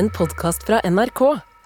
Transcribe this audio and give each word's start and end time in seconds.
en 0.00 0.08
podkast 0.16 0.62
fra 0.64 0.78
NRK. 0.88 1.20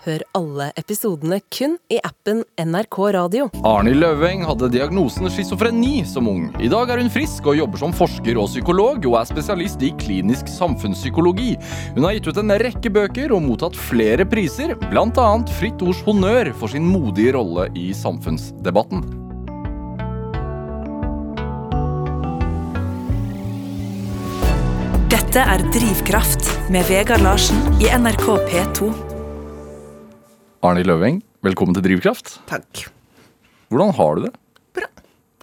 Hør 0.05 0.23
alle 0.35 0.67
episodene 0.81 1.37
kun 1.55 1.77
i 1.93 2.01
appen 2.03 2.41
NRK 2.59 2.99
Radio. 3.15 3.47
Arnhild 3.65 4.03
Løveng 4.03 4.43
hadde 4.45 4.73
diagnosen 4.75 5.31
schizofreni 5.31 6.03
som 6.09 6.27
ung. 6.29 6.49
I 6.59 6.69
dag 6.73 6.91
er 6.91 7.01
hun 7.01 7.13
frisk 7.15 7.47
og 7.47 7.61
jobber 7.61 7.81
som 7.85 7.95
forsker 7.95 8.41
og 8.41 8.51
psykolog, 8.51 9.07
og 9.07 9.19
er 9.21 9.31
spesialist 9.31 9.87
i 9.87 9.95
klinisk 10.03 10.51
samfunnspsykologi. 10.51 11.55
Hun 11.95 12.09
har 12.09 12.19
gitt 12.19 12.33
ut 12.33 12.43
en 12.43 12.59
rekke 12.65 12.93
bøker 12.99 13.39
og 13.39 13.47
mottatt 13.47 13.79
flere 13.79 14.27
priser, 14.27 14.75
bl.a. 14.91 15.29
Fritt 15.61 15.87
Ords 15.87 16.03
honnør 16.03 16.51
for 16.59 16.75
sin 16.75 16.91
modige 16.91 17.39
rolle 17.39 17.71
i 17.79 17.93
samfunnsdebatten. 17.95 19.24
Dette 25.35 25.51
er 25.51 25.63
Drivkraft 25.75 26.47
med 26.71 26.85
Vegard 26.87 27.25
Larsen 27.25 27.57
i 27.83 27.89
NRK 27.91 28.23
P2. 28.47 28.87
Arnhild 30.63 30.87
Løveng, 30.87 31.17
velkommen 31.43 31.75
til 31.75 31.83
Drivkraft. 31.83 32.37
Takk. 32.47 32.85
Hvordan 33.67 33.91
har 33.99 34.15
du 34.15 34.21
det? 34.29 34.31
Bra. 34.79 34.87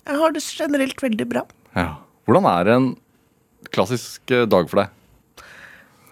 Jeg 0.08 0.22
har 0.22 0.31
det 0.31 0.44
generelt 0.48 1.04
veldig 1.04 1.27
bra. 1.34 1.44
Ja. 1.76 1.90
Hvordan 2.23 2.48
er 2.54 2.72
en 2.72 2.88
klassisk 3.76 4.31
eh, 4.31 4.45
dag 4.48 4.72
for 4.72 4.80
deg? 4.80 4.95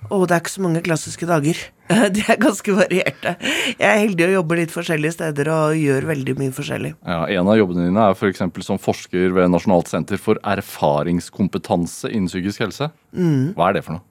Og 0.10 0.26
det 0.28 0.36
er 0.36 0.42
ikke 0.44 0.54
så 0.56 0.64
mange 0.66 0.82
klassiske 0.86 1.28
dager. 1.30 1.60
De 2.16 2.24
er 2.26 2.40
ganske 2.42 2.74
varierte. 2.76 3.36
Jeg 3.76 3.86
er 3.90 4.02
heldig 4.04 4.28
å 4.28 4.32
jobbe 4.40 4.58
litt 4.62 4.74
forskjellige 4.74 5.16
steder 5.18 5.52
og 5.54 5.78
gjør 5.78 6.10
veldig 6.10 6.36
mye 6.40 6.56
forskjellig. 6.56 6.94
Ja, 7.06 7.22
en 7.38 7.52
av 7.52 7.60
jobbene 7.60 7.88
dine 7.90 8.08
er 8.10 8.18
f.eks. 8.18 8.44
som 8.66 8.82
forsker 8.82 9.36
ved 9.38 9.54
Nasjonalt 9.54 9.92
senter 9.92 10.22
for 10.22 10.42
erfaringskompetanse 10.42 12.12
innen 12.12 12.30
psykisk 12.32 12.66
helse. 12.66 12.92
Hva 13.14 13.70
er 13.70 13.80
det 13.80 13.86
for 13.88 14.00
noe? 14.00 14.06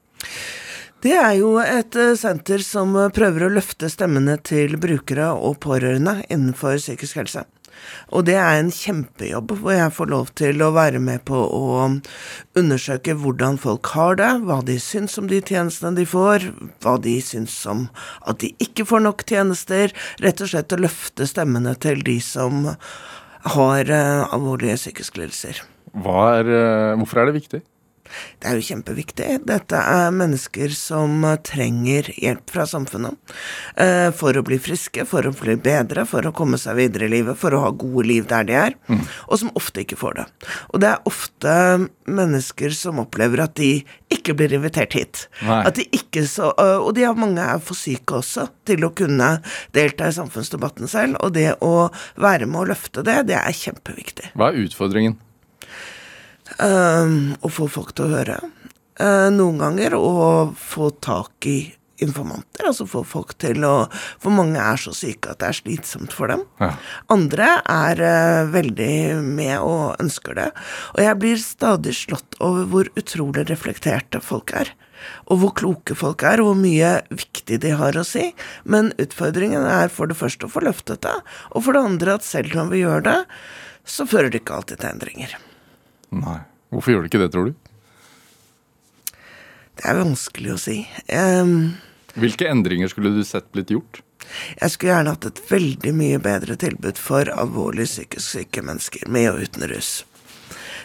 Det 0.98 1.14
er 1.14 1.36
jo 1.38 1.52
et 1.62 1.94
eh, 1.94 2.16
senter 2.18 2.62
som 2.66 2.96
prøver 3.14 3.46
å 3.46 3.52
løfte 3.54 3.86
stemmene 3.92 4.34
til 4.42 4.74
brukere 4.82 5.28
og 5.30 5.60
pårørende 5.62 6.24
innenfor 6.27 6.80
psykisk 6.80 7.20
helse. 7.20 7.44
Og 8.12 8.26
det 8.28 8.36
er 8.40 8.58
en 8.58 8.70
kjempejobb 8.72 9.54
hvor 9.60 9.74
jeg 9.74 9.94
får 9.96 10.10
lov 10.12 10.32
til 10.38 10.62
å 10.64 10.72
være 10.76 11.00
med 11.02 11.24
på 11.28 11.38
å 11.38 11.86
undersøke 12.58 13.16
hvordan 13.18 13.58
folk 13.60 13.92
har 13.94 14.18
det, 14.20 14.30
hva 14.48 14.60
de 14.66 14.78
syns 14.82 15.18
om 15.20 15.28
de 15.30 15.40
tjenestene 15.42 15.96
de 15.98 16.06
får, 16.08 16.50
hva 16.84 16.96
de 17.02 17.18
syns 17.24 17.56
om 17.70 17.86
at 18.24 18.40
de 18.42 18.52
ikke 18.62 18.86
får 18.88 19.04
nok 19.06 19.24
tjenester. 19.28 19.94
Rett 20.24 20.44
og 20.44 20.52
slett 20.52 20.74
å 20.74 20.80
løfte 20.80 21.28
stemmene 21.28 21.74
til 21.82 22.04
de 22.06 22.18
som 22.24 22.68
har 23.54 23.90
eh, 23.90 24.34
alvorlige 24.34 24.78
psykiske 24.80 25.20
lidelser. 25.20 25.62
Er, 25.98 26.48
eh, 26.52 26.94
hvorfor 26.98 27.22
er 27.22 27.30
det 27.30 27.38
viktig? 27.40 27.62
Det 28.41 28.48
er 28.51 28.59
jo 28.59 28.67
kjempeviktig. 28.69 29.28
Dette 29.48 29.78
er 29.81 30.11
mennesker 30.14 30.73
som 30.77 31.25
eh, 31.28 31.37
trenger 31.47 32.09
hjelp 32.17 32.51
fra 32.55 32.67
samfunnet. 32.69 33.17
eh, 33.77 34.09
For 34.17 34.37
å 34.39 34.45
bli 34.47 34.59
friske, 34.62 35.05
for 35.09 35.27
å 35.28 35.33
bli 35.37 35.56
bedre, 35.56 36.05
for 36.09 36.27
å 36.29 36.33
komme 36.33 36.59
seg 36.61 36.77
videre 36.81 37.09
i 37.09 37.12
livet, 37.19 37.39
for 37.39 37.55
å 37.56 37.62
ha 37.67 37.70
gode 37.70 38.06
liv 38.09 38.27
der 38.31 38.45
de 38.48 38.56
er. 38.59 38.77
Og 39.29 39.39
som 39.42 39.51
ofte 39.59 39.83
ikke 39.84 39.98
får 40.01 40.14
det. 40.20 40.27
Og 40.73 40.81
det 40.83 40.89
er 40.95 41.09
ofte 41.09 41.55
mennesker 42.09 42.73
som 42.77 43.01
opplever 43.03 43.42
at 43.45 43.55
de 43.59 43.84
ikke 44.14 44.34
blir 44.39 44.55
invitert 44.56 44.95
hit. 44.97 45.27
At 45.45 45.77
de 45.77 45.84
ikke 45.95 46.25
så, 46.29 46.53
øh, 46.59 46.79
og 46.89 46.95
de 46.97 47.05
har 47.05 47.14
mange 47.19 47.45
er 47.45 47.59
for 47.61 47.77
syke 47.79 48.19
også 48.23 48.48
til 48.69 48.84
å 48.86 48.92
kunne 48.97 49.31
delta 49.77 50.09
i 50.09 50.17
samfunnsdebatten 50.17 50.89
selv. 50.89 51.19
Og 51.25 51.34
det 51.36 51.51
å 51.64 51.89
være 52.17 52.47
med 52.48 52.62
å 52.62 52.69
løfte 52.73 53.05
det, 53.06 53.20
det 53.29 53.36
er 53.41 53.53
kjempeviktig. 53.56 54.33
Hva 54.39 54.51
er 54.53 54.64
utfordringen? 54.67 55.19
Um, 56.56 57.34
å 57.44 57.50
få 57.52 57.68
folk 57.70 57.92
til 57.96 58.08
å 58.08 58.16
høre. 58.16 58.38
Uh, 58.98 59.28
noen 59.30 59.60
ganger 59.60 59.94
å 59.98 60.48
få 60.58 60.88
tak 61.05 61.46
i 61.46 61.58
informanter, 62.02 62.66
altså 62.68 62.86
få 62.86 63.02
folk 63.06 63.32
til 63.42 63.64
å 63.66 63.72
For 64.22 64.30
mange 64.30 64.62
er 64.62 64.78
så 64.78 64.92
syke 64.94 65.32
at 65.32 65.40
det 65.42 65.48
er 65.48 65.58
slitsomt 65.58 66.14
for 66.14 66.30
dem. 66.30 66.44
Ja. 66.62 66.72
Andre 67.12 67.48
er 67.62 68.02
uh, 68.02 68.50
veldig 68.55 69.18
med 69.27 69.56
og 69.58 69.98
ønsker 70.02 70.39
det. 70.39 70.50
Og 70.96 71.02
jeg 71.05 71.20
blir 71.23 71.40
stadig 71.42 71.96
slått 71.98 72.39
over 72.45 72.68
hvor 72.70 72.92
utrolig 72.98 73.48
reflekterte 73.50 74.23
folk 74.24 74.55
er. 74.56 74.73
Og 75.30 75.42
hvor 75.42 75.55
kloke 75.58 75.94
folk 75.98 76.24
er, 76.27 76.42
og 76.42 76.52
hvor 76.52 76.58
mye 76.62 76.96
viktig 77.12 77.61
de 77.62 77.74
har 77.78 77.98
å 77.98 78.06
si. 78.06 78.30
Men 78.67 78.90
utfordringen 78.98 79.67
er 79.68 79.92
for 79.94 80.11
det 80.11 80.18
første 80.18 80.48
å 80.48 80.55
få 80.55 80.64
løftet 80.67 81.05
det, 81.06 81.14
og 81.55 81.67
for 81.67 81.77
det 81.77 81.84
andre 81.92 82.18
at 82.18 82.27
selv 82.27 82.58
om 82.58 82.73
vi 82.74 82.83
gjør 82.83 83.06
det, 83.06 83.20
så 83.89 84.08
fører 84.08 84.33
det 84.33 84.42
ikke 84.42 84.58
alltid 84.58 84.83
til 84.83 84.90
endringer. 84.90 85.39
Nei. 86.14 86.41
Hvorfor 86.73 86.92
gjør 86.92 87.05
du 87.05 87.11
ikke 87.11 87.23
det, 87.23 87.30
tror 87.33 87.48
du? 87.48 87.55
Det 89.79 89.86
er 89.86 90.01
vanskelig 90.01 90.52
å 90.55 90.61
si. 90.61 90.83
Um, 91.13 91.79
Hvilke 92.19 92.48
endringer 92.51 92.91
skulle 92.91 93.14
du 93.14 93.23
sett 93.24 93.51
blitt 93.55 93.70
gjort? 93.73 94.02
jeg 94.61 94.73
skulle 94.73 94.92
gjerne 94.92 95.14
hatt 95.14 95.27
et 95.29 95.41
veldig 95.51 95.95
mye 95.97 96.20
bedre 96.23 96.57
tilbud 96.61 97.01
for 97.01 97.30
alvorlig 97.33 97.89
psykisk 97.89 98.27
syke 98.35 98.64
mennesker 98.64 99.08
med 99.13 99.30
og 99.33 99.45
uten 99.47 99.68
rus. 99.70 99.92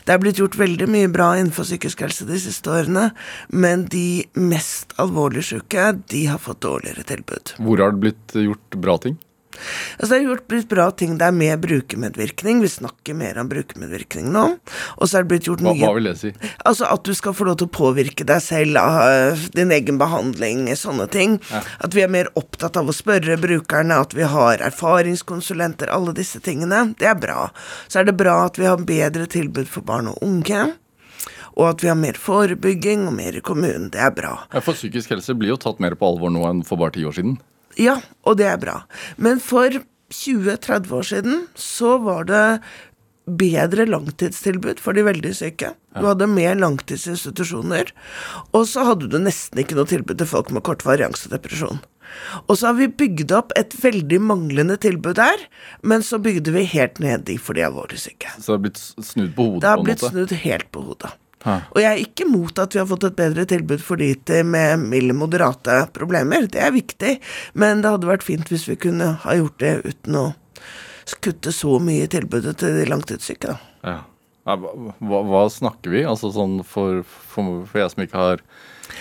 Det 0.03 0.11
er 0.11 0.19
blitt 0.19 0.39
gjort 0.41 0.57
veldig 0.59 0.87
mye 0.91 1.09
bra 1.11 1.29
innenfor 1.39 1.63
psykisk 1.63 2.03
helse 2.03 2.27
de 2.27 2.39
siste 2.43 2.71
årene, 2.71 3.09
men 3.55 3.85
de 3.91 4.25
mest 4.35 4.91
alvorlig 4.99 5.45
syke, 5.47 5.93
de 6.11 6.25
har 6.27 6.41
fått 6.43 6.63
dårligere 6.65 7.05
tilbud. 7.07 7.53
Hvor 7.63 7.83
har 7.83 7.95
det 7.95 8.03
blitt 8.03 8.35
gjort 8.35 8.79
bra 8.83 8.97
ting? 9.05 9.15
Altså 9.97 10.09
Det 10.11 10.17
er 10.17 10.27
gjort 10.27 10.47
blitt 10.51 10.69
bra 10.71 10.87
ting. 10.91 11.17
der 11.17 11.31
med 11.31 11.61
brukermedvirkning. 11.61 12.61
Vi 12.61 12.67
snakker 12.71 13.15
mer 13.17 13.37
om 13.39 13.49
brukermedvirkning 13.49 14.31
nå. 14.33 14.43
Og 14.97 15.07
så 15.07 15.19
er 15.19 15.23
det 15.25 15.31
blitt 15.33 15.47
gjort 15.49 15.61
Hva, 15.63 15.73
mye 15.73 15.85
hva 15.85 15.93
vil 15.97 16.09
det 16.09 16.15
si? 16.19 16.33
Altså 16.65 16.89
at 16.89 17.03
du 17.05 17.13
skal 17.13 17.35
få 17.37 17.47
lov 17.47 17.59
til 17.61 17.69
å 17.69 17.75
påvirke 17.77 18.25
deg 18.27 18.41
selv 18.43 18.79
av 18.81 18.99
øh, 19.07 19.47
din 19.55 19.71
egen 19.71 19.99
behandling, 20.01 20.65
sånne 20.79 21.07
ting. 21.13 21.39
At 21.53 21.93
vi 21.95 22.03
er 22.05 22.11
mer 22.11 22.31
opptatt 22.39 22.77
av 22.79 22.89
å 22.89 22.95
spørre 22.95 23.37
brukerne, 23.41 23.99
at 24.01 24.13
vi 24.17 24.25
har 24.27 24.63
erfaringskonsulenter, 24.65 25.91
alle 25.93 26.13
disse 26.17 26.41
tingene. 26.43 26.93
Det 26.99 27.07
er 27.09 27.19
bra. 27.19 27.49
Så 27.87 28.01
er 28.01 28.09
det 28.09 28.17
bra 28.19 28.43
at 28.47 28.57
vi 28.59 28.65
har 28.69 28.81
bedre 28.81 29.27
tilbud 29.29 29.69
for 29.69 29.85
barn 29.85 30.09
og 30.11 30.19
unge. 30.25 30.73
Og 31.53 31.67
at 31.69 31.83
vi 31.83 31.89
har 31.91 31.97
mer 31.99 32.17
forebygging 32.17 33.05
og 33.07 33.13
mer 33.13 33.35
i 33.37 33.41
kommunen. 33.45 33.91
Det 33.93 34.01
er 34.01 34.13
bra. 34.15 34.31
Ja, 34.53 34.61
for 34.65 34.73
psykisk 34.73 35.13
helse 35.13 35.35
blir 35.37 35.53
jo 35.53 35.59
tatt 35.61 35.81
mer 35.83 35.93
på 35.99 36.07
alvor 36.09 36.33
nå 36.33 36.47
enn 36.49 36.63
for 36.65 36.81
bare 36.81 36.95
ti 36.95 37.05
år 37.05 37.13
siden. 37.19 37.35
Ja, 37.79 37.99
og 38.27 38.39
det 38.39 38.47
er 38.49 38.59
bra. 38.61 38.79
Men 39.17 39.41
for 39.43 39.81
20-30 40.13 40.91
år 40.93 41.07
siden 41.09 41.45
så 41.57 41.97
var 42.03 42.27
det 42.29 42.43
bedre 43.23 43.85
langtidstilbud 43.87 44.81
for 44.83 44.95
de 44.95 45.05
veldig 45.07 45.31
syke. 45.37 45.71
Du 45.95 46.03
hadde 46.09 46.27
mer 46.27 46.57
langtidsinstitusjoner. 46.59 47.93
Og 48.51 48.67
så 48.67 48.83
hadde 48.89 49.07
du 49.11 49.17
nesten 49.21 49.61
ikke 49.63 49.77
noe 49.77 49.87
tilbud 49.89 50.19
til 50.19 50.29
folk 50.29 50.51
med 50.51 50.65
kort 50.67 50.83
varians 50.85 51.23
og 51.27 51.35
depresjon. 51.35 51.79
Og 52.51 52.57
så 52.59 52.69
har 52.69 52.77
vi 52.77 52.89
bygd 52.91 53.31
opp 53.33 53.53
et 53.57 53.73
veldig 53.79 54.19
manglende 54.21 54.75
tilbud 54.81 55.17
der, 55.17 55.47
men 55.81 56.03
så 56.05 56.19
bygde 56.21 56.53
vi 56.53 56.65
helt 56.75 56.99
ned 57.01 57.25
de 57.29 57.39
for 57.41 57.57
de 57.57 57.65
alvorlig 57.65 58.01
syke. 58.03 58.29
Så 58.37 58.51
det 58.51 58.57
har 58.57 58.63
blitt 58.67 58.83
snudd 58.83 59.33
på 59.37 59.47
hodet 59.47 59.63
Det 59.63 59.71
har 59.71 59.85
blitt 59.87 60.03
snudd 60.03 60.35
helt 60.43 60.69
på 60.75 60.83
hodet. 60.91 61.13
Og 61.45 61.79
jeg 61.81 61.89
er 61.91 62.01
ikke 62.05 62.27
mot 62.29 62.59
at 62.59 62.73
vi 62.75 62.79
har 62.79 62.87
fått 62.87 63.03
et 63.09 63.15
bedre 63.17 63.45
tilbud 63.49 63.81
for 63.83 63.99
de 63.99 64.43
med 64.47 64.79
milde, 64.79 65.13
moderate 65.17 65.81
problemer. 65.93 66.47
Det 66.47 66.61
er 66.63 66.71
viktig, 66.71 67.17
men 67.59 67.81
det 67.83 67.91
hadde 67.91 68.07
vært 68.07 68.23
fint 68.23 68.47
hvis 68.49 68.67
vi 68.69 68.75
kunne 68.75 69.13
ha 69.25 69.35
gjort 69.35 69.59
det 69.59 69.73
uten 69.85 70.15
å 70.15 70.25
kutte 71.19 71.51
så 71.51 71.79
mye 71.83 72.05
i 72.05 72.11
tilbudet 72.11 72.55
til 72.61 72.77
de 72.79 72.85
langtidssyke. 72.87 73.53
da. 73.53 73.57
Ja. 73.83 73.99
Hva, 74.43 74.57
hva- 74.99 75.49
snakker 75.51 75.91
vi? 75.93 76.01
Altså 76.03 76.27
sånn 76.35 76.57
for, 76.67 77.03
for, 77.31 77.61
for 77.67 77.79
jeg 77.79 77.91
som 77.93 78.03
ikke 78.03 78.19
har 78.19 78.41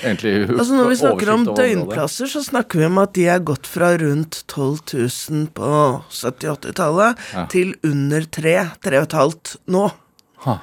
egentlig 0.05 0.35
Altså 0.55 0.77
Når 0.79 0.89
vi 0.93 0.99
snakker 1.01 1.31
om 1.33 1.47
døgnplasser, 1.49 2.31
så 2.31 2.43
snakker 2.47 2.79
vi 2.79 2.87
om 2.87 2.99
at 3.03 3.13
de 3.19 3.25
er 3.27 3.43
gått 3.43 3.67
fra 3.67 3.89
rundt 3.99 4.45
12 4.47 4.95
000 4.95 5.49
på 5.57 5.71
70-80-tallet 6.15 7.19
Ja. 7.35 7.47
til 7.51 7.75
under 7.83 8.23
3 8.39 8.55
3,5 8.87 9.57
nå. 9.75 9.89
Ha. 10.47 10.59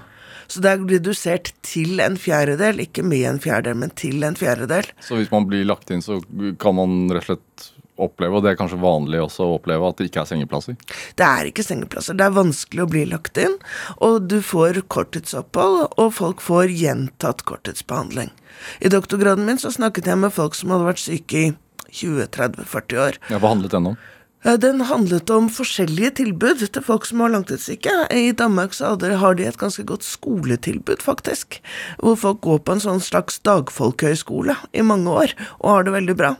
Så 0.50 0.64
det 0.66 0.72
er 0.72 0.86
redusert 0.90 1.52
til 1.66 2.02
en 2.02 2.18
fjerdedel, 2.20 2.82
ikke 2.86 3.04
med 3.06 3.26
en 3.30 3.42
fjerdedel, 3.44 3.78
men 3.84 3.92
til 3.98 4.24
en 4.26 4.38
fjerdedel. 4.40 4.88
Så 5.06 5.20
hvis 5.20 5.30
man 5.34 5.46
blir 5.50 5.68
lagt 5.70 5.92
inn, 5.94 6.02
så 6.02 6.18
kan 6.62 6.78
man 6.80 7.04
rett 7.14 7.30
og 7.30 7.38
slett 7.38 7.69
oppleve, 8.00 8.38
og 8.38 8.46
det 8.46 8.54
er 8.54 8.60
kanskje 8.60 8.80
vanlig 8.81 9.19
også 9.22 9.46
å 9.46 9.56
oppleve, 9.57 9.88
at 9.90 10.00
det 10.00 10.10
ikke 10.10 10.22
er 10.24 10.30
sengeplasser? 10.30 10.78
Det 11.19 11.25
er 11.25 11.50
ikke 11.50 11.66
sengeplasser. 11.68 12.18
Det 12.18 12.25
er 12.25 12.36
vanskelig 12.38 12.86
å 12.86 12.92
bli 12.92 13.06
lagt 13.12 13.40
inn. 13.42 13.57
Og 14.06 14.30
du 14.31 14.40
får 14.46 14.81
korttidsopphold, 14.92 15.81
og 16.00 16.13
folk 16.16 16.44
får 16.44 16.72
gjentatt 16.72 17.44
korttidsbehandling. 17.50 18.31
I 18.80 18.92
doktorgraden 18.94 19.45
min 19.48 19.60
så 19.62 19.74
snakket 19.75 20.07
jeg 20.10 20.22
med 20.22 20.36
folk 20.36 20.56
som 20.57 20.72
hadde 20.74 20.88
vært 20.88 21.04
syke 21.04 21.44
i 21.44 21.52
20-30-40 21.90 23.04
år. 23.04 23.19
Ja, 23.34 23.42
Hva 23.42 23.54
handlet 23.54 23.75
den 23.75 23.92
om? 23.94 24.00
Den 24.39 24.80
handlet 24.88 25.30
om 25.36 25.50
forskjellige 25.51 26.13
tilbud 26.21 26.62
til 26.63 26.83
folk 26.83 27.03
som 27.06 27.19
var 27.19 27.33
langtidssyke. 27.33 27.91
I 28.15 28.31
Danmark 28.31 28.71
så 28.74 28.94
har 28.95 29.36
de 29.36 29.44
et 29.44 29.59
ganske 29.59 29.83
godt 29.83 30.07
skoletilbud, 30.07 31.03
faktisk. 31.03 31.59
Hvor 32.00 32.15
folk 32.15 32.39
går 32.47 32.62
på 32.63 32.77
en 32.77 32.83
sånn 32.86 33.03
slags 33.03 33.41
dagfolkhøyskole 33.44 34.56
i 34.71 34.86
mange 34.86 35.12
år, 35.12 35.36
og 35.59 35.74
har 35.74 35.83
det 35.83 35.97
veldig 35.97 36.15
bra. 36.15 36.38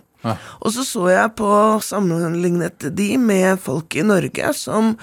Og 0.60 0.74
så 0.76 0.84
så 0.84 1.06
jeg 1.12 1.36
på 1.40 1.52
sammenlignet 1.84 2.88
de 2.96 3.14
med 3.20 3.60
folk 3.64 3.96
i 3.96 4.04
Norge 4.04 4.52
som 4.56 4.96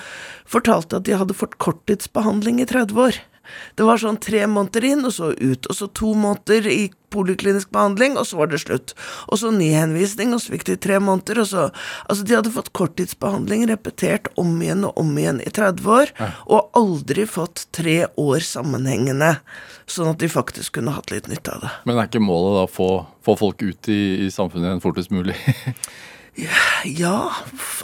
fortalte 0.48 1.00
at 1.00 1.06
de 1.08 1.16
hadde 1.16 1.36
fått 1.36 1.56
korttidsbehandling 1.62 2.60
i 2.60 2.68
30 2.68 3.00
år. 3.00 3.20
Det 3.76 3.86
var 3.86 4.00
sånn 4.00 4.20
tre 4.22 4.44
måneder 4.50 4.86
inn, 4.88 5.04
og 5.06 5.14
så 5.16 5.32
ut. 5.32 5.66
Og 5.66 5.76
så 5.76 5.88
to 5.96 6.12
måneder 6.16 6.68
i 6.72 6.86
poliklinisk 7.14 7.70
behandling, 7.72 8.16
og 8.18 8.26
så 8.28 8.40
var 8.40 8.50
det 8.50 8.60
slutt. 8.62 8.94
Og 9.30 9.40
så 9.40 9.52
ny 9.54 9.70
henvisning, 9.74 10.34
og 10.34 10.42
så 10.42 10.54
fikk 10.54 10.66
de 10.68 10.76
tre 10.80 10.98
måneder, 11.02 11.42
og 11.44 11.50
så 11.50 11.64
Altså, 12.06 12.24
de 12.26 12.36
hadde 12.36 12.52
fått 12.54 12.72
korttidsbehandling 12.76 13.66
repetert 13.70 14.28
om 14.38 14.50
igjen 14.62 14.84
og 14.86 14.98
om 15.00 15.14
igjen 15.18 15.40
i 15.42 15.50
30 15.50 15.88
år, 15.90 16.12
og 16.46 16.76
aldri 16.78 17.26
fått 17.26 17.66
tre 17.74 17.96
år 18.20 18.44
sammenhengende, 18.46 19.36
sånn 19.90 20.12
at 20.12 20.20
de 20.22 20.30
faktisk 20.30 20.78
kunne 20.78 20.94
hatt 20.94 21.10
litt 21.14 21.30
nytte 21.30 21.56
av 21.56 21.64
det. 21.64 21.72
Men 21.88 21.98
er 21.98 22.10
ikke 22.10 22.22
målet 22.22 22.58
da 22.58 22.66
å 22.66 22.70
få, 22.70 22.90
få 23.26 23.36
folk 23.40 23.62
ut 23.62 23.90
i, 23.92 24.26
i 24.26 24.30
samfunnet 24.34 24.70
igjen 24.70 24.84
fortest 24.84 25.14
mulig? 25.14 25.38
Ja, 26.84 27.32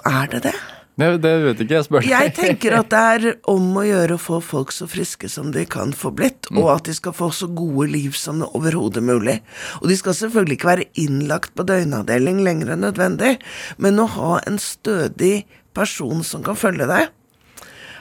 er 0.04 0.26
det 0.28 0.42
det? 0.44 0.52
Det, 1.00 1.06
det 1.24 1.32
vet 1.46 1.62
ikke 1.64 1.76
jeg, 1.78 1.86
spør 1.86 2.04
deg. 2.04 2.10
Jeg 2.12 2.32
tenker 2.36 2.76
at 2.76 2.90
det 2.92 3.02
er 3.14 3.26
om 3.50 3.70
å 3.80 3.84
gjøre 3.86 4.18
å 4.18 4.20
få 4.20 4.42
folk 4.44 4.74
så 4.74 4.88
friske 4.90 5.30
som 5.32 5.52
de 5.54 5.64
kan 5.68 5.94
få 5.96 6.12
blitt, 6.16 6.50
og 6.52 6.68
at 6.74 6.90
de 6.90 6.96
skal 6.96 7.16
få 7.16 7.30
så 7.32 7.48
gode 7.48 7.88
liv 7.94 8.16
som 8.18 8.42
det 8.42 8.50
overhodet 8.52 9.04
mulig. 9.04 9.38
Og 9.80 9.88
de 9.92 9.96
skal 9.98 10.18
selvfølgelig 10.18 10.58
ikke 10.58 10.72
være 10.72 10.90
innlagt 11.00 11.56
på 11.56 11.66
døgnavdeling 11.68 12.42
lenger 12.44 12.74
enn 12.74 12.86
nødvendig, 12.86 13.38
men 13.80 14.02
å 14.02 14.10
ha 14.18 14.36
en 14.44 14.60
stødig 14.60 15.46
person 15.72 16.20
som 16.26 16.44
kan 16.44 16.58
følge 16.58 16.88
deg. 16.90 17.08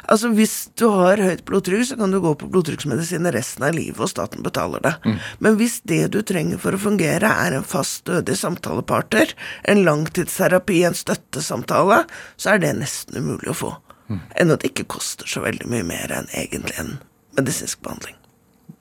Altså 0.09 0.31
Hvis 0.33 0.55
du 0.79 0.87
har 0.89 1.21
høyt 1.21 1.43
blodtrykk, 1.45 1.85
så 1.91 1.97
kan 1.99 2.13
du 2.13 2.19
gå 2.23 2.33
på 2.39 2.49
blodtrykksmedisiner 2.51 3.35
resten 3.35 3.65
av 3.67 3.75
livet, 3.77 3.99
og 4.01 4.09
staten 4.09 4.41
betaler 4.45 4.81
det. 4.85 4.93
Men 5.39 5.59
hvis 5.59 5.81
det 5.87 6.07
du 6.15 6.21
trenger 6.25 6.61
for 6.61 6.73
å 6.73 6.81
fungere, 6.81 7.29
er 7.29 7.57
en 7.57 7.67
fast, 7.67 8.01
stødig 8.01 8.37
samtalepartner, 8.39 9.35
en 9.69 9.83
langtidsterapi, 9.85 10.81
en 10.87 10.97
støttesamtale, 10.97 12.03
så 12.37 12.55
er 12.55 12.63
det 12.63 12.73
nesten 12.79 13.21
umulig 13.21 13.51
å 13.53 13.57
få. 13.57 13.71
Enn 14.11 14.51
at 14.51 14.63
det 14.63 14.73
ikke 14.73 14.89
koster 14.97 15.29
så 15.29 15.43
veldig 15.43 15.69
mye 15.71 15.85
mer 15.87 16.11
enn 16.11 16.27
egentlig 16.35 16.75
en 16.81 16.97
medisinsk 17.37 17.79
behandling. 17.85 18.17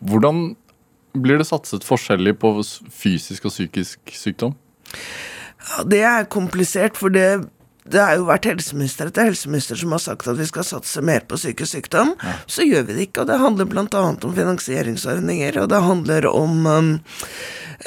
Hvordan 0.01 0.55
blir 1.13 1.41
det 1.41 1.49
satset 1.49 1.85
forskjellig 1.87 2.37
på 2.41 2.53
fysisk 2.95 3.47
og 3.49 3.55
psykisk 3.55 4.15
sykdom? 4.17 4.57
Ja, 5.61 5.85
Det 5.85 6.03
er 6.03 6.25
komplisert, 6.25 6.97
for 6.97 7.13
det, 7.13 7.45
det 7.85 8.01
har 8.03 8.19
jo 8.19 8.27
vært 8.29 8.49
helseminister 8.51 9.09
etter 9.09 9.31
helseminister 9.31 9.79
som 9.81 9.95
har 9.95 10.03
sagt 10.03 10.29
at 10.29 10.39
vi 10.39 10.49
skal 10.49 10.67
satse 10.67 11.03
mer 11.05 11.25
på 11.29 11.39
psykisk 11.41 11.73
sykdom. 11.73 12.13
Så 12.51 12.67
gjør 12.67 12.85
vi 12.89 12.97
det 12.99 13.09
ikke, 13.09 13.25
og 13.25 13.31
det 13.31 13.41
handler 13.41 13.71
bl.a. 13.71 13.87
om 14.03 14.37
finansieringsordninger, 14.37 15.63
og 15.63 15.71
det 15.73 15.81
handler 15.87 16.29
om 16.31 16.67
um, 16.67 16.93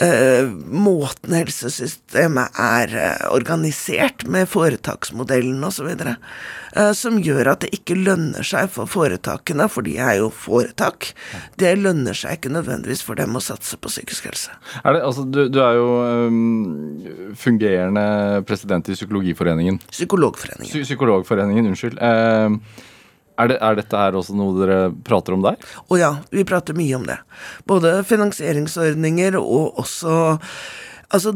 uh, 0.01 0.49
måten 0.73 1.37
helsesystemet 1.37 2.59
er 2.59 2.97
eh, 2.97 3.27
organisert, 3.33 4.25
med 4.25 4.49
foretaksmodellen 4.49 5.63
osv. 5.67 5.93
Uh, 6.73 6.91
som 6.97 7.19
gjør 7.21 7.51
at 7.53 7.65
det 7.65 7.71
ikke 7.77 7.97
lønner 7.99 8.45
seg 8.47 8.71
for 8.73 8.89
foretakene, 8.89 9.67
for 9.71 9.85
de 9.85 9.97
er 10.01 10.17
jo 10.21 10.29
foretak. 10.33 11.11
Det 11.59 11.75
lønner 11.79 12.17
seg 12.17 12.39
ikke 12.39 12.53
nødvendigvis 12.53 13.03
for 13.05 13.19
dem 13.19 13.37
å 13.37 13.43
satse 13.43 13.77
på 13.77 13.91
psykisk 13.91 14.29
helse. 14.31 14.55
Er 14.81 14.97
det, 14.97 15.03
altså, 15.05 15.25
du, 15.27 15.45
du 15.53 15.59
er 15.63 15.77
jo 15.77 15.89
um, 16.29 17.35
fungerende 17.39 18.05
president 18.47 18.89
i 18.89 18.97
Psykologiforeningen. 18.97 19.79
Psykologforeningen. 19.91 20.71
Psy 20.71 20.83
Psykologforeningen, 20.87 21.69
unnskyld. 21.71 21.99
Ehm, 22.01 22.59
er, 23.37 23.49
det, 23.49 23.57
er 23.61 23.77
dette 23.79 23.99
her 23.99 24.17
også 24.17 24.35
noe 24.37 24.55
dere 24.59 24.79
prater 25.05 25.35
om 25.37 25.43
der? 25.45 25.59
Å 25.89 25.99
ja, 25.99 26.11
vi 26.33 26.45
prater 26.47 26.77
mye 26.77 26.97
om 26.97 27.05
det. 27.09 27.19
Både 27.69 27.99
finansieringsordninger 28.07 29.37
og 29.41 29.83
også 29.83 30.17
Altså, 31.13 31.35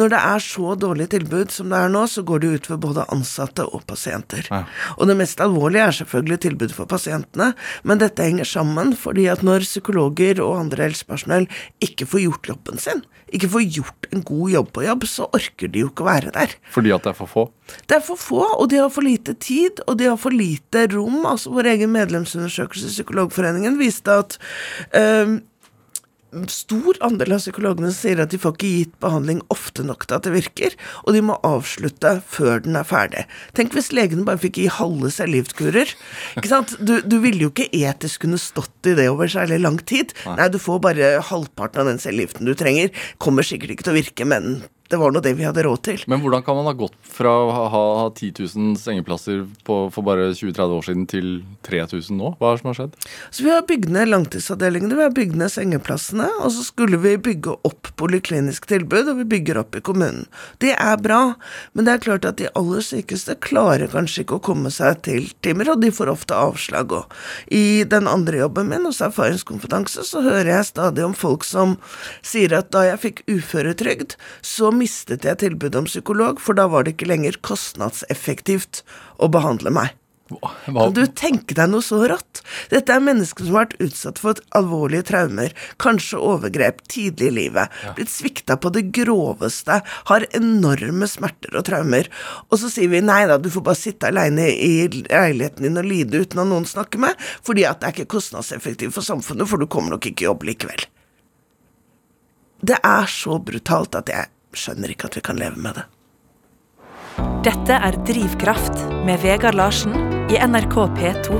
når 0.00 0.12
det 0.14 0.18
er 0.18 0.44
så 0.44 0.74
dårlig 0.80 1.08
tilbud 1.12 1.52
som 1.52 1.68
det 1.72 1.80
er 1.82 1.92
nå, 1.92 2.06
så 2.08 2.24
går 2.26 2.42
det 2.42 2.52
ut 2.54 2.68
for 2.70 2.80
både 2.80 3.04
ansatte 3.12 3.66
og 3.66 3.84
pasienter. 3.88 4.46
Ja. 4.48 4.62
Og 4.96 5.10
det 5.10 5.18
mest 5.20 5.42
alvorlige 5.44 5.84
er 5.84 5.98
selvfølgelig 5.98 6.40
tilbudet 6.46 6.76
for 6.76 6.88
pasientene, 6.88 7.50
men 7.84 8.00
dette 8.00 8.24
henger 8.24 8.48
sammen 8.48 8.94
fordi 8.96 9.28
at 9.28 9.44
når 9.44 9.66
psykologer 9.68 10.40
og 10.44 10.56
andre 10.62 10.88
helsepersonell 10.88 11.48
ikke 11.84 12.08
får 12.08 12.24
gjort 12.24 12.52
jobben 12.54 12.80
sin, 12.80 13.04
ikke 13.34 13.50
får 13.52 13.66
gjort 13.76 14.08
en 14.14 14.24
god 14.24 14.54
jobb 14.54 14.72
på 14.72 14.86
jobb, 14.86 15.04
så 15.10 15.28
orker 15.36 15.72
de 15.72 15.84
jo 15.84 15.90
ikke 15.90 16.06
å 16.06 16.08
være 16.08 16.32
der. 16.32 16.54
Fordi 16.72 16.94
at 16.94 17.04
det 17.04 17.12
er 17.12 17.18
for 17.18 17.32
få? 17.32 17.44
Det 17.84 17.98
er 17.98 18.04
for 18.04 18.20
få, 18.20 18.40
og 18.56 18.70
de 18.72 18.80
har 18.80 18.88
for 18.92 19.04
lite 19.04 19.36
tid, 19.36 19.82
og 19.86 19.98
de 20.00 20.08
har 20.08 20.16
for 20.20 20.32
lite 20.32 20.86
rom. 20.94 21.20
Altså 21.28 21.52
Vår 21.52 21.68
egen 21.74 21.92
medlemsundersøkelse 21.92 22.88
i 22.88 22.96
Psykologforeningen 22.96 23.76
viste 23.80 24.16
at 24.22 24.38
øhm, 24.96 25.42
stor 26.52 26.98
andel 27.04 27.34
av 27.36 27.42
psykologene 27.42 27.90
sier 27.94 28.20
at 28.22 28.32
de 28.32 28.40
får 28.40 28.56
ikke 28.56 28.70
gitt 28.72 28.94
behandling 29.02 29.40
ofte 29.54 29.84
nok 29.86 30.06
til 30.06 30.18
at 30.18 30.26
det 30.26 30.34
virker, 30.34 30.76
og 31.06 31.16
de 31.16 31.22
må 31.24 31.38
avslutte 31.46 32.18
før 32.28 32.62
den 32.64 32.76
er 32.78 32.86
ferdig. 32.88 33.24
Tenk 33.56 33.76
hvis 33.76 33.90
legene 33.96 34.26
bare 34.28 34.40
fikk 34.42 34.60
gi 34.60 34.68
halve. 34.72 35.10
Ikke 36.38 36.50
sant? 36.50 36.74
Du, 36.80 36.98
du 37.00 37.18
ville 37.24 37.46
jo 37.46 37.52
ikke 37.52 37.70
etisk 37.72 38.24
kunne 38.24 38.40
stått 38.40 38.90
i 38.90 38.96
det 38.98 39.08
over 39.10 39.30
særlig 39.30 39.60
lang 39.62 39.78
tid. 39.88 40.14
Nei, 40.28 40.48
du 40.52 40.58
får 40.60 40.82
bare 40.84 41.12
halvparten 41.28 41.84
av 41.84 41.92
den 41.92 42.02
cellegiften 42.02 42.48
du 42.48 42.54
trenger. 42.58 42.92
Kommer 43.22 43.46
sikkert 43.46 43.76
ikke 43.76 43.88
til 43.88 43.94
å 43.94 44.00
virke, 44.00 44.28
men 44.28 44.60
det 44.88 44.96
var 44.96 45.12
nå 45.12 45.20
det 45.20 45.34
vi 45.36 45.44
hadde 45.44 45.62
råd 45.66 45.82
til. 45.84 46.02
Men 46.08 46.22
hvordan 46.22 46.42
kan 46.44 46.56
man 46.56 46.68
ha 46.70 46.72
gått 46.76 46.96
fra 47.04 47.32
å 47.44 47.48
ha, 47.52 47.64
ha 47.72 48.06
10 48.08 48.46
000 48.56 48.78
sengeplasser 48.80 49.42
på, 49.66 49.76
for 49.92 50.06
bare 50.06 50.30
20-30 50.32 50.76
år 50.78 50.86
siden 50.86 51.04
til 51.10 51.28
3000 51.68 52.16
nå? 52.16 52.30
Hva 52.38 52.52
er 52.52 52.56
det 52.56 52.62
som 52.62 52.70
har 52.70 52.78
skjedd? 52.78 52.96
Så 53.28 53.44
vi 53.44 53.52
har 53.52 53.66
bygd 53.68 53.92
ned 53.92 54.08
langtidsavdelingene, 54.08 54.96
vi 54.96 55.04
har 55.04 55.12
bygd 55.16 55.36
ned 55.40 55.52
sengeplassene, 55.52 56.28
og 56.40 56.54
så 56.54 56.64
skulle 56.64 57.00
vi 57.02 57.16
bygge 57.28 57.58
opp 57.68 57.92
poliklinisk 58.00 58.68
tilbud, 58.70 59.10
og 59.12 59.20
vi 59.20 59.28
bygger 59.36 59.60
opp 59.60 59.76
i 59.76 59.84
kommunen. 59.84 60.24
Det 60.64 60.72
er 60.72 60.96
bra, 61.04 61.20
men 61.76 61.84
det 61.84 61.94
er 61.94 62.04
klart 62.06 62.28
at 62.28 62.40
de 62.40 62.48
aller 62.56 62.84
sykeste 62.84 63.36
klarer 63.44 63.92
kanskje 63.92 64.24
ikke 64.24 64.38
å 64.38 64.46
komme 64.48 64.72
seg 64.72 65.02
til 65.04 65.28
timer, 65.44 65.74
og 65.74 65.84
de 65.84 65.92
får 65.92 66.14
ofte 66.14 66.38
avslag 66.38 66.96
òg. 66.96 67.12
I 67.52 67.84
den 67.88 68.08
andre 68.08 68.40
jobben 68.40 68.72
min, 68.72 68.88
hos 68.88 69.02
Erfaringskompetanse, 69.04 70.06
så 70.08 70.24
hører 70.24 70.54
jeg 70.54 70.70
stadig 70.72 71.04
om 71.04 71.16
folk 71.16 71.44
som 71.44 71.76
sier 72.24 72.56
at 72.56 72.72
da 72.72 72.86
jeg 72.88 73.02
fikk 73.04 73.22
uføretrygd, 73.28 74.16
så 74.40 74.72
mistet 74.78 75.26
jeg 75.26 75.42
tilbudet 75.42 75.82
om 75.82 75.88
psykolog, 75.90 76.42
for 76.42 76.58
da 76.58 76.68
var 76.70 76.86
det 76.86 76.96
ikke 76.96 77.10
lenger 77.10 77.40
kostnadseffektivt 77.44 78.84
å 79.18 79.30
behandle 79.32 79.74
meg. 79.74 79.96
Hva, 80.28 80.50
Kan 80.66 80.92
du 80.92 81.06
tenke 81.16 81.56
deg 81.56 81.70
noe 81.72 81.84
så 81.84 82.02
rått? 82.10 82.42
Dette 82.68 82.92
er 82.92 83.00
mennesker 83.00 83.46
som 83.46 83.56
har 83.56 83.64
vært 83.64 83.86
utsatt 83.86 84.20
for 84.20 84.40
alvorlige 84.56 85.06
traumer, 85.08 85.54
kanskje 85.80 86.20
overgrep, 86.20 86.82
tidlig 86.92 87.30
i 87.30 87.36
livet, 87.38 87.78
blitt 87.96 88.12
svikta 88.12 88.58
på 88.60 88.72
det 88.74 88.90
groveste, 88.96 89.80
har 90.10 90.28
enorme 90.36 91.08
smerter 91.08 91.56
og 91.56 91.64
traumer, 91.70 92.10
og 92.48 92.60
så 92.60 92.72
sier 92.72 92.92
vi 92.92 93.00
nei 93.04 93.22
da, 93.30 93.40
du 93.40 93.48
får 93.52 93.64
bare 93.70 93.80
sitte 93.80 94.12
aleine 94.12 94.50
i 94.52 94.72
leiligheten 94.92 95.64
din 95.64 95.80
og 95.80 95.88
lide 95.88 96.20
uten 96.20 96.44
at 96.44 96.52
noen 96.52 96.68
snakker 96.68 97.00
med, 97.08 97.28
fordi 97.46 97.64
at 97.68 97.80
det 97.80 97.88
er 97.88 97.96
ikke 97.96 98.18
kostnadseffektivt 98.18 98.96
for 98.98 99.06
samfunnet, 99.06 99.48
for 99.48 99.60
du 99.60 99.68
kommer 99.70 99.96
nok 99.96 100.12
ikke 100.12 100.26
i 100.26 100.28
jobb 100.28 100.44
likevel. 100.50 100.88
Det 102.68 102.76
er 102.84 103.06
så 103.08 103.38
brutalt 103.40 103.96
at 103.96 104.10
jeg 104.12 104.34
skjønner 104.56 104.92
ikke 104.92 105.08
at 105.10 105.18
vi 105.18 105.24
kan 105.24 105.38
leve 105.40 105.60
med 105.60 105.78
det. 105.78 105.86
Dette 107.46 107.74
er 107.74 107.96
Drivkraft 108.06 108.84
med 109.06 109.20
Vegard 109.22 109.56
Larsen 109.58 109.94
i 110.30 110.38
NRK 110.38 110.76
P2. 110.98 111.38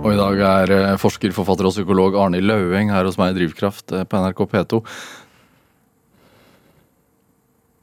Og 0.00 0.14
i 0.14 0.18
dag 0.18 0.40
er 0.48 0.72
eh, 0.72 0.98
forsker, 1.00 1.32
forfatter 1.36 1.68
og 1.68 1.74
psykolog 1.74 2.16
Arne 2.18 2.40
Laueng 2.40 2.92
her 2.92 3.04
hos 3.04 3.18
meg 3.20 3.34
i 3.34 3.40
Drivkraft 3.40 3.92
eh, 3.92 4.06
på 4.08 4.20
NRK 4.22 4.40
P2. 4.48 4.80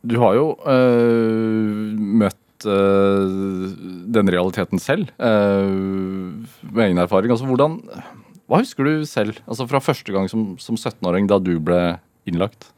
Du 0.07 0.15
har 0.23 0.37
jo 0.37 0.49
øh, 0.65 1.93
møtt 2.23 2.43
den 2.57 4.31
realiteten 4.33 4.79
selv, 4.81 5.11
med 5.21 6.79
egen 6.87 6.97
erfaring. 6.97 7.29
Altså, 7.29 7.45
hvordan, 7.45 7.75
hva 8.49 8.63
husker 8.63 8.87
du 8.87 9.05
selv 9.05 9.37
altså 9.45 9.67
fra 9.69 9.77
første 9.77 10.09
gang 10.15 10.25
som, 10.31 10.55
som 10.57 10.73
17-åring, 10.73 11.29
da 11.29 11.37
du 11.37 11.59
ble 11.61 11.99
innlagt? 12.25 12.71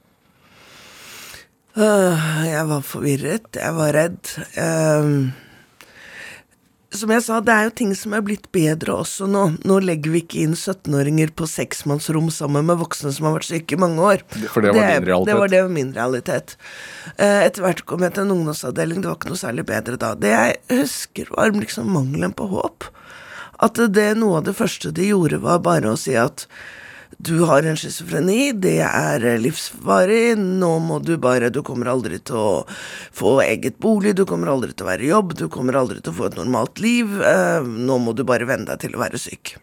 Øh, 1.79 2.47
Jeg 2.49 2.65
var 2.67 2.81
forvirret, 2.83 3.55
jeg 3.55 3.75
var 3.77 3.93
redd. 3.95 4.33
Ehm, 4.59 5.31
som 6.91 7.11
jeg 7.13 7.21
sa, 7.21 7.37
det 7.45 7.53
er 7.53 7.67
jo 7.67 7.73
ting 7.77 7.91
som 7.95 8.15
er 8.17 8.23
blitt 8.25 8.47
bedre 8.51 8.95
også 9.03 9.27
nå. 9.29 9.43
Nå 9.69 9.77
legger 9.85 10.11
vi 10.11 10.23
ikke 10.23 10.41
inn 10.41 10.55
17-åringer 10.57 11.31
på 11.37 11.45
seksmannsrom 11.47 12.31
sammen 12.33 12.65
med 12.65 12.79
voksne 12.81 13.13
som 13.13 13.27
har 13.29 13.35
vært 13.37 13.47
syke 13.51 13.77
i 13.77 13.79
mange 13.79 14.01
år. 14.01 14.23
For 14.49 14.65
det 14.65 14.73
var 14.73 14.89
din 14.89 15.05
realitet? 15.05 15.29
Det 15.29 15.37
var 15.39 15.53
det 15.53 15.61
min 15.75 15.93
realitet. 15.95 16.55
Eh, 17.15 17.45
Etter 17.45 17.63
hvert 17.63 17.85
kom 17.85 18.03
jeg 18.03 18.17
til 18.17 18.25
en 18.25 18.33
ungdomsavdeling, 18.39 19.03
det 19.03 19.11
var 19.11 19.19
ikke 19.21 19.31
noe 19.35 19.43
særlig 19.45 19.67
bedre 19.69 20.01
da. 20.01 20.15
Det 20.17 20.33
jeg 20.33 20.57
husker, 20.81 21.29
var 21.37 21.53
liksom 21.55 21.93
mangelen 21.93 22.33
på 22.35 22.49
håp. 22.51 22.89
At 23.59 23.79
det 23.93 24.09
noe 24.17 24.39
av 24.41 24.49
det 24.49 24.57
første 24.57 24.91
de 24.95 25.11
gjorde, 25.11 25.41
var 25.45 25.61
bare 25.63 25.93
å 25.93 25.99
si 25.99 26.17
at 26.17 26.47
du 27.19 27.41
har 27.43 27.65
en 27.67 27.75
schizofreni, 27.75 28.53
det 28.63 28.77
er 28.87 29.23
livsvarig, 29.43 30.37
nå 30.39 30.69
må 30.79 31.01
du 31.03 31.17
bare 31.19 31.49
Du 31.51 31.59
kommer 31.67 31.89
aldri 31.91 32.15
til 32.23 32.37
å 32.39 32.51
få 33.11 33.33
eget 33.43 33.75
bolig, 33.83 34.13
du 34.15 34.23
kommer 34.29 34.47
aldri 34.53 34.71
til 34.71 34.87
å 34.87 34.89
være 34.93 35.03
i 35.03 35.09
jobb, 35.11 35.33
du 35.35 35.49
kommer 35.51 35.75
aldri 35.75 35.99
til 35.99 36.13
å 36.13 36.15
få 36.15 36.29
et 36.29 36.37
normalt 36.39 36.79
liv, 36.79 37.17
eh, 37.19 37.59
nå 37.59 37.97
må 37.99 38.15
du 38.15 38.23
bare 38.23 38.47
venne 38.47 38.69
deg 38.69 38.85
til 38.85 38.95
å 38.95 39.03
være 39.03 39.19
syk. 39.19 39.57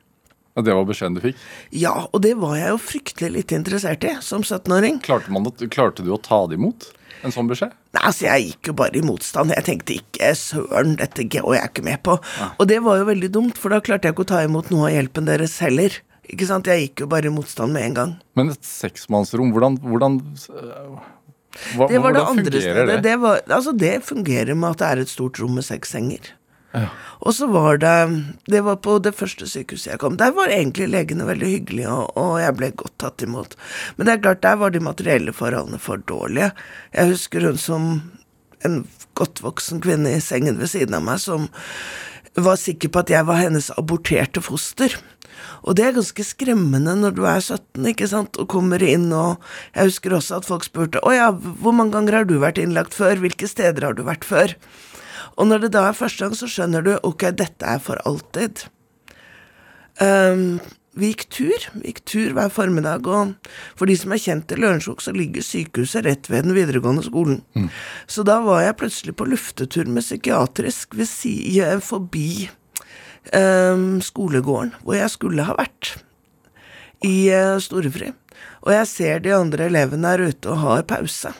Og 0.56 0.64
det 0.64 0.76
var 0.76 0.84
beskjeden 0.88 1.16
du 1.16 1.22
fikk? 1.24 1.40
Ja, 1.72 1.94
og 2.12 2.22
det 2.24 2.34
var 2.40 2.58
jeg 2.60 2.74
jo 2.74 2.78
fryktelig 2.80 3.32
lite 3.32 3.56
interessert 3.56 4.04
i 4.04 4.12
som 4.24 4.44
17-åring. 4.44 5.00
Klarte, 5.04 5.68
klarte 5.72 6.04
du 6.04 6.12
å 6.12 6.20
ta 6.20 6.42
det 6.48 6.56
imot? 6.60 6.90
En 7.24 7.32
sånn 7.32 7.48
beskjed? 7.48 7.72
Nei, 7.96 8.02
altså 8.02 8.26
Jeg 8.28 8.46
gikk 8.50 8.70
jo 8.70 8.76
bare 8.80 9.00
i 9.00 9.04
motstand. 9.04 9.52
Jeg 9.56 9.64
tenkte 9.68 9.96
ikke 9.96 10.32
søren, 10.36 10.96
dette 11.00 11.24
går 11.32 11.56
jeg 11.56 11.72
ikke 11.72 11.84
med 11.88 12.02
på. 12.04 12.16
Og 12.56 12.68
det 12.68 12.82
var 12.84 13.00
jo 13.00 13.08
veldig 13.08 13.32
dumt, 13.32 13.60
for 13.60 13.72
da 13.72 13.80
klarte 13.84 14.08
jeg 14.08 14.16
ikke 14.16 14.26
å 14.28 14.32
ta 14.32 14.42
imot 14.44 14.72
noe 14.72 14.88
av 14.90 14.96
hjelpen 14.96 15.28
deres 15.28 15.56
heller. 15.64 16.00
Ikke 16.26 16.48
sant? 16.48 16.66
Jeg 16.66 16.88
gikk 16.88 17.04
jo 17.04 17.10
bare 17.10 17.30
i 17.30 17.34
motstand 17.34 17.74
med 17.74 17.90
en 17.90 17.98
gang. 18.00 18.14
Men 18.38 18.50
et 18.54 18.66
seksmannsrom, 18.66 19.52
hvordan, 19.54 19.78
hvordan 19.82 20.18
hva, 21.76 21.86
Det 21.88 22.00
var 22.02 22.16
det 22.16 22.24
andre 22.24 22.50
fungerer 22.50 22.64
stedet. 22.64 22.88
det? 22.88 23.02
Det, 23.06 23.14
var, 23.22 23.44
altså 23.46 23.72
det 23.72 23.94
fungerer 24.04 24.58
med 24.58 24.74
at 24.74 24.82
det 24.82 24.88
er 24.88 25.04
et 25.04 25.12
stort 25.12 25.40
rom 25.40 25.54
med 25.58 25.66
seks 25.66 25.94
senger. 25.94 26.32
Ja. 26.76 26.88
Og 27.24 27.32
så 27.32 27.46
var 27.48 27.78
det 27.80 27.94
Det 28.50 28.60
var 28.66 28.76
på 28.84 28.98
det 29.00 29.14
første 29.16 29.46
sykehuset 29.48 29.92
jeg 29.94 30.00
kom. 30.02 30.18
Der 30.20 30.34
var 30.36 30.52
egentlig 30.52 30.90
legene 30.92 31.28
veldig 31.28 31.48
hyggelige, 31.52 31.88
og, 31.88 32.10
og 32.20 32.40
jeg 32.42 32.56
ble 32.58 32.72
godt 32.82 32.98
tatt 33.00 33.24
imot. 33.24 33.56
Men 33.96 34.08
det 34.08 34.16
er 34.16 34.24
klart, 34.26 34.42
der 34.44 34.58
var 34.60 34.74
de 34.74 34.82
materielle 34.84 35.32
forholdene 35.32 35.80
for 35.80 36.02
dårlige. 36.10 36.50
Jeg 36.92 37.14
husker 37.14 37.48
hun 37.48 37.56
som 37.60 37.88
en 38.66 38.82
godt 39.16 39.40
voksen 39.44 39.80
kvinne 39.84 40.16
i 40.16 40.20
sengen 40.20 40.58
ved 40.60 40.72
siden 40.72 40.96
av 40.98 41.04
meg 41.06 41.22
som 41.22 41.48
var 42.36 42.58
sikker 42.60 42.90
på 42.92 43.00
at 43.00 43.10
jeg 43.12 43.24
var 43.28 43.40
hennes 43.40 43.70
aborterte 43.80 44.42
foster. 44.44 44.92
Og 45.64 45.76
det 45.78 45.86
er 45.86 45.96
ganske 45.96 46.26
skremmende 46.26 46.96
når 46.98 47.16
du 47.16 47.22
er 47.28 47.40
17 47.42 47.90
ikke 47.92 48.08
sant, 48.10 48.38
og 48.40 48.50
kommer 48.52 48.82
inn 48.82 49.08
og 49.14 49.42
Jeg 49.74 49.90
husker 49.90 50.16
også 50.16 50.40
at 50.40 50.48
folk 50.48 50.66
spurte 50.66 51.02
å 51.02 51.12
ja, 51.14 51.30
hvor 51.32 51.74
mange 51.76 51.96
ganger 51.96 52.20
har 52.20 52.28
du 52.28 52.38
vært 52.42 52.60
innlagt 52.62 52.96
før, 52.96 53.20
hvilke 53.22 53.48
steder 53.50 53.88
har 53.88 53.96
du 53.96 54.04
vært 54.06 54.24
før? 54.26 54.56
Og 55.36 55.50
når 55.50 55.66
det 55.66 55.74
da 55.76 55.88
er 55.88 55.98
første 55.98 56.24
gang, 56.24 56.36
så 56.38 56.48
skjønner 56.48 56.84
du 56.84 56.94
ok, 57.04 57.28
dette 57.36 57.68
er 57.68 57.82
for 57.82 58.00
alltid. 58.08 58.64
Um, 60.00 60.58
vi 60.96 61.10
gikk 61.12 61.26
tur. 61.32 61.66
Vi 61.76 61.90
gikk 61.90 62.02
tur 62.08 62.32
hver 62.36 62.52
formiddag, 62.52 63.04
og 63.04 63.34
for 63.76 63.88
de 63.88 63.96
som 64.00 64.14
er 64.16 64.22
kjent 64.22 64.52
i 64.52 64.60
Lørenskog, 64.60 65.02
så 65.04 65.12
ligger 65.12 65.44
sykehuset 65.44 66.06
rett 66.08 66.30
ved 66.32 66.48
den 66.48 66.56
videregående 66.56 67.04
skolen. 67.04 67.42
Så 68.08 68.24
da 68.26 68.38
var 68.44 68.62
jeg 68.64 68.78
plutselig 68.80 69.16
på 69.16 69.28
luftetur 69.28 69.90
med 69.92 70.06
psykiatrisk 70.06 70.96
ved 70.96 71.10
si, 71.10 71.36
forbi 71.84 72.48
ehm, 73.32 74.02
skolegården, 74.04 74.74
hvor 74.82 74.98
jeg 74.98 75.12
skulle 75.12 75.46
ha 75.46 75.56
vært, 75.58 75.96
i 77.04 77.28
eh, 77.32 77.56
Storefri. 77.62 78.12
Og 78.66 78.72
jeg 78.74 78.90
ser 78.90 79.24
de 79.24 79.34
andre 79.36 79.68
elevene 79.70 80.14
er 80.14 80.26
ute 80.30 80.52
og 80.52 80.62
har 80.62 80.86
pause. 80.90 81.32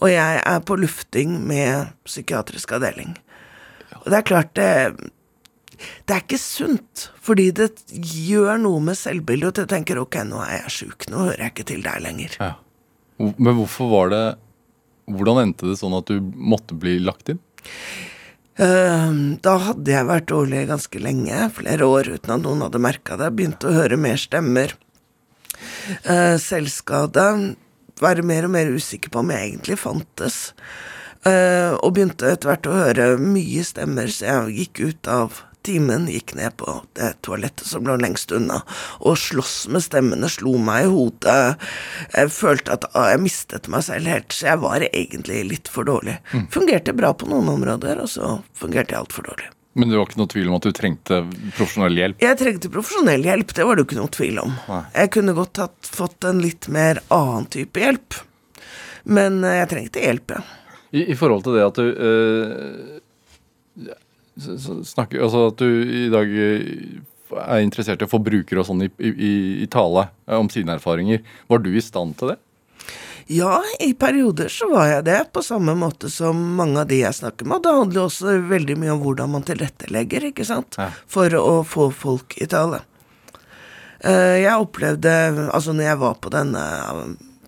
Og 0.00 0.10
jeg 0.10 0.42
er 0.42 0.60
på 0.64 0.78
lufting 0.80 1.36
med 1.46 1.92
psykiatrisk 2.08 2.72
avdeling. 2.76 3.16
Og 4.00 4.10
det 4.10 4.20
er 4.20 4.28
klart 4.28 4.54
det 4.58 4.70
det 5.80 6.12
er 6.12 6.22
ikke 6.24 6.36
sunt, 6.36 7.06
fordi 7.24 7.46
det 7.56 7.70
gjør 7.88 8.58
noe 8.60 8.82
med 8.84 8.98
selvbildet, 9.00 9.48
og 9.48 9.64
du 9.64 9.70
tenker 9.70 10.00
ok, 10.02 10.18
nå 10.28 10.42
er 10.44 10.58
jeg 10.58 10.74
sjuk, 10.74 11.06
nå 11.08 11.22
hører 11.22 11.46
jeg 11.46 11.54
ikke 11.54 11.68
til 11.70 11.84
der 11.86 12.02
lenger. 12.04 12.36
Ja. 12.36 12.52
Men 13.16 13.56
hvorfor 13.58 13.90
var 13.92 14.14
det 14.14 14.24
Hvordan 15.10 15.40
endte 15.42 15.66
det 15.66 15.74
sånn 15.80 15.96
at 15.96 16.06
du 16.06 16.20
måtte 16.22 16.76
bli 16.78 16.92
lagt 17.02 17.32
inn? 17.32 17.40
Ehm, 18.58 19.38
Da 19.42 19.56
hadde 19.58 19.90
jeg 19.92 20.06
vært 20.08 20.28
dårlig 20.28 20.66
ganske 20.68 20.98
lenge, 21.00 21.50
flere 21.54 21.86
år, 21.86 22.10
uten 22.16 22.34
at 22.34 22.42
noen 22.42 22.62
hadde 22.62 22.82
merka 22.82 23.16
det. 23.16 23.30
Begynte 23.36 23.70
å 23.70 23.76
høre 23.76 23.96
mer 23.96 24.16
stemmer. 24.16 24.74
Eh, 26.04 26.36
Selvskade. 26.40 27.56
Være 28.00 28.22
mer 28.24 28.44
og 28.44 28.50
mer 28.50 28.66
usikker 28.66 29.10
på 29.10 29.20
om 29.20 29.30
jeg 29.30 29.52
egentlig 29.52 29.78
fantes. 29.78 30.52
Eh, 31.24 31.76
og 31.82 31.94
begynte 31.94 32.32
etter 32.32 32.48
hvert 32.48 32.66
å 32.66 32.78
høre 32.78 33.18
mye 33.20 33.62
stemmer, 33.64 34.08
så 34.08 34.24
jeg 34.24 34.56
gikk 34.56 34.80
ut 34.88 35.08
av 35.08 35.42
timen, 35.66 36.06
gikk 36.10 36.34
ned 36.38 36.54
på 36.60 36.74
det 36.98 37.12
toalettet 37.26 37.66
som 37.68 37.84
lå 37.86 37.96
lengst 38.00 38.32
unna, 38.36 38.62
og 39.04 39.18
sloss 39.20 39.66
med 39.72 39.84
stemmene, 39.84 40.28
slo 40.32 40.56
meg 40.58 40.86
i 40.86 40.90
hodet. 40.92 41.38
Jeg 42.14 42.32
følte 42.34 42.74
at 42.78 42.88
ah, 42.94 43.08
jeg 43.12 43.22
mistet 43.24 43.68
meg 43.72 43.84
selv 43.86 44.08
helt, 44.10 44.32
så 44.32 44.50
jeg 44.52 44.62
var 44.64 44.84
egentlig 44.90 45.42
litt 45.50 45.70
for 45.72 45.88
dårlig. 45.88 46.18
Fungerte 46.54 46.94
bra 46.96 47.12
på 47.14 47.28
noen 47.30 47.48
områder, 47.54 48.00
og 48.04 48.08
så 48.12 48.36
fungerte 48.56 48.94
jeg 48.96 49.02
altfor 49.04 49.28
dårlig. 49.30 49.50
Men 49.78 49.86
det 49.92 50.00
var 50.00 50.08
ikke 50.08 50.18
noe 50.18 50.30
tvil 50.32 50.48
om 50.50 50.56
at 50.56 50.64
du 50.66 50.72
trengte 50.74 51.20
profesjonell 51.54 51.94
hjelp? 52.00 52.22
Jeg 52.24 52.38
trengte 52.40 52.70
profesjonell 52.74 53.22
hjelp, 53.28 53.52
det 53.54 53.66
var 53.68 53.76
det 53.78 53.84
jo 53.84 53.88
ikke 53.90 54.00
noe 54.00 54.10
tvil 54.16 54.40
om. 54.42 54.56
Nei. 54.66 54.80
Jeg 54.96 55.12
kunne 55.14 55.34
godt 55.36 55.60
hatt, 55.62 55.90
fått 55.94 56.26
en 56.26 56.40
litt 56.42 56.66
mer 56.74 56.98
annen 57.14 57.46
type 57.54 57.78
hjelp, 57.84 58.18
men 59.06 59.38
eh, 59.46 59.60
jeg 59.60 59.70
trengte 59.70 60.02
hjelp, 60.02 60.34
ja. 60.34 60.42
I, 60.90 61.04
I 61.14 61.14
forhold 61.14 61.44
til 61.46 61.54
det 61.54 61.62
at 61.68 61.78
du 61.78 61.86
s- 63.86 63.94
snakker 64.40 65.22
Altså 65.22 65.46
at 65.50 65.56
du 65.60 65.66
i 65.84 66.08
dag 66.12 66.28
eh, 66.28 67.00
er 67.40 67.62
interessert 67.64 68.02
i 68.02 68.06
å 68.08 68.10
få 68.10 68.18
brukere 68.24 68.62
og 68.62 68.66
sånn 68.66 68.82
i, 68.86 68.90
i, 68.98 69.32
i 69.64 69.66
tale 69.70 70.08
eh, 70.26 70.36
om 70.38 70.48
sine 70.50 70.74
erfaringer. 70.78 71.22
Var 71.50 71.58
du 71.64 71.70
i 71.76 71.82
stand 71.84 72.16
til 72.20 72.32
det? 72.32 72.38
Ja, 73.30 73.60
i 73.78 73.92
perioder 73.94 74.48
så 74.50 74.66
var 74.72 74.88
jeg 74.90 75.04
det, 75.06 75.18
på 75.30 75.42
samme 75.46 75.76
måte 75.78 76.08
som 76.10 76.34
mange 76.58 76.80
av 76.82 76.88
de 76.90 76.96
jeg 77.04 77.14
snakker 77.14 77.46
med. 77.46 77.62
Det 77.62 77.74
handler 77.76 78.00
jo 78.00 78.06
også 78.08 78.32
veldig 78.50 78.74
mye 78.82 78.94
om 78.96 79.04
hvordan 79.04 79.30
man 79.36 79.44
tilrettelegger, 79.46 80.26
ikke 80.32 80.46
sant, 80.48 80.74
Ja. 80.80 80.88
for 81.06 81.30
å 81.38 81.60
få 81.62 81.92
folk 81.94 82.34
i 82.42 82.48
tale. 82.50 82.80
Eh, 84.02 84.40
Jeg 84.42 84.56
opplevde, 84.58 85.12
altså 85.52 85.70
når 85.76 85.84
jeg 85.92 86.00
var 86.02 86.14
på 86.18 86.32
denne 86.34 86.64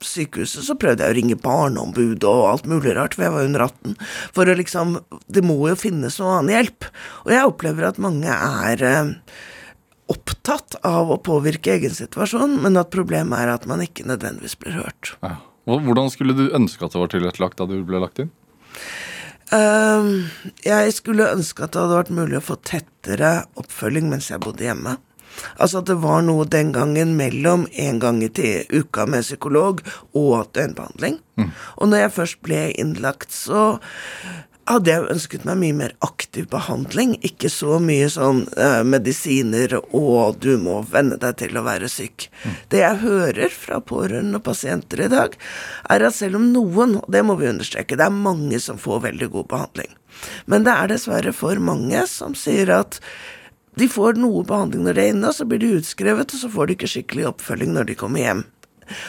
sykehuset, 0.07 0.65
så 0.67 0.77
prøvde 0.79 1.05
jeg 1.05 1.15
å 1.15 1.19
ringe 1.19 1.39
barneombud 1.43 2.27
og 2.29 2.49
alt 2.51 2.69
mulig 2.71 2.97
rart, 2.99 3.17
for 3.17 3.27
jeg 3.27 3.35
var 3.35 3.49
under 3.49 3.67
18, 3.69 3.97
for 4.37 4.51
å 4.51 4.59
liksom, 4.59 4.99
det 5.33 5.45
må 5.47 5.59
jo 5.71 5.79
finnes 5.79 6.19
noe 6.21 6.37
annen 6.39 6.57
hjelp. 6.57 6.91
Og 7.27 7.33
jeg 7.35 7.49
opplever 7.49 7.89
at 7.89 8.03
mange 8.03 8.35
er 8.35 8.85
eh, 8.89 9.15
opptatt 10.13 10.81
av 10.87 11.13
å 11.13 11.21
påvirke 11.23 11.77
egen 11.77 11.95
situasjon, 11.97 12.59
men 12.65 12.81
at 12.81 12.93
problemet 12.95 13.45
er 13.45 13.55
at 13.55 13.69
man 13.71 13.85
ikke 13.85 14.09
nødvendigvis 14.09 14.59
blir 14.61 14.79
hørt. 14.83 15.15
Ja. 15.25 15.39
Hvordan 15.63 16.11
skulle 16.11 16.35
du 16.35 16.49
ønske 16.51 16.83
at 16.83 16.95
det 16.95 16.99
var 16.99 17.11
tilrettelagt 17.13 17.61
da 17.61 17.69
du 17.71 17.77
ble 17.87 18.01
lagt 18.03 18.19
inn? 18.19 18.33
Uh, 19.53 20.25
jeg 20.65 20.95
skulle 20.97 21.29
ønske 21.35 21.63
at 21.63 21.75
det 21.75 21.83
hadde 21.83 21.99
vært 22.01 22.15
mulig 22.17 22.39
å 22.39 22.45
få 22.45 22.57
tettere 22.65 23.45
oppfølging 23.61 24.09
mens 24.11 24.31
jeg 24.33 24.43
bodde 24.43 24.65
hjemme. 24.65 24.97
Altså 25.57 25.83
at 25.83 25.91
det 25.91 25.99
var 26.03 26.23
noe 26.27 26.47
den 26.49 26.73
gangen 26.77 27.17
mellom 27.19 27.67
en 27.73 27.99
gang 28.03 28.23
i 28.23 28.31
uka 28.73 29.07
med 29.07 29.27
psykolog 29.27 29.83
og 30.13 30.53
døgnbehandling. 30.55 31.21
Og 31.77 31.89
når 31.89 32.07
jeg 32.07 32.17
først 32.17 32.41
ble 32.47 32.63
innlagt, 32.79 33.33
så 33.33 33.81
hadde 34.71 34.93
jeg 34.93 35.09
ønsket 35.11 35.45
meg 35.47 35.59
mye 35.59 35.77
mer 35.77 35.95
aktiv 36.07 36.47
behandling. 36.53 37.17
Ikke 37.27 37.51
så 37.53 37.79
mye 37.83 38.07
sånn 38.13 38.45
eh, 38.55 38.83
medisiner 38.87 39.75
og 39.81 40.39
du 40.43 40.55
må 40.63 40.81
venne 40.93 41.19
deg 41.21 41.41
til 41.43 41.59
å 41.59 41.65
være 41.67 41.91
syk. 41.91 42.29
Det 42.73 42.83
jeg 42.83 43.03
hører 43.03 43.53
fra 43.55 43.81
pårørende 43.83 44.39
og 44.39 44.47
pasienter 44.47 45.05
i 45.07 45.11
dag, 45.13 45.37
er 45.91 46.07
at 46.07 46.19
selv 46.19 46.39
om 46.39 46.49
noen, 46.55 46.99
og 47.03 47.11
det 47.13 47.25
må 47.27 47.37
vi 47.41 47.51
understreke, 47.51 47.99
det 47.99 48.07
er 48.07 48.23
mange 48.23 48.63
som 48.63 48.81
får 48.81 49.07
veldig 49.09 49.31
god 49.35 49.51
behandling, 49.51 49.93
men 50.47 50.67
det 50.67 50.75
er 50.77 50.93
dessverre 50.93 51.35
for 51.35 51.59
mange 51.63 52.07
som 52.11 52.37
sier 52.39 52.71
at 52.77 53.01
de 53.81 53.89
får 53.89 54.19
noe 54.21 54.43
behandling 54.45 54.85
når 54.85 54.97
de 54.97 55.05
er 55.05 55.15
inne, 55.15 55.29
og 55.31 55.37
så 55.37 55.47
blir 55.49 55.63
de 55.63 55.77
utskrevet, 55.79 56.35
og 56.35 56.43
så 56.43 56.51
får 56.53 56.69
de 56.69 56.77
ikke 56.77 56.91
skikkelig 56.93 57.29
oppfølging 57.31 57.73
når 57.73 57.89
de 57.89 57.97
kommer 58.03 58.25
hjem. 58.25 58.43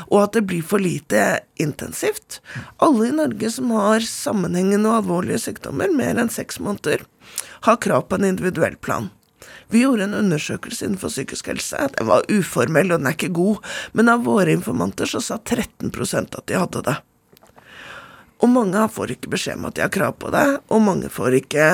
Og 0.08 0.20
at 0.22 0.38
det 0.38 0.46
blir 0.48 0.63
for 0.63 0.79
lite 0.79 1.41
intensivt. 1.60 2.39
Alle 2.84 3.10
i 3.10 3.15
Norge 3.15 3.50
som 3.51 3.74
har 3.75 4.05
sammenhengende 4.08 4.88
og 4.88 5.01
alvorlige 5.01 5.41
sykdommer, 5.50 5.91
mer 5.91 6.22
enn 6.22 6.32
seks 6.32 6.62
måneder, 6.63 7.03
har 7.67 7.82
krav 7.84 8.08
på 8.08 8.20
en 8.20 8.29
individuell 8.32 8.77
plan. 8.79 9.12
Vi 9.74 9.82
gjorde 9.82 10.03
en 10.03 10.13
undersøkelse 10.13 10.86
innenfor 10.86 11.12
psykisk 11.12 11.48
helse. 11.51 11.88
Den 11.98 12.08
var 12.08 12.27
uformell, 12.32 12.91
og 12.91 13.01
den 13.01 13.10
er 13.10 13.17
ikke 13.17 13.34
god, 13.36 13.63
men 13.98 14.12
av 14.12 14.24
våre 14.27 14.53
informanter 14.53 15.10
så 15.10 15.20
sa 15.24 15.39
13% 15.41 16.38
at 16.38 16.46
de 16.48 16.60
hadde 16.60 16.84
det. 16.88 17.00
Og 18.43 18.51
mange 18.51 18.84
får 18.91 19.15
ikke 19.15 19.32
beskjed 19.34 19.60
om 19.60 19.70
at 19.70 19.77
de 19.77 19.86
har 19.86 19.91
krav 19.93 20.15
på 20.20 20.32
det, 20.36 20.46
og 20.67 20.84
mange 20.84 21.12
får 21.12 21.39
ikke 21.43 21.72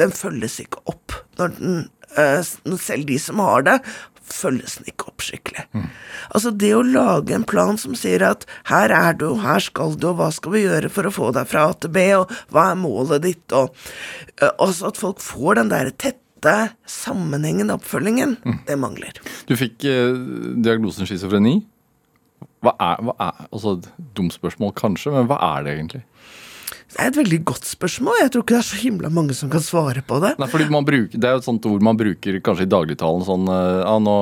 Den 0.00 0.08
følges 0.16 0.54
ikke 0.62 0.80
opp. 0.88 1.12
Når 1.36 1.50
den, 1.58 1.74
selv 2.12 3.06
de 3.08 3.18
som 3.20 3.40
har 3.42 3.64
det, 3.66 3.78
følges 4.32 4.78
den 4.78 4.90
ikke 4.92 5.10
opp 5.10 5.24
skikkelig. 5.24 5.64
Altså 6.32 6.52
det 6.54 6.72
å 6.76 6.84
lage 6.86 7.34
en 7.36 7.46
plan 7.48 7.78
som 7.80 7.96
sier 7.98 8.24
at 8.26 8.46
her 8.70 8.92
er 8.94 9.16
du, 9.18 9.28
her 9.42 9.62
skal 9.62 9.96
du, 9.98 10.08
og 10.12 10.20
hva 10.20 10.30
skal 10.34 10.54
vi 10.56 10.64
gjøre 10.64 10.90
for 10.92 11.08
å 11.08 11.14
få 11.14 11.30
deg 11.36 11.48
fra 11.50 11.66
A 11.70 11.76
til 11.76 11.92
B, 11.94 12.04
og 12.16 12.32
hva 12.54 12.70
er 12.72 12.80
målet 12.80 13.24
ditt, 13.26 13.56
og 13.56 13.74
eh, 14.40 14.52
altså 14.52 14.92
at 14.92 15.00
folk 15.00 15.22
får 15.24 15.60
den 15.60 15.72
der 15.72 15.92
tette, 15.92 16.18
sammenhengende 16.90 17.76
oppfølgingen, 17.78 18.38
det 18.66 18.78
mangler. 18.80 19.20
Du 19.46 19.54
fikk 19.58 19.84
eh, 19.86 20.16
diagnosen 20.58 21.06
schizofreni. 21.06 21.60
Hva 22.62 22.72
er, 22.82 23.02
hva 23.02 23.14
er 23.18 23.44
altså, 23.50 23.76
Dumt 24.14 24.34
spørsmål 24.34 24.74
kanskje, 24.78 25.12
men 25.14 25.28
hva 25.30 25.38
er 25.52 25.66
det 25.66 25.76
egentlig? 25.76 26.02
Det 26.92 27.00
er 27.00 27.08
et 27.08 27.16
veldig 27.16 27.38
godt 27.48 27.64
spørsmål. 27.64 28.18
Jeg 28.20 28.32
tror 28.32 28.44
ikke 28.44 28.54
det 28.56 28.60
er 28.60 28.68
så 28.68 28.80
himla 28.82 29.10
mange 29.12 29.36
som 29.36 29.50
kan 29.52 29.64
svare 29.64 30.02
på 30.04 30.18
det. 30.20 30.34
Nei, 30.40 30.48
fordi 30.52 30.68
man 30.72 30.84
bruker, 30.84 31.16
Det 31.18 31.28
er 31.28 31.36
jo 31.38 31.42
et 31.42 31.48
sånt 31.48 31.66
ord 31.70 31.82
man 31.82 31.96
bruker 31.96 32.40
kanskje 32.44 32.66
i 32.66 32.72
dagligtalen. 32.72 33.24
sånn, 33.24 33.48
eh, 33.48 33.80
ja, 33.80 33.96
nå, 33.98 34.16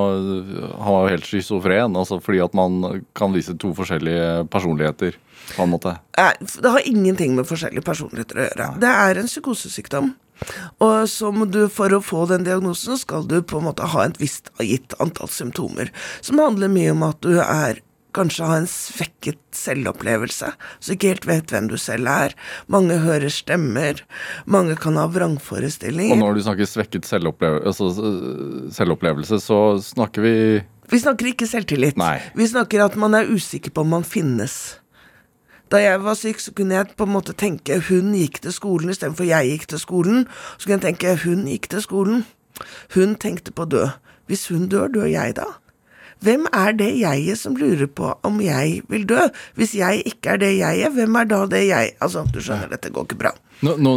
har 0.78 0.92
var 0.94 1.08
jo 1.08 1.14
helt 1.16 1.26
schizofren. 1.26 1.96
Altså 1.96 2.20
fordi 2.22 2.44
at 2.44 2.54
man 2.54 3.02
kan 3.14 3.32
vise 3.32 3.56
to 3.58 3.74
forskjellige 3.74 4.48
personligheter. 4.48 5.14
på 5.56 5.62
en 5.64 5.70
måte. 5.70 5.98
Nei, 6.16 6.32
Det 6.38 6.70
har 6.70 6.80
ingenting 6.86 7.34
med 7.34 7.44
forskjellige 7.44 7.82
personligheter 7.82 8.36
å 8.36 8.48
gjøre. 8.48 8.78
Det 8.78 8.88
er 8.88 9.18
en 9.18 9.26
psykosesykdom. 9.26 10.14
Og 10.80 11.08
så 11.08 11.32
må 11.34 11.50
du, 11.50 11.68
for 11.68 11.88
å 11.88 12.00
få 12.00 12.28
den 12.28 12.44
diagnosen, 12.44 12.96
skal 12.96 13.26
du 13.26 13.42
på 13.42 13.58
en 13.58 13.64
måte 13.64 13.88
ha 13.92 14.04
et 14.06 14.18
visst 14.18 14.50
gitt 14.60 14.94
antall 15.02 15.28
symptomer. 15.28 15.90
Som 16.20 16.38
handler 16.38 16.68
mye 16.68 16.92
om 16.92 17.02
at 17.02 17.20
du 17.20 17.40
er 17.40 17.80
Kanskje 18.16 18.48
ha 18.48 18.56
en 18.58 18.66
svekket 18.70 19.38
selvopplevelse, 19.54 20.50
så 20.82 20.94
ikke 20.94 21.12
helt 21.12 21.28
vet 21.28 21.52
hvem 21.52 21.68
du 21.70 21.76
selv 21.78 22.10
er. 22.10 22.34
Mange 22.72 22.98
hører 23.04 23.30
stemmer. 23.30 24.02
Mange 24.50 24.74
kan 24.80 24.98
ha 24.98 25.06
vrangforestillinger. 25.10 26.16
Og 26.16 26.22
når 26.24 26.40
du 26.40 26.42
snakker 26.48 26.70
svekket 26.70 27.06
selvopplevelse, 27.06 27.70
altså, 27.70 28.10
selvopplevelse 28.74 29.40
så 29.44 29.60
snakker 29.84 30.26
vi 30.26 30.34
Vi 30.90 30.98
snakker 30.98 31.30
ikke 31.30 31.46
selvtillit. 31.46 31.98
Nei. 32.00 32.18
Vi 32.34 32.50
snakker 32.50 32.82
at 32.82 32.96
man 32.98 33.14
er 33.14 33.30
usikker 33.30 33.70
på 33.70 33.84
om 33.86 33.94
man 33.94 34.06
finnes. 34.06 34.80
Da 35.70 35.78
jeg 35.78 36.00
var 36.02 36.16
syk, 36.18 36.40
så 36.42 36.50
kunne 36.50 36.74
jeg 36.74 36.96
på 36.98 37.06
en 37.06 37.12
måte 37.14 37.34
tenke 37.38 37.76
hun 37.86 38.10
gikk 38.18 38.40
til 38.42 38.50
skolen 38.50 38.90
istedenfor 38.90 39.28
jeg 39.28 39.52
gikk 39.52 39.68
til 39.70 39.78
skolen. 39.78 40.24
Så 40.58 40.66
kunne 40.66 40.80
jeg 40.80 40.86
tenke 40.88 41.14
hun 41.22 41.46
gikk 41.46 41.70
til 41.70 41.84
skolen. 41.84 42.24
Hun 42.96 43.14
tenkte 43.22 43.54
på 43.54 43.68
å 43.68 43.70
dø. 43.70 43.84
Hvis 44.26 44.48
hun 44.50 44.66
dør, 44.70 44.90
dør 44.90 45.06
jeg 45.10 45.38
da? 45.38 45.46
Hvem 46.20 46.46
er 46.52 46.72
det 46.76 46.90
jeget 47.00 47.38
som 47.40 47.54
lurer 47.56 47.86
på 47.86 48.10
om 48.28 48.40
jeg 48.44 48.82
vil 48.92 49.06
dø? 49.08 49.26
Hvis 49.56 49.72
jeg 49.78 50.02
ikke 50.04 50.34
er 50.34 50.40
det 50.42 50.50
jeget, 50.58 50.92
hvem 50.92 51.16
er 51.16 51.24
da 51.30 51.46
det 51.48 51.62
jeg 51.70 51.94
Altså, 52.00 52.26
du 52.32 52.40
skjønner, 52.44 52.68
dette 52.74 52.90
går 52.92 53.06
ikke 53.08 53.18
bra. 53.22 53.32
Nå, 53.64 53.76
nå, 53.80 53.94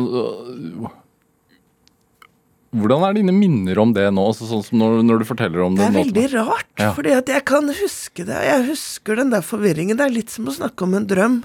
hvordan 2.74 3.04
er 3.06 3.14
dine 3.20 3.34
minner 3.36 3.78
om 3.84 3.92
det 3.94 4.08
nå, 4.16 4.24
altså, 4.32 4.48
sånn 4.50 4.64
som 4.66 4.80
når, 4.82 5.04
når 5.06 5.22
du 5.22 5.28
forteller 5.30 5.62
om 5.62 5.76
Det 5.78 5.84
det? 5.84 5.90
er 5.90 5.94
nå? 5.94 6.04
veldig 6.08 6.26
rart, 6.48 6.72
Ja. 6.82 6.94
fordi 6.98 7.12
at 7.14 7.28
jeg 7.30 7.46
kan 7.46 7.68
huske 7.70 8.26
det. 8.26 8.40
Jeg 8.48 8.66
husker 8.72 9.16
den 9.20 9.30
der 9.30 9.42
forvirringen. 9.46 9.98
Det 10.00 10.08
er 10.08 10.16
litt 10.16 10.32
som 10.34 10.48
å 10.50 10.56
snakke 10.56 10.82
om 10.88 10.96
en 10.98 11.06
drøm. 11.08 11.44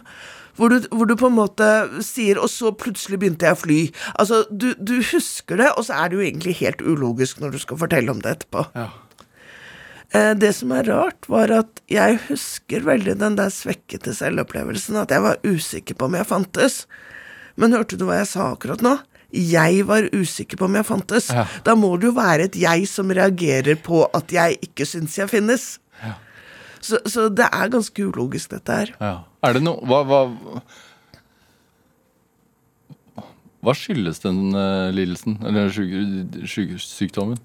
Hvor 0.57 0.71
du, 0.73 0.81
hvor 0.91 1.07
du 1.07 1.15
på 1.15 1.29
en 1.29 1.37
måte 1.37 2.03
sier 2.03 2.35
'og 2.41 2.49
så 2.51 2.73
plutselig 2.75 3.19
begynte 3.21 3.47
jeg 3.47 3.55
å 3.55 3.61
fly'. 3.61 3.93
Altså, 4.19 4.45
du, 4.51 4.75
du 4.75 5.03
husker 5.03 5.57
det, 5.61 5.69
og 5.77 5.85
så 5.85 5.95
er 6.03 6.09
det 6.09 6.17
jo 6.19 6.25
egentlig 6.25 6.57
helt 6.65 6.81
ulogisk 6.83 7.39
når 7.41 7.53
du 7.53 7.59
skal 7.59 7.77
fortelle 7.77 8.11
om 8.11 8.19
det 8.21 8.39
etterpå. 8.39 8.65
Ja. 8.75 8.89
Eh, 10.17 10.33
det 10.41 10.55
som 10.57 10.71
er 10.73 10.87
rart, 10.89 11.27
var 11.29 11.51
at 11.53 11.83
jeg 11.93 12.17
husker 12.29 12.81
veldig 12.87 13.19
den 13.21 13.37
der 13.37 13.51
svekkete 13.53 14.15
selvopplevelsen, 14.17 14.97
at 15.03 15.11
jeg 15.13 15.25
var 15.27 15.37
usikker 15.45 15.99
på 16.01 16.09
om 16.09 16.17
jeg 16.17 16.29
fantes. 16.31 16.79
Men 17.61 17.75
hørte 17.77 17.99
du 18.01 18.07
hva 18.09 18.21
jeg 18.23 18.31
sa 18.31 18.53
akkurat 18.55 18.81
nå? 18.85 18.95
Jeg 19.37 19.83
var 19.85 20.07
usikker 20.17 20.57
på 20.57 20.65
om 20.65 20.79
jeg 20.79 20.87
fantes. 20.89 21.29
Ja. 21.35 21.45
Da 21.67 21.75
må 21.77 21.91
det 22.01 22.09
jo 22.09 22.15
være 22.17 22.47
et 22.49 22.57
jeg 22.57 22.87
som 22.89 23.11
reagerer 23.13 23.77
på 23.85 24.07
at 24.17 24.33
jeg 24.33 24.57
ikke 24.65 24.87
syns 24.89 25.19
jeg 25.21 25.29
finnes. 25.29 25.67
Så, 26.81 27.01
så 27.11 27.27
det 27.29 27.45
er 27.51 27.69
ganske 27.75 28.05
ulogisk, 28.07 28.55
dette 28.55 28.73
her. 28.81 28.93
Ja. 29.03 29.13
Er 29.45 29.57
det 29.59 29.65
noe 29.67 29.83
hva, 29.85 29.99
hva, 30.09 30.21
hva 33.67 33.75
skyldes 33.77 34.23
den 34.23 34.55
øh, 34.55 34.89
lidelsen, 34.95 35.37
eller 35.45 35.69
syk- 35.75 36.47
syk- 36.49 36.79
sykdommen? 36.81 37.41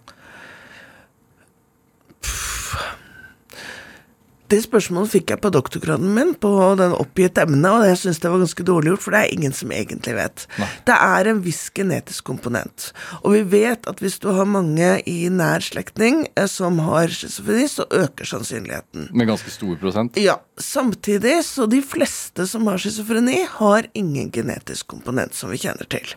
Det 4.52 4.60
spørsmålet 4.66 5.12
fikk 5.14 5.32
jeg 5.34 5.42
på 5.44 5.52
doktorgraden 5.54 6.12
min 6.14 6.34
på 6.36 6.50
den 6.80 6.94
oppgitte 6.98 7.46
emnet, 7.46 7.70
og 7.72 7.86
jeg 7.88 8.00
syns 8.02 8.20
det 8.22 8.32
var 8.32 8.42
ganske 8.44 8.66
dårlig 8.68 8.92
gjort, 8.92 9.04
for 9.06 9.16
det 9.16 9.22
er 9.24 9.36
ingen 9.38 9.56
som 9.56 9.72
egentlig 9.74 10.16
vet. 10.18 10.46
Nei. 10.60 10.68
Det 10.90 10.98
er 11.08 11.30
en 11.32 11.42
viss 11.46 11.62
genetisk 11.74 12.28
komponent, 12.28 12.90
og 13.22 13.38
vi 13.38 13.44
vet 13.56 13.88
at 13.90 14.04
hvis 14.04 14.20
du 14.24 14.30
har 14.36 14.50
mange 14.50 14.90
i 15.10 15.18
nær 15.34 15.64
slektning 15.64 16.26
eh, 16.36 16.50
som 16.52 16.82
har 16.86 17.14
schizofreni, 17.14 17.70
så 17.72 17.88
øker 17.88 18.30
sannsynligheten. 18.30 19.10
Med 19.16 19.32
ganske 19.32 19.54
stor 19.54 19.80
prosent? 19.82 20.20
Ja, 20.22 20.38
samtidig 20.60 21.40
så 21.48 21.68
de 21.70 21.82
fleste 21.86 22.48
som 22.50 22.68
har 22.70 22.82
schizofreni, 22.82 23.42
har 23.58 23.90
ingen 23.98 24.32
genetisk 24.34 24.92
komponent 24.94 25.38
som 25.38 25.54
vi 25.54 25.62
kjenner 25.64 25.88
til. 25.90 26.16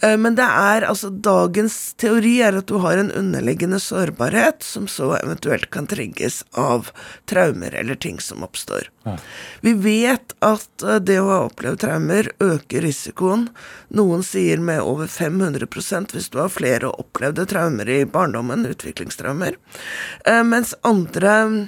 Eh, 0.00 0.16
Men 0.16 0.34
det 0.38 0.46
er 0.46 0.86
altså 0.86 1.10
dagens 1.10 1.94
teori 1.98 2.38
er 2.44 2.58
at 2.60 2.68
du 2.70 2.78
har 2.82 2.98
en 3.00 3.10
underliggende 3.10 3.80
sårbarhet 3.82 4.62
som 4.62 4.86
så 4.90 5.14
eventuelt 5.18 5.70
kan 5.74 5.88
trigges 5.90 6.44
av 6.52 6.90
traumer 7.30 7.74
eller 7.74 7.94
ting 7.94 8.20
som 8.20 8.44
oppstår. 8.46 8.90
Vi 9.60 9.72
vet 9.72 10.34
at 10.44 10.82
eh, 10.84 11.00
det 11.00 11.18
å 11.20 11.30
ha 11.30 11.40
opplevd 11.48 11.82
traumer 11.82 12.30
øker 12.44 12.84
risikoen. 12.86 13.48
Noen 13.88 14.22
sier 14.26 14.62
med 14.62 14.82
over 14.84 15.06
500 15.10 15.66
hvis 16.12 16.30
du 16.30 16.38
har 16.38 16.52
flere 16.52 16.90
opplevde 16.92 17.46
traumer 17.48 17.88
i 17.88 18.04
barndommen, 18.04 18.66
utviklingstraumer. 18.68 19.58
Eh, 20.24 20.44
Mens 20.44 20.74
andre 20.86 21.34
mm, 21.48 21.60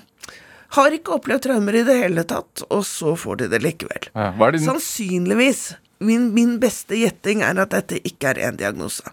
har 0.77 0.95
ikke 0.95 1.17
opplevd 1.19 1.49
traumer 1.49 1.75
i 1.81 1.85
det 1.87 1.99
hele 1.99 2.23
tatt, 2.25 2.63
og 2.71 2.85
så 2.87 3.17
får 3.19 3.43
de 3.43 3.49
det 3.55 3.63
likevel. 3.65 4.11
Ja. 4.15 4.31
Din 4.51 4.63
Sannsynligvis. 4.69 5.73
Min, 6.01 6.31
min 6.35 6.57
beste 6.61 6.97
gjetting 6.97 7.43
er 7.45 7.59
at 7.61 7.75
dette 7.75 7.99
ikke 8.09 8.33
er 8.33 8.47
én 8.49 8.57
diagnose. 8.57 9.05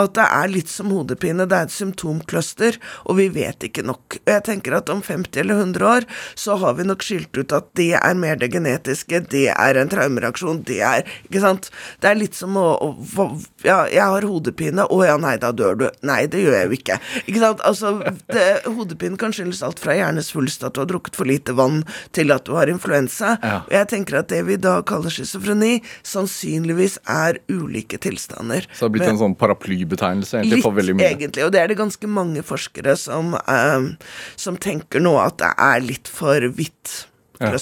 At 0.00 0.14
det 0.18 0.26
er 0.26 0.52
litt 0.52 0.70
som 0.72 0.90
hodepine, 0.94 1.46
det 1.50 1.56
er 1.56 1.68
et 1.68 1.74
symptomcluster, 1.74 2.78
og 3.06 3.18
vi 3.20 3.28
vet 3.32 3.66
ikke 3.68 3.84
nok. 3.86 4.18
Og 4.22 4.32
jeg 4.34 4.44
tenker 4.46 4.76
at 4.78 4.90
om 4.92 5.02
50 5.04 5.40
eller 5.42 5.60
100 5.60 5.86
år 5.90 6.06
så 6.38 6.56
har 6.60 6.74
vi 6.78 6.86
nok 6.88 7.04
skilt 7.04 7.36
ut 7.36 7.52
at 7.56 7.70
det 7.78 7.92
er 7.98 8.14
mer 8.18 8.36
det 8.40 8.50
genetiske, 8.54 9.22
det 9.30 9.46
er 9.52 9.80
en 9.80 9.90
traumereaksjon, 9.92 10.62
det 10.68 10.80
er 10.84 11.06
Ikke 11.28 11.40
sant? 11.42 11.70
Det 12.00 12.10
er 12.10 12.18
litt 12.18 12.34
som 12.38 12.56
å, 12.58 12.66
å 12.80 13.26
Ja, 13.64 13.84
jeg 13.90 14.02
har 14.02 14.24
hodepine, 14.26 14.86
å 14.88 15.00
ja, 15.04 15.16
nei, 15.20 15.36
da 15.40 15.50
dør 15.52 15.76
du. 15.76 15.86
Nei, 16.06 16.22
det 16.30 16.40
gjør 16.44 16.56
jeg 16.56 16.68
jo 16.70 16.76
ikke. 16.78 16.96
Ikke 17.26 17.42
sant? 17.42 17.60
Altså, 17.66 17.92
det, 18.32 18.44
hodepine 18.66 19.18
kan 19.20 19.34
skyldes 19.36 19.62
alt 19.66 19.80
fra 19.82 19.94
hjernesvulst, 19.98 20.64
at 20.66 20.74
du 20.76 20.82
har 20.82 20.88
drukket 20.90 21.18
for 21.18 21.28
lite 21.28 21.54
vann, 21.58 21.82
til 22.16 22.32
at 22.34 22.46
du 22.48 22.54
har 22.56 22.70
influensa. 22.72 23.34
Ja. 23.42 23.58
Og 23.66 23.74
jeg 23.76 23.90
tenker 23.92 24.20
at 24.22 24.30
det 24.32 24.40
vi 24.48 24.56
da 24.60 24.78
kaller 24.86 25.12
schizofreni, 25.12 25.80
sannsynligvis 26.06 26.98
er 27.10 27.40
ulike 27.52 28.00
tilstander. 28.02 28.66
Så 28.72 28.86
det 28.86 28.86
har 28.86 28.94
blitt 28.96 29.06
Men- 29.06 29.14
en 29.16 29.22
sånn 29.24 29.36
paraplybetegnelse 29.50 30.38
egentlig 30.40 30.62
for 30.64 30.76
veldig 30.76 30.96
mye. 30.96 31.06
Litt, 31.06 31.16
egentlig. 31.18 31.46
Og 31.46 31.54
det 31.54 31.62
er 31.62 31.70
det 31.70 31.78
ganske 31.80 32.10
mange 32.10 32.42
forskere 32.46 32.96
som, 32.98 33.34
eh, 33.34 33.88
som 34.36 34.58
tenker 34.60 35.02
nå 35.02 35.16
at 35.22 35.38
det 35.42 35.52
er 35.56 35.80
litt 35.84 36.08
for 36.08 36.46
vidt 36.54 37.06
Ja. 37.40 37.56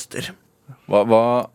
Hva, 0.90 1.04
hva 1.06 1.48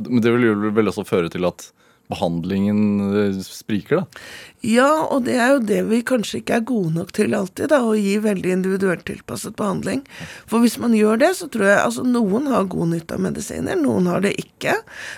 Men 0.00 0.22
det 0.24 0.30
vil 0.32 0.70
vel 0.72 0.88
også 0.88 1.04
føre 1.04 1.28
til 1.28 1.44
at 1.44 1.66
behandlingen 2.08 3.12
øh, 3.12 3.42
spriker, 3.44 4.00
da? 4.00 4.22
Ja, 4.62 5.08
og 5.10 5.24
det 5.26 5.34
er 5.42 5.56
jo 5.56 5.62
det 5.66 5.80
vi 5.88 5.98
kanskje 6.06 6.38
ikke 6.38 6.60
er 6.60 6.66
gode 6.70 6.92
nok 6.94 7.08
til 7.16 7.34
alltid, 7.34 7.66
da, 7.72 7.80
å 7.82 7.96
gi 7.98 8.14
veldig 8.22 8.52
individuelt 8.54 9.02
tilpasset 9.08 9.56
behandling. 9.58 10.04
For 10.46 10.62
hvis 10.62 10.76
man 10.78 10.94
gjør 10.94 11.18
det, 11.18 11.32
så 11.40 11.48
tror 11.50 11.66
jeg 11.66 11.80
altså 11.80 12.04
noen 12.06 12.46
har 12.52 12.68
god 12.70 12.92
nytte 12.92 13.18
av 13.18 13.24
medisiner, 13.26 13.80
noen 13.80 14.06
har 14.06 14.22
det 14.22 14.36
ikke. 14.38 14.76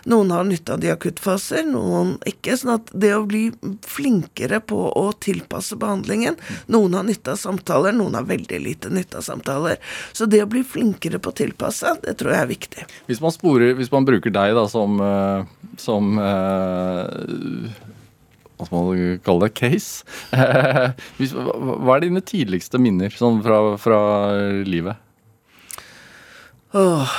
Noen 0.09 0.33
har 0.33 0.48
nytte 0.48 0.76
av 0.76 0.80
de 0.80 0.94
akuttfaser, 0.94 1.66
noen 1.68 2.16
ikke. 2.24 2.57
Sånn 2.57 2.72
at 2.78 2.92
det 2.96 3.12
å 3.12 3.26
bli 3.28 3.44
flinkere 3.85 4.62
på 4.64 4.80
å 4.96 5.07
tilpasse 5.20 5.76
behandlingen 5.80 6.37
Noen 6.72 6.94
har 6.96 7.04
nytte 7.07 7.35
av 7.35 7.38
samtaler, 7.40 7.92
noen 7.96 8.16
har 8.16 8.24
veldig 8.28 8.59
lite 8.64 8.90
nytte 8.92 9.20
av 9.20 9.26
samtaler. 9.26 9.80
Så 10.16 10.26
det 10.30 10.40
å 10.44 10.48
bli 10.50 10.64
flinkere 10.64 11.20
på 11.20 11.33
å 11.33 11.37
tilpasse, 11.37 11.98
det 12.04 12.16
tror 12.20 12.33
jeg 12.33 12.44
er 12.44 12.50
viktig. 12.50 12.87
Hvis 13.11 13.20
man, 13.20 13.35
sporer, 13.35 13.74
hvis 13.76 13.92
man 13.92 14.09
bruker 14.09 14.33
deg 14.33 14.57
da 14.57 14.64
som, 14.70 14.96
øh, 15.04 15.74
som 15.80 16.16
øh, 16.16 17.74
Hva 18.54 18.66
skal 18.68 18.78
man 18.86 19.20
kalle 19.26 19.48
det? 19.48 19.54
Case? 19.58 20.04
hva, 20.30 21.54
hva 21.82 21.96
er 21.96 22.04
dine 22.06 22.22
tidligste 22.22 22.78
minner 22.82 23.10
sånn 23.14 23.40
fra, 23.44 23.62
fra 23.82 23.98
livet? 24.66 25.00
Åh. 26.74 27.16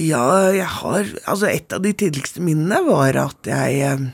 Ja, 0.00 0.22
jeg 0.56 0.64
har 0.80 1.08
Altså, 1.28 1.48
et 1.50 1.72
av 1.76 1.82
de 1.84 1.90
tidligste 1.92 2.40
minnene 2.40 2.78
var 2.86 3.18
at 3.20 3.48
jeg 3.50 3.80
eh, 3.84 4.04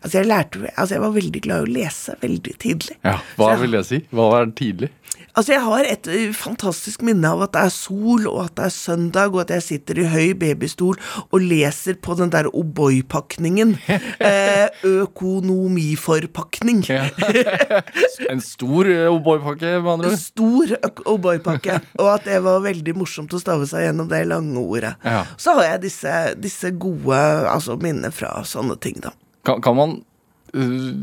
Altså, 0.00 0.14
jeg 0.22 0.28
lærte 0.30 0.62
Altså, 0.72 0.94
jeg 0.94 1.02
var 1.04 1.12
veldig 1.18 1.42
glad 1.44 1.58
i 1.58 1.66
å 1.66 1.74
lese 1.74 2.14
veldig 2.22 2.54
tidlig. 2.62 2.96
Ja, 3.04 3.18
Hva 3.36 3.50
Så- 3.52 3.60
vil 3.64 3.76
det 3.76 3.82
si? 3.90 3.98
Hva 4.14 4.28
er 4.40 4.52
tidlig? 4.56 4.88
Altså, 5.34 5.52
jeg 5.56 5.62
har 5.64 5.86
et 5.90 6.08
fantastisk 6.38 7.02
minne 7.02 7.26
av 7.26 7.40
at 7.42 7.54
det 7.56 7.62
er 7.66 7.72
sol, 7.74 8.28
og 8.30 8.44
at 8.44 8.54
det 8.58 8.66
er 8.68 8.74
søndag, 8.74 9.34
og 9.34 9.40
at 9.42 9.50
jeg 9.56 9.64
sitter 9.66 9.98
i 9.98 10.06
høy 10.12 10.34
babystol 10.38 10.98
og 11.24 11.42
leser 11.42 11.98
på 11.98 12.14
den 12.20 12.30
der 12.34 12.50
O'boy-pakningen. 12.52 13.74
Eh, 14.24 14.68
økonomiforpakning. 14.86 16.84
En 18.32 18.40
stor 18.40 18.88
øh, 18.88 19.10
O'boy-pakke, 19.10 19.74
med 19.82 19.90
andre 19.92 20.12
ord? 20.12 20.18
Stor 20.20 20.74
O'boy-pakke. 21.10 21.78
Og 21.98 22.08
at 22.14 22.24
det 22.28 22.38
var 22.44 22.62
veldig 22.64 22.94
morsomt 22.96 23.34
å 23.34 23.40
stave 23.42 23.66
seg 23.68 23.88
gjennom 23.88 24.08
det 24.10 24.22
lange 24.30 24.60
ordet. 24.60 24.94
Ja. 25.04 25.24
Så 25.40 25.56
har 25.58 25.74
jeg 25.74 25.84
disse, 25.88 26.14
disse 26.40 26.72
gode 26.80 27.18
altså, 27.50 27.76
minner 27.80 28.14
fra 28.14 28.36
sånne 28.48 28.78
ting, 28.80 29.00
da. 29.04 29.12
Kan, 29.44 29.60
kan 29.64 29.76
man 29.76 29.96
øh, 30.54 30.94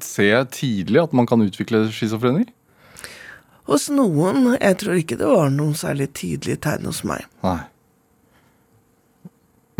se 0.00 0.28
tidlig 0.54 1.02
at 1.02 1.12
man 1.16 1.28
kan 1.28 1.42
utvikle 1.44 1.84
schizofreni? 1.92 2.46
Hos 3.70 3.88
noen. 3.92 4.56
Jeg 4.56 4.78
tror 4.80 4.98
ikke 4.98 5.18
det 5.20 5.28
var 5.28 5.52
noen 5.54 5.76
særlig 5.78 6.10
tydelige 6.18 6.62
tegn 6.64 6.88
hos 6.88 7.02
meg. 7.06 7.26
Nei. 7.44 7.60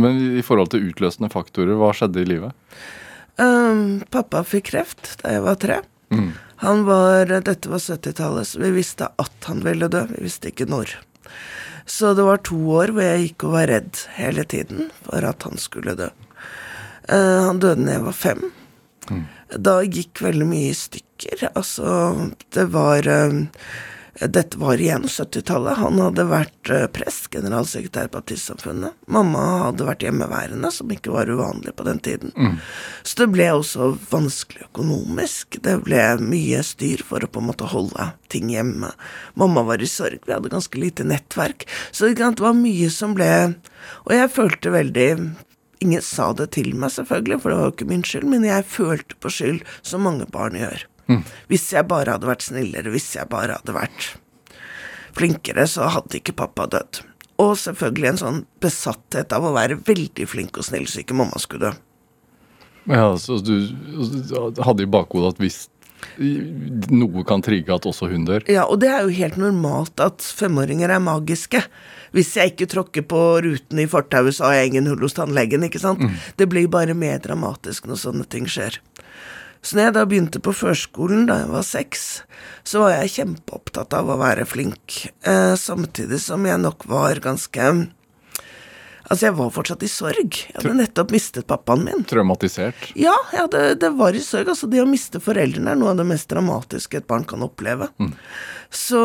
Men 0.03 0.21
i 0.39 0.43
forhold 0.45 0.73
til 0.73 0.89
utløsende 0.91 1.31
faktorer, 1.33 1.75
hva 1.79 1.93
skjedde 1.97 2.23
i 2.23 2.29
livet? 2.29 2.55
Um, 3.41 4.03
pappa 4.13 4.43
fikk 4.47 4.71
kreft 4.73 5.17
da 5.23 5.37
jeg 5.37 5.45
var 5.45 5.59
tre. 5.61 5.81
Han 6.63 6.85
var, 6.85 7.27
Dette 7.27 7.71
var 7.71 7.81
70-tallet, 7.83 8.47
så 8.47 8.61
vi 8.63 8.71
visste 8.77 9.09
at 9.19 9.49
han 9.49 9.63
ville 9.65 9.89
dø. 9.91 10.05
Vi 10.13 10.27
visste 10.29 10.53
ikke 10.53 10.69
når. 10.71 10.95
Så 11.89 12.13
det 12.15 12.27
var 12.27 12.43
to 12.47 12.59
år 12.77 12.93
hvor 12.95 13.03
jeg 13.03 13.25
gikk 13.25 13.47
og 13.49 13.55
var 13.57 13.71
redd 13.73 14.03
hele 14.15 14.45
tiden 14.47 14.91
for 15.03 15.25
at 15.27 15.43
han 15.49 15.59
skulle 15.59 15.97
dø. 15.99 16.11
Uh, 17.11 17.49
han 17.49 17.59
døde 17.63 17.83
da 17.83 17.97
jeg 17.97 18.05
var 18.05 18.15
fem. 18.17 18.45
Da 19.53 19.81
gikk 19.85 20.23
veldig 20.23 20.47
mye 20.49 20.71
i 20.71 20.77
stykker. 20.77 21.49
Altså, 21.55 21.89
det 22.55 22.69
var 22.73 23.09
eh, 23.09 23.43
Dette 24.23 24.59
var 24.61 24.81
igjen 24.81 25.07
70-tallet. 25.09 25.81
Han 25.81 25.99
hadde 26.01 26.27
vært 26.31 26.71
eh, 26.71 26.87
prest, 26.93 27.31
generalsekretær 27.33 28.09
i 28.09 28.13
Baptistsamfunnet. 28.13 28.97
Mamma 29.13 29.43
hadde 29.67 29.89
vært 29.89 30.05
hjemmeværende, 30.07 30.71
som 30.73 30.93
ikke 30.93 31.15
var 31.15 31.33
uvanlig 31.33 31.75
på 31.77 31.87
den 31.89 32.01
tiden. 32.05 32.35
Så 33.03 33.23
det 33.23 33.31
ble 33.35 33.49
også 33.57 33.93
vanskelig 34.13 34.69
økonomisk. 34.69 35.59
Det 35.65 35.79
ble 35.85 36.03
mye 36.23 36.63
styr 36.67 37.05
for 37.09 37.25
å 37.25 37.31
på 37.33 37.43
en 37.43 37.51
måte 37.51 37.71
holde 37.73 38.11
ting 38.33 38.53
hjemme. 38.53 38.93
Mamma 39.41 39.65
var 39.69 39.83
i 39.83 39.91
sorg, 39.91 40.23
vi 40.29 40.37
hadde 40.37 40.53
ganske 40.53 40.81
lite 40.81 41.09
nettverk. 41.09 41.67
Så 41.91 42.13
det 42.13 42.35
var 42.41 42.57
mye 42.57 42.93
som 42.93 43.17
ble 43.17 43.33
Og 44.07 44.13
jeg 44.15 44.31
følte 44.31 44.71
veldig 44.71 45.09
Ingen 45.83 46.05
sa 46.07 46.31
det 46.39 46.53
til 46.57 46.73
meg, 46.79 46.93
selvfølgelig, 46.95 47.41
for 47.43 47.53
det 47.53 47.59
var 47.59 47.69
jo 47.69 47.75
ikke 47.75 47.91
min 47.91 48.05
skyld, 48.07 48.29
men 48.31 48.47
jeg 48.47 48.69
følte 48.71 49.19
på 49.19 49.33
skyld, 49.33 49.63
som 49.83 50.05
mange 50.07 50.29
barn 50.31 50.59
gjør. 50.59 50.87
Hvis 51.51 51.73
jeg 51.75 51.89
bare 51.91 52.15
hadde 52.15 52.29
vært 52.29 52.45
snillere, 52.47 52.93
hvis 52.93 53.11
jeg 53.17 53.29
bare 53.29 53.59
hadde 53.59 53.75
vært 53.77 54.13
flinkere, 55.17 55.67
så 55.69 55.91
hadde 55.93 56.21
ikke 56.21 56.37
pappa 56.39 56.69
dødd. 56.71 57.03
Og 57.43 57.57
selvfølgelig 57.59 58.11
en 58.13 58.21
sånn 58.21 58.43
besatthet 58.63 59.33
av 59.35 59.45
å 59.45 59.55
være 59.57 59.81
veldig 59.85 60.29
flink 60.31 60.61
og 60.61 60.69
snill, 60.69 60.87
så 60.89 61.03
ikke 61.03 61.17
mamma 61.19 61.41
skulle 61.43 61.73
dø. 61.73 61.75
Ja, 62.91 63.13
så 63.19 63.39
du 63.39 63.55
hadde 64.63 64.83
i 64.83 64.91
bakhodet 64.91 65.37
at 65.37 65.43
hvis 65.43 65.59
noe 66.19 67.25
kan 67.29 67.43
trigge 67.45 67.73
at 67.75 67.87
også 67.89 68.09
hun 68.11 68.27
dør 68.29 68.45
Ja, 68.51 68.67
og 68.67 68.81
det 68.83 68.91
er 68.93 69.07
jo 69.07 69.15
helt 69.17 69.39
normalt 69.41 70.01
at 70.03 70.23
femåringer 70.23 70.93
er 70.93 71.03
magiske. 71.03 71.63
Hvis 72.13 72.35
jeg 72.37 72.53
ikke 72.53 72.69
tråkker 72.69 73.07
på 73.09 73.21
ruten 73.45 73.81
i 73.81 73.89
fortauet, 73.89 74.37
så 74.37 74.51
har 74.51 74.59
jeg 74.59 74.73
ingen 74.73 74.91
hull 74.91 75.07
hos 75.07 75.17
tannlegen, 75.17 75.65
ikke 75.65 75.81
sant? 75.81 76.03
Det 76.37 76.49
blir 76.51 76.69
bare 76.73 76.97
mer 76.99 77.23
dramatisk 77.25 77.89
når 77.89 78.03
sånne 78.03 78.29
ting 78.29 78.49
skjer. 78.51 78.77
Så 79.63 79.79
når 79.79 79.85
jeg 79.87 79.95
da 79.95 80.05
begynte 80.11 80.43
på 80.43 80.53
førskolen 80.59 81.29
da 81.29 81.39
jeg 81.45 81.51
var 81.53 81.67
seks, 81.67 82.07
så 82.67 82.83
var 82.83 82.97
jeg 82.97 83.13
kjempeopptatt 83.15 83.95
av 83.95 84.11
å 84.11 84.19
være 84.19 84.47
flink, 84.49 85.05
eh, 85.23 85.55
samtidig 85.55 86.19
som 86.21 86.43
jeg 86.47 86.59
nok 86.59 86.85
var 86.91 87.23
ganske 87.23 87.69
Altså, 89.13 89.27
jeg 89.29 89.37
var 89.37 89.51
fortsatt 89.53 89.83
i 89.85 89.91
sorg. 89.93 90.37
Jeg 90.49 90.57
hadde 90.57 90.79
nettopp 90.79 91.11
mistet 91.13 91.45
pappaen 91.51 91.83
min. 91.85 92.05
Traumatisert. 92.09 92.87
Ja, 92.97 93.13
ja 93.37 93.45
det, 93.53 93.65
det 93.83 93.91
var 93.99 94.17
i 94.17 94.23
sorg. 94.25 94.49
Altså, 94.49 94.69
det 94.73 94.81
å 94.81 94.89
miste 94.89 95.21
foreldrene 95.21 95.75
er 95.75 95.77
noe 95.81 95.93
av 95.93 96.01
det 96.01 96.07
mest 96.09 96.31
dramatiske 96.33 97.03
et 97.03 97.09
barn 97.11 97.27
kan 97.29 97.45
oppleve. 97.45 97.91
Så, 98.73 99.03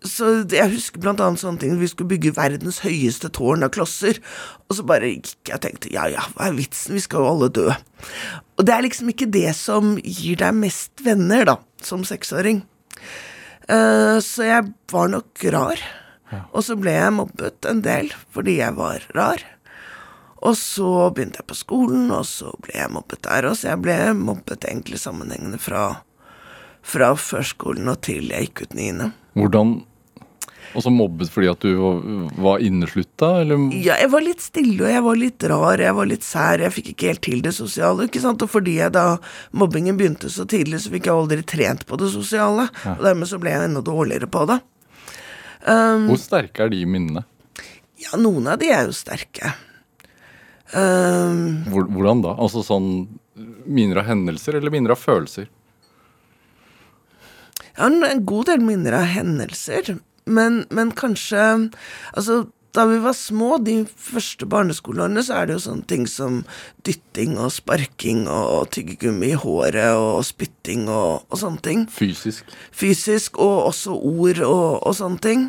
så 0.00 0.30
jeg 0.48 0.72
husker 0.78 1.02
blant 1.04 1.20
annet 1.20 1.42
sånne 1.42 1.60
ting. 1.60 1.74
Vi 1.76 1.90
skulle 1.92 2.14
bygge 2.14 2.32
verdens 2.38 2.80
høyeste 2.86 3.28
tårn 3.36 3.68
av 3.68 3.74
klosser. 3.76 4.22
Og 4.70 4.78
så 4.78 4.86
bare 4.88 5.12
gikk 5.12 5.52
jeg 5.52 5.58
og 5.58 5.66
tenkte 5.66 5.92
ja 5.92 6.08
ja, 6.14 6.24
hva 6.32 6.48
er 6.48 6.56
vitsen, 6.56 6.96
vi 6.96 7.04
skal 7.04 7.26
jo 7.26 7.34
alle 7.34 7.50
dø. 7.52 7.68
Og 8.56 8.64
det 8.64 8.78
er 8.78 8.88
liksom 8.88 9.12
ikke 9.12 9.28
det 9.28 9.50
som 9.60 9.98
gir 10.00 10.40
deg 10.40 10.56
mest 10.56 11.04
venner, 11.04 11.44
da, 11.52 11.58
som 11.84 12.08
seksåring. 12.08 12.64
Uh, 13.68 14.24
så 14.24 14.48
jeg 14.48 14.72
var 14.88 15.12
nok 15.12 15.48
rar. 15.52 15.84
Og 16.52 16.64
så 16.66 16.74
ble 16.78 16.94
jeg 16.96 17.14
mobbet 17.14 17.68
en 17.70 17.82
del 17.84 18.10
fordi 18.34 18.58
jeg 18.58 18.74
var 18.78 19.04
rar. 19.16 19.44
Og 20.44 20.54
så 20.58 21.08
begynte 21.14 21.40
jeg 21.40 21.48
på 21.48 21.56
skolen, 21.58 22.10
og 22.12 22.26
så 22.28 22.52
ble 22.62 22.76
jeg 22.76 22.92
mobbet 22.92 23.24
der 23.24 23.48
også. 23.48 23.70
Jeg 23.72 23.82
ble 23.82 23.98
mobbet 24.18 24.66
egentlig 24.68 25.00
sammenhengende 25.02 25.58
fra, 25.62 26.02
fra 26.86 27.14
førskolen 27.18 27.88
og 27.90 28.02
til 28.06 28.28
jeg 28.30 28.50
gikk 28.50 28.66
ut 28.66 28.76
niende. 28.78 29.12
Hvordan 29.36 29.78
Også 30.76 30.90
mobbet 30.92 31.30
fordi 31.32 31.48
at 31.48 31.62
du 31.62 32.28
var, 32.42 32.60
inneslutta, 32.60 33.30
eller? 33.40 33.68
Ja, 33.72 33.94
jeg 34.02 34.10
var 34.12 34.24
litt 34.26 34.42
stille, 34.44 34.76
og 34.84 34.90
jeg 34.92 35.04
var 35.06 35.16
litt 35.16 35.46
rar, 35.48 35.80
jeg 35.80 35.96
var 35.96 36.08
litt 36.10 36.26
sær, 36.26 36.60
jeg 36.60 36.74
fikk 36.74 36.90
ikke 36.92 37.10
helt 37.12 37.22
til 37.24 37.44
det 37.46 37.54
sosiale, 37.56 38.08
ikke 38.10 38.20
sant, 38.20 38.44
og 38.44 38.50
fordi 38.52 38.74
jeg 38.82 38.92
da 38.92 39.06
mobbingen 39.56 39.96
begynte 39.96 40.28
så 40.28 40.44
tidlig, 40.44 40.82
så 40.84 40.92
fikk 40.92 41.08
jeg 41.08 41.16
aldri 41.16 41.46
trent 41.48 41.86
på 41.88 41.96
det 42.02 42.10
sosiale, 42.12 42.66
og 42.92 43.04
dermed 43.06 43.30
så 43.30 43.38
ble 43.40 43.54
jeg 43.54 43.70
enda 43.70 43.80
dårligere 43.86 44.28
på 44.28 44.44
det. 44.50 44.58
Hvor 45.66 46.20
sterke 46.22 46.66
er 46.66 46.72
de 46.72 46.82
minnene? 46.86 47.24
Ja, 48.00 48.18
noen 48.20 48.46
av 48.52 48.60
de 48.60 48.70
er 48.70 48.86
jo 48.86 48.94
sterke. 48.94 49.54
Um, 50.74 51.62
hvordan 51.70 52.24
da? 52.24 52.34
Altså 52.42 52.64
sånn 52.66 52.90
minner 53.66 54.00
av 54.02 54.08
hendelser 54.08 54.58
eller 54.58 54.72
minner 54.74 54.94
av 54.96 55.00
følelser? 55.00 55.48
En, 57.76 58.00
en 58.04 58.24
god 58.26 58.50
del 58.50 58.62
minner 58.64 58.96
av 58.96 59.08
hendelser, 59.12 59.98
men, 60.24 60.62
men 60.74 60.92
kanskje 60.96 61.42
Altså, 62.16 62.46
da 62.76 62.84
vi 62.88 62.98
var 63.00 63.14
små, 63.16 63.56
de 63.64 63.76
første 63.88 64.48
barneskoleårene, 64.52 65.22
så 65.24 65.38
er 65.38 65.48
det 65.48 65.56
jo 65.56 65.64
sånne 65.64 65.86
ting 65.88 66.02
som 66.10 66.42
dytting 66.84 67.36
og 67.40 67.52
sparking 67.54 68.26
og 68.28 68.68
tyggegummi 68.76 69.30
i 69.32 69.38
håret 69.40 69.96
og 69.96 70.20
spytting 70.28 70.84
og, 70.92 71.24
og 71.30 71.40
sånne 71.40 71.62
ting. 71.64 71.86
Fysisk? 71.92 72.50
Fysisk, 72.76 73.40
og 73.40 73.70
også 73.70 73.96
ord 73.96 74.42
og, 74.44 74.68
og 74.82 74.98
sånne 74.98 75.22
ting. 75.24 75.46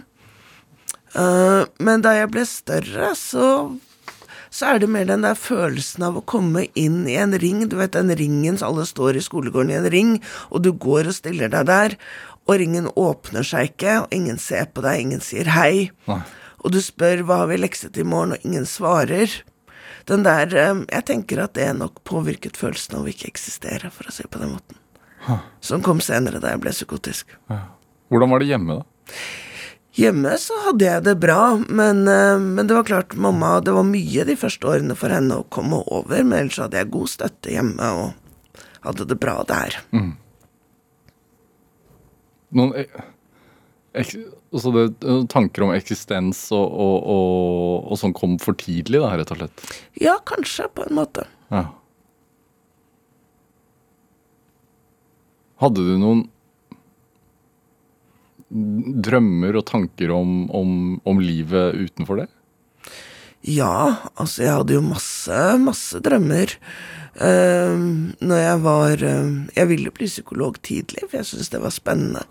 Eh, 1.15 1.63
men 1.79 2.03
da 2.05 2.15
jeg 2.17 2.31
ble 2.33 2.45
større, 2.47 3.13
så 3.15 3.77
så 4.57 4.71
er 4.71 4.79
det 4.81 4.87
mer 4.89 5.05
den 5.05 5.25
der 5.25 5.35
følelsen 5.37 6.05
av 6.07 6.15
å 6.17 6.23
komme 6.25 6.63
inn 6.79 7.01
i 7.09 7.17
en 7.19 7.35
ring. 7.37 7.65
Du 7.69 7.75
vet 7.79 7.93
den 7.93 8.13
ringen, 8.15 8.57
så 8.57 8.69
alle 8.71 8.87
står 8.87 9.19
i 9.19 9.23
skolegården 9.25 9.73
i 9.73 9.77
en 9.77 9.89
ring, 9.91 10.13
og 10.49 10.63
du 10.65 10.71
går 10.73 11.11
og 11.11 11.17
stiller 11.17 11.51
deg 11.53 11.67
der, 11.69 11.97
og 12.47 12.55
ringen 12.61 12.87
åpner 12.95 13.45
seg 13.45 13.73
ikke, 13.73 13.99
og 14.05 14.15
ingen 14.15 14.39
ser 14.41 14.69
på 14.71 14.83
deg, 14.85 15.03
ingen 15.03 15.23
sier 15.23 15.51
hei. 15.51 15.89
Nei. 16.07 16.21
Og 16.63 16.73
du 16.73 16.79
spør 16.81 17.25
hva 17.27 17.41
har 17.43 17.51
vi 17.51 17.59
lekset 17.59 17.99
i 17.99 18.07
morgen, 18.07 18.37
og 18.37 18.47
ingen 18.47 18.65
svarer. 18.67 19.35
Den 20.07 20.23
der 20.23 20.53
eh, 20.55 20.83
Jeg 20.95 21.05
tenker 21.09 21.43
at 21.43 21.53
det 21.59 21.67
nok 21.75 21.99
påvirket 22.07 22.57
følelsen 22.57 22.97
av 22.97 23.05
å 23.05 23.11
ikke 23.11 23.27
eksistere, 23.29 23.91
for 23.93 24.07
å 24.07 24.15
si 24.15 24.25
på 24.25 24.41
den 24.41 24.55
måten. 24.55 24.79
Som 25.59 25.83
kom 25.83 25.99
senere, 25.99 26.39
da 26.39 26.53
jeg 26.53 26.63
ble 26.63 26.71
psykotisk. 26.71 27.35
Hvordan 28.07 28.31
var 28.31 28.39
det 28.39 28.47
hjemme, 28.47 28.79
da? 28.79 29.13
Hjemme 29.97 30.35
så 30.37 30.53
hadde 30.67 30.85
jeg 30.85 31.03
det 31.07 31.15
bra, 31.17 31.57
men, 31.57 32.03
eh, 32.11 32.37
men 32.37 32.69
det 32.69 32.75
var 32.77 32.85
klart, 32.85 33.15
mamma 33.17 33.55
Det 33.65 33.73
var 33.73 33.87
mye 33.87 34.25
de 34.27 34.35
første 34.37 34.69
årene 34.69 34.95
for 34.97 35.09
henne 35.09 35.39
å 35.41 35.47
komme 35.49 35.79
over, 35.89 36.21
men 36.21 36.43
ellers 36.43 36.59
hadde 36.61 36.77
jeg 36.77 36.91
god 36.93 37.09
støtte 37.09 37.53
hjemme 37.55 37.91
og 38.03 38.61
hadde 38.85 39.07
det 39.09 39.17
bra 39.19 39.39
der. 39.49 39.79
Noen 42.53 42.75
ek, 43.97 44.13
altså 44.53 44.71
det, 44.75 44.85
tanker 45.33 45.65
om 45.65 45.73
eksistens 45.73 46.43
og, 46.55 46.67
og, 46.67 47.09
og, 47.09 47.89
og 47.91 47.99
sånn 47.99 48.15
kom 48.17 48.37
for 48.41 48.57
tidlig, 48.59 49.01
da, 49.01 49.15
rett 49.17 49.33
og 49.33 49.41
slett? 49.41 49.65
Ja, 49.97 50.17
kanskje, 50.29 50.69
på 50.77 50.85
en 50.85 50.97
måte. 50.99 51.25
Ja. 51.49 51.65
Hadde 55.57 55.81
du 55.81 55.95
noen 55.97 56.27
drømmer 58.49 59.57
og 59.59 59.65
tanker 59.67 60.11
om, 60.15 60.45
om, 60.55 60.73
om 61.07 61.21
livet 61.21 61.75
utenfor 61.87 62.23
det? 62.23 62.27
Ja, 63.47 64.09
altså 64.17 64.43
jeg 64.43 64.55
hadde 64.55 64.77
jo 64.77 64.83
masse, 64.85 65.41
masse 65.61 65.99
drømmer. 66.03 66.55
Uh, 67.17 68.13
når 68.21 68.37
jeg 68.37 68.57
var 68.61 69.01
uh, 69.01 69.29
Jeg 69.55 69.69
ville 69.71 69.89
bli 69.89 70.05
psykolog 70.05 70.59
tidlig, 70.61 71.07
for 71.07 71.17
jeg 71.17 71.25
syntes 71.25 71.49
det 71.49 71.61
var 71.63 71.73
spennende. 71.73 72.21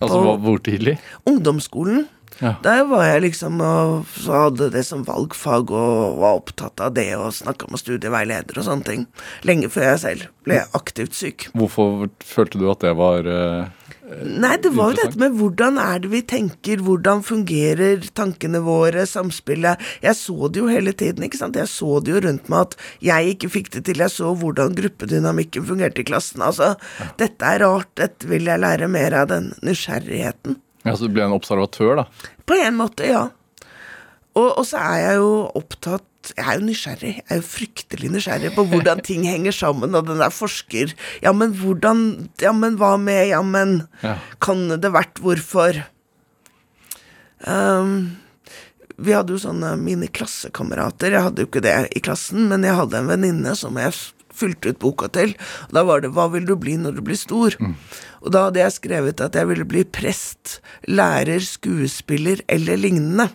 Altså, 0.00 0.18
På, 0.20 0.34
Hvor 0.44 0.60
tidlig? 0.60 0.98
Ungdomsskolen, 1.24 2.04
Ja. 2.42 2.52
der 2.64 2.84
var 2.90 3.06
jeg 3.06 3.22
liksom 3.24 3.60
og 3.64 4.10
så 4.12 4.46
hadde 4.46 4.68
det 4.74 4.82
som 4.84 5.06
valgfag 5.06 5.70
og 5.72 6.18
var 6.20 6.40
opptatt 6.42 6.82
av 6.84 6.92
det 6.96 7.08
og 7.16 7.32
snakka 7.36 7.70
med 7.72 7.80
studieveileder 7.80 8.60
og 8.60 8.66
sånne 8.66 8.88
ting. 8.88 9.06
Lenge 9.48 9.70
før 9.72 9.92
jeg 9.92 10.02
selv 10.04 10.28
ble 10.46 10.60
aktivt 10.76 11.16
syk. 11.16 11.48
Hvorfor 11.56 12.08
følte 12.24 12.60
du 12.60 12.68
at 12.70 12.84
det 12.84 12.92
var 12.98 13.26
eh, 13.30 13.86
Nei, 14.06 14.52
det 14.62 14.70
var 14.76 14.92
jo 14.92 14.98
dette 15.00 15.18
med 15.18 15.34
hvordan 15.34 15.80
er 15.82 15.98
det 16.04 16.10
vi 16.12 16.20
tenker, 16.30 16.82
hvordan 16.86 17.24
fungerer 17.26 18.04
tankene 18.14 18.60
våre, 18.62 19.02
samspillet. 19.10 19.82
Jeg 20.04 20.14
så 20.14 20.46
det 20.46 20.62
jo 20.62 20.68
hele 20.70 20.92
tiden, 20.94 21.24
ikke 21.26 21.40
sant. 21.40 21.58
Jeg 21.58 21.66
så 21.72 21.98
det 21.98 22.14
jo 22.14 22.20
rundt 22.22 22.46
meg 22.52 22.68
at 22.68 22.76
jeg 23.02 23.32
ikke 23.34 23.50
fikk 23.56 23.72
det 23.74 23.82
til. 23.88 24.04
Jeg 24.04 24.14
så 24.14 24.30
hvordan 24.38 24.78
gruppedynamikken 24.78 25.66
fungerte 25.66 26.04
i 26.04 26.06
klassen. 26.06 26.44
Altså, 26.46 26.76
dette 27.18 27.50
er 27.50 27.64
rart, 27.66 27.90
dette 27.98 28.30
vil 28.30 28.46
jeg 28.46 28.62
lære 28.62 28.86
mer 28.94 29.18
av, 29.24 29.26
den 29.32 29.50
nysgjerrigheten. 29.66 30.60
Altså, 30.92 31.08
du 31.08 31.16
ble 31.16 31.24
en 31.26 31.36
observatør, 31.36 32.02
da? 32.02 32.32
På 32.46 32.58
en 32.58 32.78
måte, 32.78 33.08
ja. 33.08 33.26
Og, 34.36 34.50
og 34.50 34.66
så 34.68 34.82
er 34.82 34.98
jeg 35.00 35.20
jo 35.22 35.30
opptatt 35.56 36.32
Jeg 36.36 36.44
er 36.44 36.58
jo 36.58 36.66
nysgjerrig. 36.66 37.12
Jeg 37.22 37.30
er 37.30 37.40
jo 37.40 37.46
fryktelig 37.46 38.10
nysgjerrig 38.12 38.50
på 38.56 38.66
hvordan 38.68 39.00
ting 39.06 39.24
henger 39.24 39.54
sammen, 39.54 39.94
og 39.96 40.08
den 40.10 40.20
der 40.20 40.34
forsker 40.34 40.92
Ja, 41.24 41.32
men 41.32 41.54
hvordan 41.56 42.28
Ja, 42.42 42.52
men 42.52 42.78
hva 42.80 42.96
med 43.00 43.30
Ja, 43.30 43.42
men 43.42 43.86
Ja. 44.02 44.18
Kan 44.42 44.68
det 44.68 44.92
vært 44.92 45.22
hvorfor? 45.22 45.84
Um, 47.46 48.16
vi 48.96 49.12
hadde 49.12 49.34
jo 49.34 49.40
sånne 49.40 49.74
mine 49.76 50.08
klassekamerater. 50.08 51.12
Jeg 51.12 51.24
hadde 51.26 51.44
jo 51.44 51.48
ikke 51.50 51.64
det 51.64 51.74
i 51.96 52.00
klassen, 52.00 52.46
men 52.48 52.64
jeg 52.64 52.78
hadde 52.78 52.96
en 52.96 53.10
venninne 53.10 53.52
som 53.58 53.76
jeg 53.76 53.92
fulgte 54.36 54.72
ut 54.72 54.80
boka 54.80 55.08
til. 55.12 55.34
Og 55.68 55.76
da 55.76 55.84
var 55.84 56.00
det 56.00 56.12
'Hva 56.12 56.30
vil 56.32 56.46
du 56.46 56.56
bli 56.56 56.76
når 56.76 56.96
du 56.96 57.02
blir 57.02 57.16
stor?' 57.16 57.56
Og 58.26 58.32
da 58.34 58.48
hadde 58.48 58.58
jeg 58.58 58.74
skrevet 58.74 59.20
at 59.22 59.36
jeg 59.38 59.46
ville 59.46 59.64
bli 59.68 59.84
prest, 59.86 60.58
lærer, 60.90 61.38
skuespiller 61.46 62.42
eller 62.50 62.80
lignende. 62.80 63.28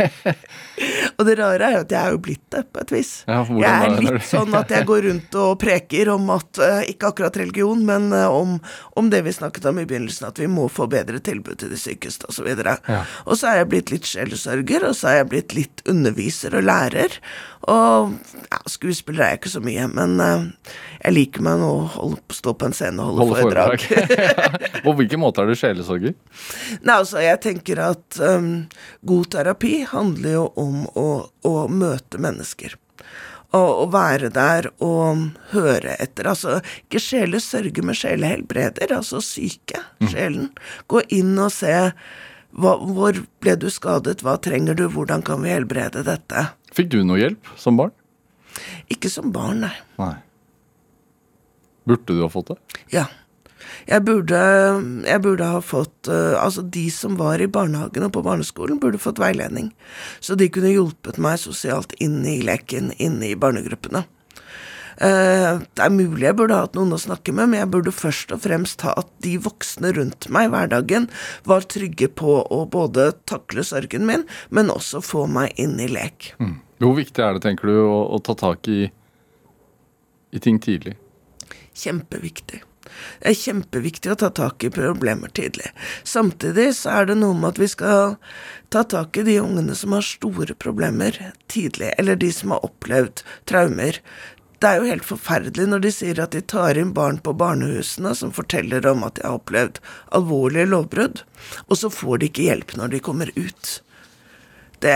Og 1.18 1.26
det 1.28 1.36
rare 1.38 1.66
er 1.68 1.76
jo 1.76 1.82
at 1.84 1.92
jeg 1.94 2.00
er 2.08 2.14
jo 2.16 2.20
blitt 2.24 2.44
det, 2.54 2.62
på 2.72 2.82
et 2.82 2.92
vis. 2.94 3.12
Ja, 3.28 3.42
jeg 3.46 3.70
er 3.88 3.96
litt 4.02 4.26
sånn 4.28 4.54
at 4.58 4.72
jeg 4.74 4.86
går 4.88 5.06
rundt 5.08 5.38
og 5.42 5.52
preker 5.62 6.10
om 6.14 6.30
at 6.34 6.60
eh, 6.62 6.80
Ikke 6.92 7.12
akkurat 7.12 7.36
religion, 7.40 7.84
men 7.88 8.10
eh, 8.16 8.26
om, 8.28 8.56
om 8.98 9.10
det 9.12 9.22
vi 9.26 9.34
snakket 9.36 9.68
om 9.70 9.80
i 9.82 9.86
begynnelsen, 9.88 10.28
at 10.30 10.40
vi 10.42 10.48
må 10.50 10.68
få 10.72 10.88
bedre 10.92 11.20
tilbud 11.24 11.60
til 11.62 11.72
de 11.72 11.80
sykeste, 11.80 12.28
osv. 12.32 12.48
Og, 12.52 12.62
så 12.64 12.78
Ja. 12.92 13.02
og 13.26 13.38
så 13.38 13.50
er 13.52 13.60
jeg 13.62 13.70
blitt 13.72 13.90
litt 13.94 14.08
sjelesørger, 14.08 14.88
og 14.88 14.96
så 14.98 15.12
er 15.12 15.20
jeg 15.22 15.30
blitt 15.32 15.56
litt 15.56 15.82
underviser 15.88 16.56
og 16.58 16.66
lærer. 16.66 17.18
Og 17.70 18.16
ja, 18.50 18.58
skuespiller 18.66 19.22
er 19.22 19.28
jeg 19.34 19.40
ikke 19.42 19.52
så 19.52 19.60
mye, 19.62 19.84
men 19.94 20.16
uh, 20.18 20.48
jeg 21.04 21.14
liker 21.14 21.44
meg 21.46 21.60
nå 21.62 21.68
å 21.70 21.84
holde, 21.94 22.18
stå 22.34 22.54
på 22.58 22.66
en 22.66 22.74
scene 22.74 23.04
og 23.04 23.20
holde, 23.20 23.36
Holde 23.38 23.44
foredrag. 23.44 23.84
På 24.86 24.94
hvilken 24.98 25.22
måte 25.22 25.44
er 25.44 25.52
du 25.52 25.54
sjelesorger? 25.58 26.16
Nei, 26.82 26.96
altså, 26.96 27.20
jeg 27.22 27.38
tenker 27.44 27.78
at 27.84 28.18
um, 28.18 28.48
god 29.06 29.30
terapi 29.36 29.74
handler 29.92 30.34
jo 30.40 30.44
om 30.58 30.71
å, 30.98 31.08
å 31.48 31.54
møte 31.68 32.20
mennesker. 32.22 32.76
Å 33.52 33.84
være 33.92 34.30
der 34.32 34.70
og 34.80 35.26
høre 35.52 35.96
etter. 36.00 36.30
Altså, 36.30 36.60
ikke 36.86 37.02
sjele 37.04 37.40
sørge 37.44 37.84
med 37.84 37.98
sjelehelbreder. 38.00 38.94
Altså 38.96 39.20
syke. 39.24 39.82
Sjelen. 40.08 40.48
Gå 40.88 41.02
inn 41.12 41.34
og 41.36 41.52
se 41.52 41.74
hva, 42.52 42.74
hvor 42.80 43.16
ble 43.44 43.56
du 43.60 43.68
skadet, 43.72 44.20
hva 44.24 44.38
trenger 44.40 44.76
du, 44.76 44.86
hvordan 44.92 45.24
kan 45.24 45.44
vi 45.44 45.52
helbrede 45.52 46.04
dette? 46.08 46.50
Fikk 46.72 46.92
du 46.92 47.00
noe 47.04 47.20
hjelp 47.20 47.52
som 47.60 47.78
barn? 47.80 47.92
Ikke 48.92 49.08
som 49.12 49.32
barn, 49.32 49.64
nei. 49.64 49.74
Nei. 50.00 50.14
Burde 51.88 52.14
du 52.14 52.20
ha 52.22 52.28
fått 52.32 52.52
det? 52.52 52.58
Ja. 52.92 53.06
Jeg 53.88 54.04
burde, 54.06 54.40
jeg 55.06 55.22
burde 55.24 55.48
ha 55.48 55.60
fått 55.64 56.08
eh, 56.10 56.38
Altså, 56.38 56.62
de 56.62 56.86
som 56.94 57.18
var 57.18 57.42
i 57.42 57.50
barnehagen 57.50 58.06
og 58.06 58.14
på 58.14 58.24
barneskolen, 58.24 58.80
burde 58.82 59.00
fått 59.02 59.20
veiledning. 59.22 59.72
Så 60.20 60.38
de 60.38 60.50
kunne 60.52 60.72
hjulpet 60.72 61.20
meg 61.22 61.40
sosialt 61.42 61.94
inn 62.02 62.22
i 62.28 62.40
leken, 62.46 62.92
inne 63.02 63.32
i 63.32 63.38
barnegruppene. 63.38 64.04
Eh, 65.02 65.60
det 65.74 65.82
er 65.82 65.92
mulig 65.92 66.26
jeg 66.28 66.36
burde 66.38 66.58
hatt 66.58 66.76
noen 66.76 66.94
å 66.94 67.00
snakke 67.00 67.34
med, 67.34 67.50
men 67.50 67.62
jeg 67.62 67.70
burde 67.72 67.94
først 67.94 68.34
og 68.34 68.42
fremst 68.44 68.84
ha 68.86 68.92
at 69.00 69.08
de 69.24 69.34
voksne 69.42 69.92
rundt 69.96 70.28
meg 70.32 70.48
i 70.48 70.52
hverdagen 70.52 71.08
var 71.48 71.66
trygge 71.66 72.10
på 72.12 72.40
å 72.44 72.62
både 72.70 73.10
takle 73.28 73.64
sorgen 73.66 74.06
min, 74.08 74.26
men 74.50 74.72
også 74.72 75.02
få 75.04 75.24
meg 75.30 75.56
inn 75.60 75.78
i 75.82 75.88
lek. 75.90 76.34
Hvor 76.82 76.98
viktig 76.98 77.24
er 77.24 77.36
det, 77.36 77.44
tenker 77.46 77.70
du, 77.70 77.78
å, 77.86 78.02
å 78.14 78.20
ta 78.22 78.36
tak 78.38 78.68
i, 78.70 78.84
i 80.30 80.42
ting 80.42 80.60
tidlig? 80.62 80.96
Kjempeviktig. 81.78 82.62
Det 83.20 83.32
er 83.32 83.38
kjempeviktig 83.38 84.12
å 84.12 84.18
ta 84.22 84.30
tak 84.34 84.64
i 84.66 84.72
problemer 84.72 85.32
tidlig. 85.36 85.70
Samtidig 86.04 86.70
så 86.78 86.98
er 86.98 87.10
det 87.10 87.18
noe 87.20 87.36
med 87.38 87.54
at 87.54 87.62
vi 87.62 87.70
skal 87.70 88.16
ta 88.74 88.84
tak 88.88 89.16
i 89.20 89.26
de 89.28 89.38
ungene 89.42 89.76
som 89.78 89.94
har 89.96 90.06
store 90.06 90.56
problemer 90.58 91.18
tidlig, 91.52 91.92
eller 91.98 92.20
de 92.20 92.30
som 92.34 92.54
har 92.54 92.64
opplevd 92.66 93.24
traumer. 93.50 94.00
Det 94.62 94.70
er 94.70 94.78
jo 94.78 94.90
helt 94.92 95.06
forferdelig 95.06 95.64
når 95.68 95.80
de 95.82 95.90
sier 95.90 96.20
at 96.22 96.36
de 96.36 96.40
tar 96.46 96.78
inn 96.78 96.92
barn 96.94 97.16
på 97.18 97.34
barnehusene 97.34 98.14
som 98.14 98.34
forteller 98.34 98.86
om 98.86 99.02
at 99.02 99.16
de 99.18 99.26
har 99.26 99.40
opplevd 99.40 99.80
alvorlige 100.14 100.70
lovbrudd, 100.70 101.24
og 101.66 101.80
så 101.80 101.90
får 101.90 102.22
de 102.22 102.28
ikke 102.30 102.46
hjelp 102.46 102.76
når 102.78 102.94
de 102.94 103.00
kommer 103.02 103.32
ut. 103.34 103.72
Det, 104.82 104.94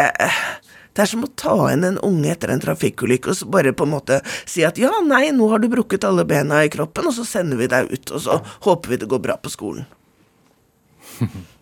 det 0.97 1.03
er 1.05 1.11
som 1.11 1.25
å 1.27 1.29
ta 1.37 1.55
inn 1.75 1.85
en 1.85 1.99
unge 2.07 2.31
etter 2.33 2.49
en 2.55 2.63
trafikkulykke 2.63 3.29
og 3.35 3.37
så 3.37 3.49
bare 3.53 3.75
på 3.77 3.85
en 3.85 3.93
måte 3.93 4.21
si 4.49 4.65
at 4.65 4.79
ja, 4.81 4.91
nei, 5.05 5.27
nå 5.37 5.51
har 5.53 5.61
du 5.61 5.69
brukket 5.73 6.07
alle 6.09 6.25
bena 6.29 6.63
i 6.65 6.71
kroppen, 6.73 7.11
og 7.11 7.15
så 7.19 7.27
sender 7.29 7.61
vi 7.61 7.69
deg 7.69 7.93
ut, 7.93 8.15
og 8.17 8.23
så 8.25 8.39
håper 8.65 8.95
vi 8.95 9.01
det 9.05 9.11
går 9.13 9.21
bra 9.29 9.37
på 9.37 9.53
skolen. 9.53 9.85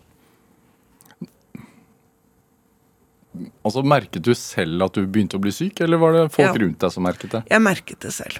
Altså, 3.65 3.81
Merket 3.83 4.23
du 4.23 4.31
selv 4.37 4.85
at 4.85 4.95
du 4.95 5.05
begynte 5.11 5.35
å 5.35 5.41
bli 5.43 5.51
syk, 5.51 5.81
eller 5.83 5.99
var 5.99 6.13
det 6.15 6.21
folk 6.31 6.53
Ja. 6.53 6.61
rundt 6.61 6.79
deg 6.79 6.91
som 6.93 7.03
merket 7.03 7.31
det? 7.35 7.41
Jeg 7.51 7.61
merket 7.61 7.99
det 7.99 8.13
selv. 8.13 8.39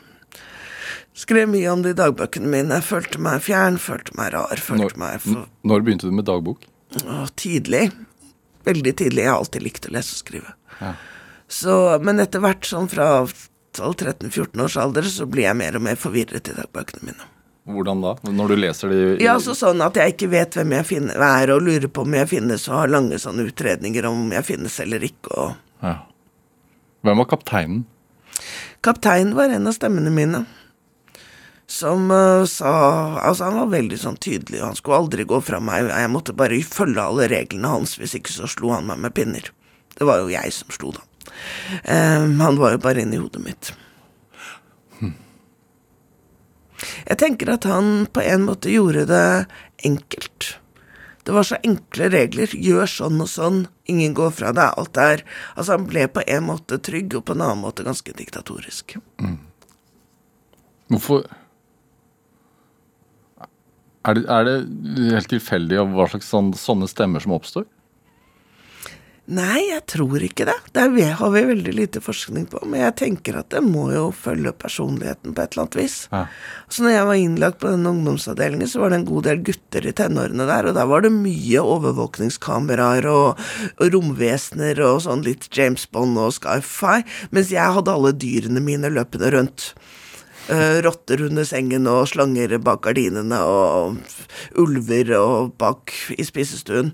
Skrev 1.16 1.50
mye 1.50 1.68
om 1.72 1.82
det 1.82 1.90
i 1.96 2.00
dagbøkene 2.00 2.48
mine. 2.48 2.82
Følte 2.84 3.20
meg 3.20 3.42
fjern, 3.42 3.78
følte 3.80 4.16
meg 4.16 4.34
rar, 4.34 4.56
følte 4.56 4.84
Når, 4.84 4.98
meg 5.00 5.22
for 5.24 5.48
når 5.64 5.82
begynte 5.84 6.08
du 6.08 6.12
med 6.12 6.26
dagbok? 6.28 6.66
Å, 7.04 7.28
tidlig. 7.36 7.92
Veldig 8.66 8.96
tidlig. 8.96 9.24
Jeg 9.24 9.32
har 9.32 9.40
alltid 9.40 9.64
likt 9.64 9.88
å 9.88 9.94
lese 9.96 10.12
og 10.16 10.20
skrive. 10.24 10.54
Ja. 10.82 10.94
Så, 11.48 11.76
men 12.02 12.20
etter 12.24 12.42
hvert, 12.44 12.66
sånn 12.66 12.90
fra 12.90 13.26
12-13-14 13.78 14.64
års 14.66 14.78
alder, 14.82 15.08
så 15.10 15.28
blir 15.30 15.46
jeg 15.50 15.58
mer 15.60 15.78
og 15.78 15.84
mer 15.86 16.00
forvirret 16.00 16.50
i 16.50 16.56
dagbøkene 16.58 17.12
mine. 17.12 17.28
Hvordan 17.66 18.02
da? 18.04 18.14
Når 18.30 18.52
du 18.52 18.56
leser 18.62 18.90
de 18.94 18.98
i- 19.16 19.24
Ja, 19.24 19.34
altså 19.40 19.56
sånn 19.58 19.82
at 19.82 19.96
jeg 19.98 20.14
ikke 20.14 20.30
vet 20.30 20.54
hvem 20.54 20.72
jeg 20.78 20.86
finner, 20.86 21.16
er, 21.18 21.52
og 21.54 21.62
lurer 21.66 21.88
på 21.90 22.02
om 22.06 22.14
jeg 22.14 22.30
finnes, 22.30 22.68
og 22.70 22.76
har 22.80 22.88
lange 22.94 23.18
sånne 23.18 23.48
utredninger 23.50 24.06
om 24.06 24.32
jeg 24.32 24.46
finnes 24.46 24.80
eller 24.80 25.00
ikke, 25.00 25.32
og 25.34 25.56
ja. 25.82 25.96
Hvem 27.06 27.18
var 27.18 27.26
kapteinen? 27.26 27.84
Kapteinen 28.82 29.36
var 29.38 29.50
en 29.50 29.68
av 29.68 29.74
stemmene 29.74 30.10
mine. 30.14 30.46
Som 31.68 32.12
uh, 32.12 32.46
sa 32.46 33.18
Altså, 33.22 33.46
han 33.50 33.58
var 33.60 33.72
veldig 33.74 33.98
sånn 33.98 34.18
tydelig, 34.22 34.62
og 34.62 34.68
han 34.72 34.76
skulle 34.76 34.98
aldri 35.02 35.26
gå 35.26 35.40
fra 35.42 35.60
meg. 35.60 35.90
Jeg 35.90 36.12
måtte 36.14 36.36
bare 36.38 36.62
følge 36.62 37.02
alle 37.02 37.28
reglene 37.32 37.72
hans, 37.72 37.96
hvis 37.98 38.16
ikke 38.18 38.34
så 38.34 38.50
slo 38.50 38.74
han 38.74 38.86
meg 38.90 39.02
med 39.02 39.14
pinner. 39.18 39.50
Det 39.96 40.08
var 40.08 40.22
jo 40.22 40.32
jeg 40.34 40.54
som 40.54 40.72
slo, 40.76 40.92
da. 40.96 41.04
Eh, 41.84 42.28
han 42.42 42.60
var 42.60 42.76
jo 42.76 42.84
bare 42.84 43.04
inni 43.06 43.20
hodet 43.22 43.44
mitt. 43.44 43.74
Jeg 47.06 47.18
tenker 47.22 47.50
at 47.54 47.66
han 47.70 48.06
på 48.12 48.22
en 48.26 48.46
måte 48.48 48.72
gjorde 48.74 49.06
det 49.10 49.28
enkelt. 49.88 50.56
Det 51.26 51.34
var 51.34 51.48
så 51.48 51.58
enkle 51.66 52.10
regler. 52.14 52.52
Gjør 52.54 52.90
sånn 52.90 53.22
og 53.24 53.30
sånn. 53.32 53.64
Ingen 53.90 54.14
går 54.18 54.34
fra 54.36 54.52
deg. 54.54 54.76
Alt 54.78 55.00
er 55.02 55.24
Altså, 55.56 55.78
han 55.78 55.88
ble 55.90 56.06
på 56.12 56.22
en 56.28 56.46
måte 56.50 56.78
trygg, 56.78 57.16
og 57.18 57.26
på 57.26 57.34
en 57.34 57.46
annen 57.46 57.64
måte 57.64 57.86
ganske 57.86 58.14
diktatorisk. 58.14 58.98
Hvorfor 60.92 61.26
er 64.06 64.20
det, 64.20 64.26
er 64.30 64.44
det 64.46 64.58
helt 65.16 65.32
tilfeldig 65.32 65.80
hva 65.96 66.06
slags 66.12 66.28
sånn, 66.30 66.52
sånne 66.54 66.86
stemmer 66.92 67.24
som 67.24 67.34
oppstår? 67.34 67.66
Nei, 69.26 69.72
jeg 69.72 69.82
tror 69.90 70.22
ikke 70.22 70.46
det. 70.46 70.54
Det 70.76 70.84
har 71.18 71.32
vi 71.34 71.42
veldig 71.48 71.72
lite 71.74 72.02
forskning 72.04 72.44
på. 72.52 72.60
Men 72.70 72.84
jeg 72.84 72.96
tenker 73.00 73.40
at 73.40 73.50
det 73.56 73.64
må 73.66 73.88
jo 73.90 74.12
følge 74.14 74.54
personligheten 74.54 75.34
på 75.34 75.42
et 75.42 75.56
eller 75.56 75.64
annet 75.64 75.78
vis. 75.80 75.96
Ja. 76.12 76.28
Så 76.70 76.86
når 76.86 76.94
jeg 76.94 77.08
var 77.10 77.22
innlagt 77.24 77.60
på 77.64 77.72
den 77.74 77.90
ungdomsavdelingen, 77.90 78.70
så 78.70 78.84
var 78.84 78.94
det 78.94 79.00
en 79.02 79.08
god 79.10 79.26
del 79.26 79.42
gutter 79.48 79.90
i 79.90 79.96
tenårene 79.98 80.46
der, 80.46 80.70
og 80.70 80.78
der 80.78 80.92
var 80.92 81.02
det 81.02 81.14
mye 81.16 81.66
overvåkningskameraer 81.74 83.10
og, 83.10 83.42
og 83.82 83.98
romvesener 83.98 84.84
og 84.86 85.02
sånn 85.08 85.26
litt 85.26 85.50
James 85.50 85.88
Bond 85.90 86.22
og 86.22 86.36
sci-fi, 86.38 87.02
mens 87.34 87.54
jeg 87.56 87.78
hadde 87.80 87.98
alle 87.98 88.14
dyrene 88.14 88.62
mine 88.62 88.94
løpende 88.94 89.34
rundt. 89.34 89.72
Eh, 90.46 90.78
rotter 90.86 91.24
under 91.26 91.46
sengen 91.48 91.88
og 91.90 92.04
slanger 92.12 92.52
bak 92.62 92.84
gardinene 92.86 93.40
og 93.50 93.96
ulver 94.62 95.10
og 95.18 95.56
bak 95.58 95.94
i 96.14 96.26
spisestuen. 96.28 96.92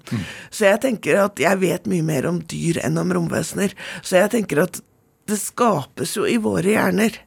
Så 0.48 0.70
jeg 0.70 0.80
tenker 0.86 1.20
at 1.26 1.42
jeg 1.42 1.60
vet 1.60 1.90
mye 1.92 2.06
mer 2.06 2.30
om 2.30 2.40
dyr 2.40 2.80
enn 2.86 3.00
om 3.02 3.12
romvesener. 3.18 3.76
Så 4.00 4.22
jeg 4.22 4.32
tenker 4.38 4.64
at 4.64 4.80
det 5.28 5.40
skapes 5.42 6.16
jo 6.16 6.24
i 6.28 6.38
våre 6.42 6.78
hjerner. 6.78 7.20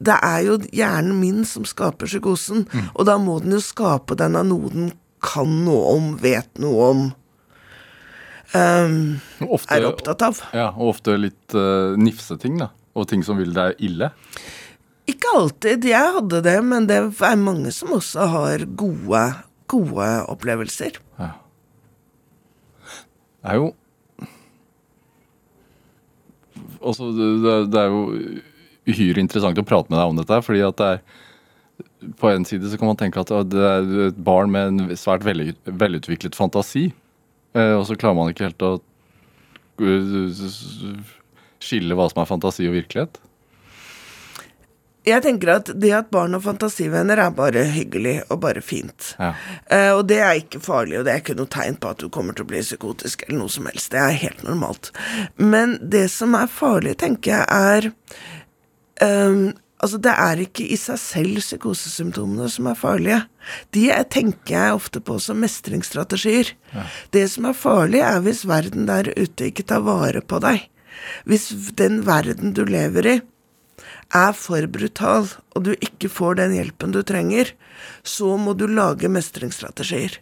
Det 0.00 0.16
er 0.16 0.42
jo 0.48 0.58
hjernen 0.74 1.20
min 1.20 1.46
som 1.46 1.66
skaper 1.68 2.08
psykosen, 2.08 2.64
og 2.96 3.06
da 3.06 3.18
må 3.20 3.38
den 3.44 3.54
jo 3.58 3.62
skape 3.62 4.16
den 4.18 4.38
av 4.40 4.48
noe 4.48 4.72
den 4.72 4.92
kan 5.20 5.50
noe 5.66 5.94
om, 5.94 6.12
vet 6.22 6.50
noe 6.62 6.92
om, 6.94 7.08
Um, 8.50 9.20
Ofte, 9.46 9.76
er 9.76 9.84
opptatt 9.86 10.22
av. 10.26 10.38
Ja, 10.50 10.70
og 10.74 10.96
ofte 10.96 11.14
litt 11.20 11.54
uh, 11.54 11.94
nifseting, 11.94 12.56
da. 12.58 12.72
Og 12.98 13.06
ting 13.06 13.22
som 13.22 13.38
vil 13.38 13.52
deg 13.54 13.78
ille. 13.78 14.08
Ikke 15.10 15.34
alltid. 15.36 15.86
Jeg 15.88 16.14
hadde 16.16 16.42
det, 16.44 16.56
men 16.66 16.86
det 16.90 16.98
er 17.00 17.38
mange 17.40 17.72
som 17.74 17.94
også 17.96 18.26
har 18.34 18.66
gode, 18.78 19.22
gode 19.70 20.08
opplevelser. 20.30 21.00
Det 23.40 23.52
er 23.52 23.60
jo 23.60 23.70
Altså, 26.80 27.10
det, 27.12 27.26
det 27.72 27.76
er 27.76 27.90
jo 27.92 28.04
uhyre 28.88 29.20
interessant 29.20 29.58
å 29.60 29.64
prate 29.68 29.92
med 29.92 29.98
deg 30.00 30.12
om 30.12 30.20
dette, 30.20 30.38
fordi 30.44 30.62
at 30.64 30.78
det 30.80 30.86
er 30.94 31.02
På 32.20 32.30
en 32.30 32.46
side 32.48 32.70
så 32.72 32.78
kan 32.80 32.88
man 32.88 32.96
tenke 33.00 33.20
at 33.20 33.32
det 33.52 33.64
er 33.68 33.90
et 34.06 34.20
barn 34.24 34.52
med 34.52 34.70
en 34.70 34.96
svært 34.96 35.24
velutviklet 35.24 36.36
fantasi, 36.36 36.86
eh, 37.52 37.74
og 37.76 37.84
så 37.88 37.96
klarer 38.00 38.16
man 38.16 38.32
ikke 38.32 38.46
helt 38.48 38.64
å 38.64 38.70
eh, 39.84 41.04
skille 41.60 41.96
hva 41.96 42.08
som 42.08 42.22
er 42.22 42.30
fantasi 42.30 42.68
og 42.70 42.78
virkelighet. 42.78 43.20
Jeg 45.08 45.24
tenker 45.24 45.54
at 45.54 45.70
det 45.80 45.92
at 45.96 46.10
barn 46.12 46.34
har 46.36 46.42
fantasivenner 46.44 47.20
er 47.22 47.32
bare 47.36 47.62
hyggelig 47.72 48.18
og 48.28 48.42
bare 48.42 48.60
fint. 48.64 49.14
Ja. 49.16 49.32
Uh, 49.70 49.92
og 49.98 50.04
det 50.10 50.20
er 50.20 50.42
ikke 50.42 50.60
farlig, 50.64 50.98
og 51.00 51.06
det 51.06 51.14
er 51.14 51.22
ikke 51.22 51.38
noe 51.38 51.50
tegn 51.50 51.78
på 51.80 51.94
at 51.94 52.02
du 52.02 52.10
kommer 52.12 52.36
til 52.36 52.44
å 52.44 52.50
bli 52.50 52.60
psykotisk 52.64 53.24
eller 53.26 53.40
noe 53.42 53.52
som 53.52 53.70
helst. 53.70 53.92
Det 53.94 54.02
er 54.02 54.20
helt 54.26 54.44
normalt. 54.44 54.92
Men 55.40 55.78
det 55.80 56.06
som 56.12 56.36
er 56.36 56.52
farlig, 56.52 56.98
tenker 57.00 57.38
jeg, 57.38 57.48
er 57.48 57.90
um, 59.00 59.50
Altså, 59.80 59.96
det 59.96 60.12
er 60.12 60.40
ikke 60.42 60.66
i 60.68 60.76
seg 60.76 60.98
selv 61.00 61.40
psykosesymptomene 61.40 62.50
som 62.52 62.66
er 62.68 62.76
farlige. 62.76 63.20
De 63.72 63.86
er, 63.88 64.02
tenker 64.12 64.52
jeg 64.52 64.76
ofte 64.76 65.00
på 65.00 65.16
som 65.24 65.40
mestringsstrategier. 65.40 66.50
Det 67.16 67.22
som 67.32 67.48
er 67.48 67.56
farlig, 67.56 68.02
er 68.04 68.20
hvis 68.20 68.42
verden 68.48 68.84
der 68.90 69.08
ute 69.16 69.48
ikke 69.48 69.64
tar 69.72 69.80
vare 69.86 70.20
på 70.20 70.42
deg. 70.44 70.66
Hvis 71.24 71.48
den 71.80 72.02
verden 72.04 72.52
du 72.52 72.66
lever 72.68 73.08
i, 73.08 73.16
er 74.16 74.32
for 74.36 74.66
brutal, 74.72 75.28
og 75.54 75.66
du 75.66 75.74
ikke 75.78 76.10
får 76.12 76.40
den 76.40 76.56
hjelpen 76.56 76.94
du 76.96 77.02
trenger, 77.06 77.52
så 78.02 78.36
må 78.40 78.56
du 78.58 78.66
lage 78.70 79.10
mestringsstrategier. 79.12 80.18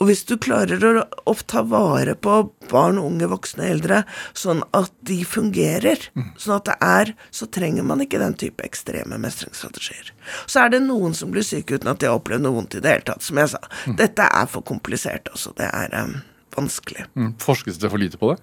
Og 0.00 0.08
hvis 0.08 0.22
du 0.24 0.38
klarer 0.40 0.80
å, 1.28 1.34
ta 1.44 1.60
vare 1.68 2.14
på 2.16 2.38
barn, 2.70 2.96
unge, 2.96 3.26
voksne, 3.28 3.66
eldre, 3.68 3.98
sånn 4.32 4.62
at 4.76 4.94
de 5.04 5.18
fungerer, 5.28 6.06
sånn 6.40 6.56
at 6.56 6.70
det 6.70 6.76
er, 6.86 7.12
så 7.36 7.48
trenger 7.52 7.84
man 7.84 8.00
ikke 8.00 8.22
den 8.22 8.36
type 8.40 8.64
ekstreme 8.64 9.18
mestringsstrategier. 9.20 10.14
Så 10.48 10.62
er 10.64 10.72
det 10.72 10.80
noen 10.86 11.12
som 11.16 11.34
blir 11.34 11.44
syke 11.44 11.76
uten 11.76 11.92
at 11.92 12.00
de 12.00 12.08
har 12.08 12.16
opplevd 12.16 12.46
noe 12.46 12.56
vondt 12.56 12.78
i 12.78 12.80
det 12.80 12.94
hele 12.94 13.08
tatt. 13.12 13.26
Som 13.26 13.42
jeg 13.42 13.52
sa, 13.52 13.60
dette 14.00 14.24
er 14.24 14.48
for 14.48 14.64
komplisert, 14.64 15.28
altså. 15.34 15.52
Det 15.60 15.68
er 15.68 15.92
um, 16.00 16.16
vanskelig. 16.56 17.04
Mm. 17.12 17.34
Forskes 17.44 17.82
det 17.82 17.92
for 17.92 18.00
lite 18.00 18.20
på 18.20 18.32
det? 18.32 18.40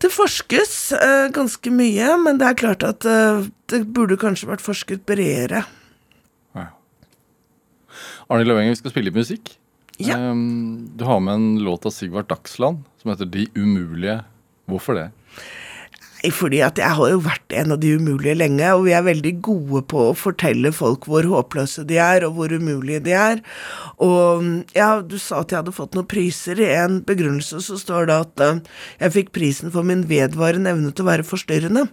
Det 0.00 0.08
forskes 0.12 0.76
uh, 0.96 1.26
ganske 1.34 1.72
mye, 1.74 2.14
men 2.24 2.40
det 2.40 2.48
er 2.48 2.56
klart 2.56 2.86
at 2.86 3.04
uh, 3.04 3.44
det 3.68 3.82
burde 3.92 4.16
kanskje 4.20 4.48
vært 4.48 4.64
forsket 4.64 5.04
bredere. 5.08 5.66
Arne 8.30 8.46
Løvanger, 8.46 8.70
vi 8.70 8.78
skal 8.78 8.92
spille 8.92 9.10
litt 9.10 9.18
musikk. 9.18 9.56
Ja. 10.00 10.16
Um, 10.16 10.90
du 10.96 11.02
har 11.04 11.18
med 11.20 11.34
en 11.34 11.48
låt 11.66 11.86
av 11.88 11.92
Sigvart 11.92 12.30
Dagsland 12.30 12.84
som 13.02 13.10
heter 13.10 13.28
De 13.28 13.48
umulige. 13.58 14.20
Hvorfor 14.70 14.96
det? 14.96 15.08
Nei, 16.20 16.30
Fordi 16.36 16.58
at 16.60 16.76
jeg 16.76 16.92
har 16.98 17.10
jo 17.14 17.20
vært 17.24 17.54
en 17.56 17.72
av 17.72 17.78
de 17.80 17.94
umulige 17.96 18.36
lenge, 18.36 18.66
og 18.76 18.84
vi 18.84 18.92
er 18.92 19.04
veldig 19.06 19.32
gode 19.44 19.80
på 19.88 20.02
å 20.10 20.16
fortelle 20.16 20.72
folk 20.74 21.06
hvor 21.08 21.24
håpløse 21.24 21.86
de 21.88 21.96
er, 21.96 22.26
og 22.26 22.34
hvor 22.36 22.52
umulige 22.52 23.00
de 23.06 23.14
er. 23.16 23.40
Og 24.04 24.44
ja, 24.76 24.90
du 25.00 25.16
sa 25.16 25.40
at 25.40 25.52
jeg 25.52 25.62
hadde 25.62 25.72
fått 25.72 25.96
noen 25.96 26.08
priser. 26.10 26.60
I 26.60 26.68
en 26.82 26.98
begrunnelse 27.06 27.62
så 27.64 27.78
står 27.80 28.10
det 28.10 28.18
at 28.26 28.44
uh, 28.44 28.60
jeg 29.00 29.14
fikk 29.16 29.32
prisen 29.36 29.72
for 29.72 29.86
min 29.86 30.04
vedvarende 30.10 30.74
evne 30.74 30.92
til 30.92 31.06
å 31.06 31.08
være 31.08 31.24
forstyrrende. 31.24 31.86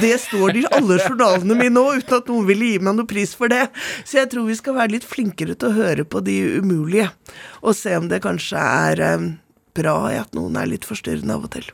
Det 0.00 0.14
står 0.22 0.54
det 0.54 0.62
i 0.64 0.70
alle 0.78 1.00
journalene 1.02 1.58
mine 1.58 1.74
nå, 1.76 1.84
uten 2.00 2.22
at 2.22 2.30
noen 2.32 2.48
ville 2.48 2.70
gi 2.72 2.78
meg 2.80 2.96
noen 2.96 3.10
pris 3.10 3.34
for 3.36 3.52
det. 3.52 3.66
Så 4.08 4.22
jeg 4.22 4.30
tror 4.32 4.48
vi 4.48 4.56
skal 4.56 4.78
være 4.78 4.94
litt 4.96 5.08
flinkere 5.08 5.58
til 5.58 5.68
å 5.68 5.76
høre 5.76 6.08
på 6.08 6.24
de 6.24 6.38
umulige, 6.62 7.10
og 7.60 7.76
se 7.76 7.92
om 8.00 8.08
det 8.08 8.22
kanskje 8.24 8.64
er 8.64 9.04
uh, 9.04 9.28
bra 9.76 9.98
i 10.14 10.16
at 10.22 10.32
noen 10.38 10.56
er 10.56 10.72
litt 10.72 10.88
forstyrrende 10.88 11.36
av 11.36 11.44
og 11.50 11.54
til. 11.58 11.68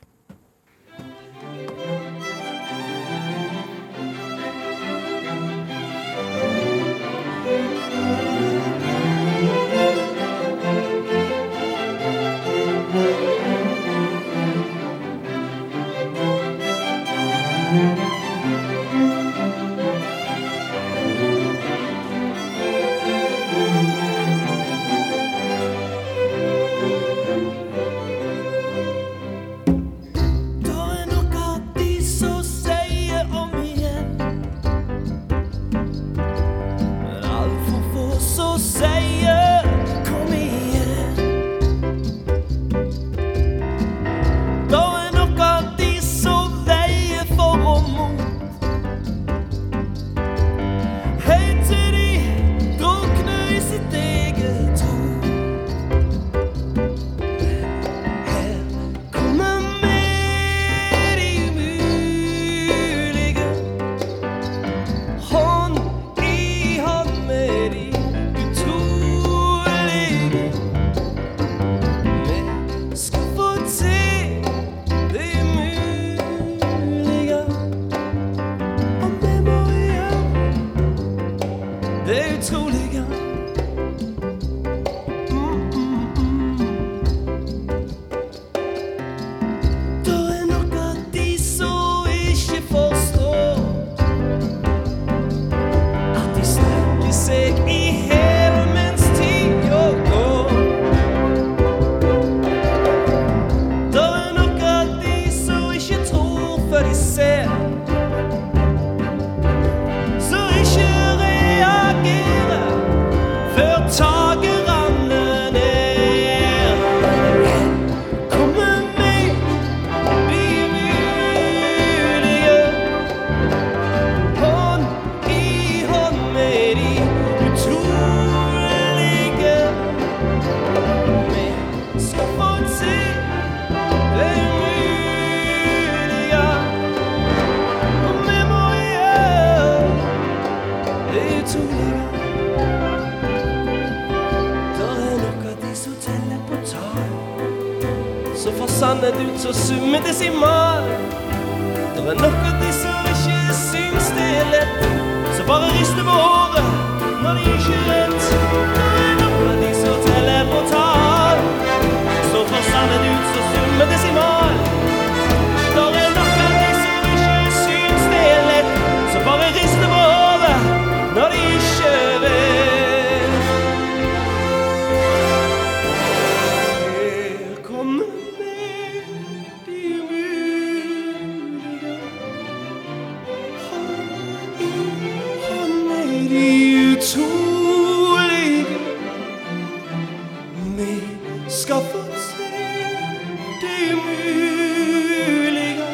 Det 193.60 193.92
umulige. 193.94 195.86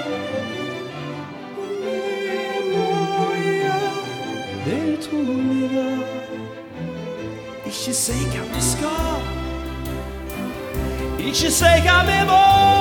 Og 1.56 1.68
det 1.84 2.60
må 2.72 2.88
det 4.64 4.98
utrolige. 4.98 5.88
Ikke 7.66 7.94
si 7.94 8.12
hva 8.12 8.42
vi 8.54 8.62
skal. 8.72 9.22
Ikke 11.18 11.50
si 11.50 11.72
hva 11.86 11.98
vi 12.10 12.20
må. 12.26 12.79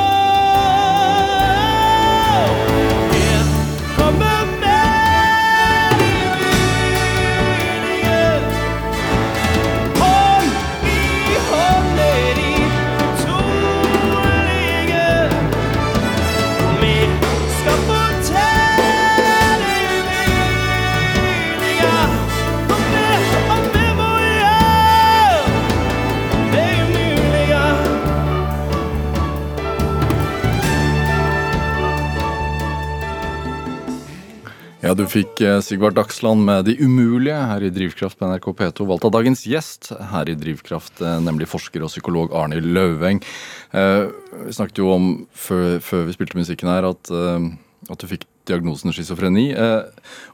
Du 34.99 35.05
fikk 35.07 35.39
Sigvart 35.63 35.95
Dagsland 35.95 36.43
med 36.43 36.65
De 36.67 36.73
umulige 36.81 37.37
her 37.51 37.63
i 37.63 37.71
Drivkraft 37.71 38.19
på 38.19 38.27
NRK 38.27 38.49
P2, 38.57 38.87
valgt 38.89 39.05
av 39.07 39.13
dagens 39.15 39.45
gjest 39.47 39.91
her 40.11 40.27
i 40.27 40.35
Drivkraft, 40.35 40.99
eh, 41.01 41.19
nemlig 41.23 41.47
forsker 41.47 41.85
og 41.85 41.91
psykolog 41.91 42.33
Arne 42.35 42.59
Løveng. 42.59 43.21
Eh, 43.71 44.09
vi 44.43 44.55
snakket 44.55 44.81
jo 44.81 44.91
om 44.91 45.09
før, 45.31 45.79
før 45.79 46.07
vi 46.09 46.15
spilte 46.17 46.39
musikken 46.39 46.71
her, 46.71 46.89
at, 46.89 47.11
eh, 47.11 47.47
at 47.89 48.01
du 48.01 48.07
fikk 48.11 48.25
diagnosen 48.49 48.91
schizofreni. 48.91 49.51
Eh, 49.55 49.83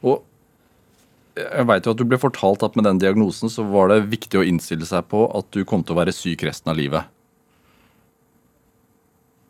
og 0.02 0.24
jeg 1.36 1.66
veit 1.68 1.86
jo 1.86 1.92
at 1.92 2.00
du 2.00 2.06
ble 2.08 2.18
fortalt 2.18 2.64
at 2.66 2.74
med 2.74 2.88
den 2.88 2.98
diagnosen 2.98 3.52
så 3.52 3.62
var 3.70 3.92
det 3.92 4.08
viktig 4.10 4.40
å 4.40 4.46
innstille 4.46 4.88
seg 4.88 5.06
på 5.12 5.28
at 5.36 5.50
du 5.52 5.64
kom 5.64 5.84
til 5.84 5.94
å 5.94 6.00
være 6.00 6.16
syk 6.16 6.42
resten 6.48 6.72
av 6.72 6.80
livet. 6.80 7.04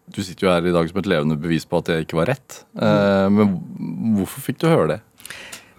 Du 0.06 0.22
sitter 0.22 0.46
jo 0.46 0.52
her 0.52 0.66
i 0.66 0.74
dag 0.74 0.88
som 0.90 1.00
et 1.02 1.10
levende 1.10 1.38
bevis 1.40 1.66
på 1.66 1.80
at 1.82 1.90
det 1.90 2.02
ikke 2.04 2.20
var 2.20 2.30
rett. 2.30 2.62
Eh, 2.78 3.26
men 3.32 3.58
hvorfor 4.18 4.44
fikk 4.44 4.62
du 4.62 4.70
høre 4.70 4.96
det? 4.96 5.00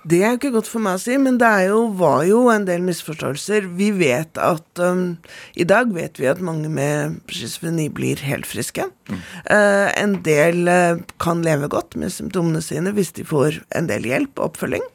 Det 0.08 0.22
er 0.22 0.32
jo 0.32 0.38
ikke 0.38 0.54
godt 0.54 0.70
for 0.70 0.84
meg 0.84 0.96
å 0.96 1.02
si, 1.02 1.16
men 1.20 1.36
det 1.42 1.48
er 1.48 1.66
jo, 1.68 1.80
var 2.00 2.22
jo 2.24 2.46
en 2.52 2.64
del 2.68 2.84
misforståelser. 2.86 3.66
Vi 3.76 3.90
vet 3.98 4.40
at 4.40 4.80
um, 4.80 5.18
I 5.60 5.66
dag 5.68 5.92
vet 5.92 6.22
vi 6.22 6.30
at 6.32 6.40
mange 6.44 6.70
med 6.72 7.18
schizofreni 7.28 7.90
blir 7.92 8.22
helt 8.24 8.48
friske. 8.48 8.86
Eh, 9.10 9.88
en 10.00 10.16
del 10.24 10.72
uh, 10.72 11.02
kan 11.24 11.44
leve 11.44 11.68
godt 11.74 11.98
med 12.00 12.14
symptomene 12.16 12.64
sine 12.64 12.94
hvis 12.96 13.12
de 13.20 13.28
får 13.28 13.60
en 13.76 13.92
del 13.92 14.08
hjelp 14.08 14.40
og 14.40 14.54
oppfølging. 14.54 14.88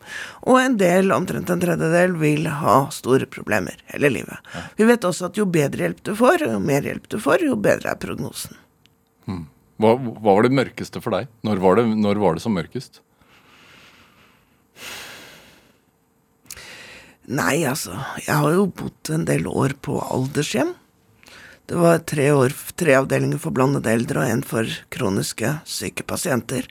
Og 0.48 0.62
en 0.62 0.80
del, 0.80 1.12
omtrent 1.12 1.52
en 1.52 1.60
tredjedel, 1.60 2.16
vil 2.22 2.48
ha 2.62 2.78
store 2.94 3.28
problemer 3.28 3.84
hele 3.92 4.14
livet. 4.16 4.52
Vi 4.80 4.88
vet 4.88 5.04
også 5.04 5.28
at 5.28 5.36
jo 5.40 5.50
bedre 5.50 5.90
hjelp 5.90 6.04
du 6.08 6.14
får, 6.16 6.48
jo 6.48 6.62
mer 6.62 6.88
hjelp 6.88 7.12
du 7.12 7.20
får, 7.20 7.44
jo 7.50 7.60
bedre 7.60 7.92
er 7.92 8.00
prognosen. 8.00 8.61
Hva, 9.26 9.94
hva 9.96 10.36
var 10.36 10.44
det 10.46 10.54
mørkeste 10.54 11.00
for 11.02 11.14
deg? 11.16 11.30
Når 11.46 11.62
var 11.62 11.78
det, 11.78 11.86
når 11.98 12.20
var 12.22 12.36
det 12.36 12.44
som 12.44 12.54
mørkest? 12.54 13.00
Nei, 17.32 17.62
altså, 17.70 17.94
jeg 18.26 18.34
har 18.34 18.54
jo 18.54 18.68
bodd 18.74 19.12
en 19.14 19.26
del 19.28 19.46
år 19.46 19.76
på 19.82 20.00
aldershjem. 20.02 20.74
Det 21.70 21.78
var 21.78 22.02
tre, 22.04 22.26
år, 22.34 22.54
tre 22.76 22.96
avdelinger 22.98 23.38
for 23.40 23.54
blandede 23.54 23.92
eldre 23.94 24.24
og 24.24 24.32
en 24.32 24.42
for 24.46 24.68
kroniske 24.92 25.54
syke 25.68 26.04
pasienter. 26.04 26.66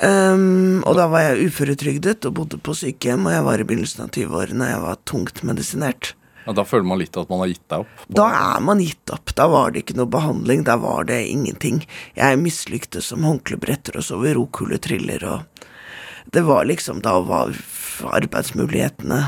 Um, 0.00 0.80
og 0.88 0.94
da 0.96 1.08
var 1.12 1.26
jeg 1.26 1.50
uføretrygdet 1.50 2.24
og 2.24 2.36
bodde 2.38 2.60
på 2.62 2.72
sykehjem, 2.78 3.26
og 3.26 3.34
jeg 3.34 3.46
var 3.50 3.60
i 3.60 3.66
begynnelsen 3.68 4.06
av 4.06 4.14
20-årene. 4.14 4.70
Jeg 4.70 4.84
var 4.86 5.02
tungt 5.10 5.42
medisinert. 5.44 6.14
Ja, 6.46 6.54
da 6.56 6.64
føler 6.64 6.86
man 6.88 7.00
litt 7.00 7.16
at 7.20 7.28
man 7.30 7.42
har 7.42 7.50
gitt 7.50 7.66
deg 7.68 7.84
opp? 7.84 8.04
Da 8.08 8.28
er 8.36 8.62
man 8.64 8.80
gitt 8.82 9.12
opp. 9.12 9.34
Da 9.36 9.46
var 9.52 9.74
det 9.74 9.84
ikke 9.84 9.98
noe 9.98 10.10
behandling. 10.10 10.64
Da 10.68 10.78
var 10.80 11.04
det 11.10 11.20
ingenting. 11.28 11.82
Jeg 12.16 12.40
mislyktes 12.40 13.10
som 13.12 13.26
håndklebretter 13.28 14.00
og 14.00 14.06
sov 14.06 14.24
i 14.28 14.34
rokuletriller, 14.38 15.26
og 15.28 15.66
det 16.30 16.44
var 16.46 16.66
liksom 16.68 17.00
Da 17.02 17.16
var 17.26 17.52
arbeidsmulighetene 18.00 19.20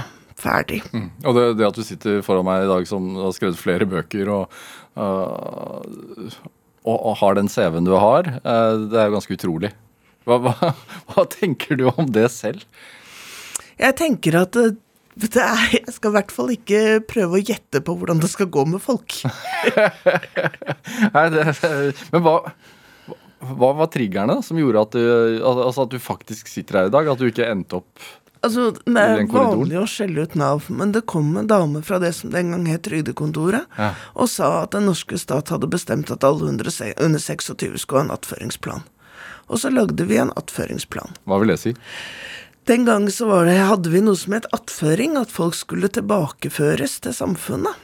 ferdig. 0.43 0.81
Mm. 0.93 1.11
Og 1.27 1.37
det, 1.37 1.45
det 1.59 1.69
at 1.69 1.79
du 1.79 1.85
sitter 1.87 2.23
foran 2.27 2.47
meg 2.47 2.65
i 2.65 2.71
dag 2.71 2.89
som 2.89 3.13
har 3.21 3.35
skrevet 3.37 3.61
flere 3.61 3.87
bøker 3.89 4.31
og, 4.33 4.57
uh, 4.99 5.79
og, 6.83 6.97
og 6.97 7.15
har 7.23 7.39
den 7.39 7.51
CV-en 7.53 7.87
du 7.87 7.95
har, 7.95 8.29
uh, 8.43 8.89
det 8.89 8.99
er 8.99 9.11
jo 9.11 9.17
ganske 9.19 9.39
utrolig. 9.39 9.73
Hva, 10.27 10.39
hva, 10.43 10.73
hva 11.11 11.27
tenker 11.31 11.79
du 11.79 11.89
om 11.93 12.11
det 12.15 12.29
selv? 12.35 12.65
Jeg 13.81 13.97
tenker 13.99 14.37
at 14.43 14.55
det 14.55 14.77
er, 15.21 15.65
jeg 15.77 15.93
skal 15.93 16.13
i 16.13 16.17
hvert 16.17 16.33
fall 16.33 16.53
ikke 16.55 16.83
prøve 17.09 17.39
å 17.39 17.43
gjette 17.45 17.83
på 17.85 17.97
hvordan 17.99 18.23
det 18.23 18.31
skal 18.33 18.49
gå 18.53 18.65
med 18.69 18.81
folk. 18.83 19.19
Nei, 21.15 21.27
det, 21.35 21.45
men 22.15 22.25
hva, 22.25 22.37
hva 23.53 23.71
var 23.83 23.91
triggerne 23.93 24.39
som 24.47 24.59
gjorde 24.61 24.87
at 24.87 24.97
du, 24.97 25.05
altså 25.45 25.85
at 25.87 25.93
du 25.93 26.01
faktisk 26.03 26.49
sitter 26.51 26.81
her 26.83 26.91
i 26.91 26.95
dag? 26.95 27.13
At 27.13 27.21
du 27.21 27.29
ikke 27.29 27.49
endte 27.51 27.83
opp 27.83 28.11
Altså, 28.43 28.73
Det 28.75 28.91
I 28.99 29.21
er 29.23 29.29
vanlig 29.31 29.77
å 29.79 29.85
skjelle 29.87 30.25
ut 30.27 30.33
Nav, 30.35 30.65
men 30.75 30.91
det 30.91 31.05
kom 31.07 31.29
en 31.39 31.47
dame 31.47 31.79
fra 31.87 32.01
det 32.03 32.09
som 32.17 32.33
den 32.33 32.49
gang 32.51 32.65
het 32.67 32.83
Trygdekontoret, 32.89 33.69
Ja. 33.79 33.93
og 34.19 34.27
sa 34.33 34.65
at 34.65 34.73
den 34.75 34.89
norske 34.91 35.15
stat 35.15 35.53
hadde 35.55 35.69
bestemt 35.71 36.11
at 36.11 36.27
alle 36.27 36.49
under 36.51 36.67
26 36.67 37.79
skulle 37.79 38.01
ha 38.01 38.09
en 38.09 38.11
attføringsplan. 38.17 38.83
Og 39.47 39.63
så 39.63 39.71
lagde 39.71 40.03
vi 40.11 40.19
en 40.19 40.35
attføringsplan. 40.35 41.15
Hva 41.23 41.39
vil 41.39 41.55
det 41.55 41.61
si? 41.63 41.75
Den 42.71 42.85
gang 42.87 43.09
så 43.11 43.27
var 43.27 43.49
det, 43.49 43.57
hadde 43.59 43.91
vi 43.91 44.01
noe 44.05 44.19
som 44.19 44.37
het 44.37 44.47
attføring, 44.55 45.17
at 45.19 45.33
folk 45.35 45.57
skulle 45.59 45.91
tilbakeføres 45.91 47.01
til 47.03 47.17
samfunnet. 47.17 47.75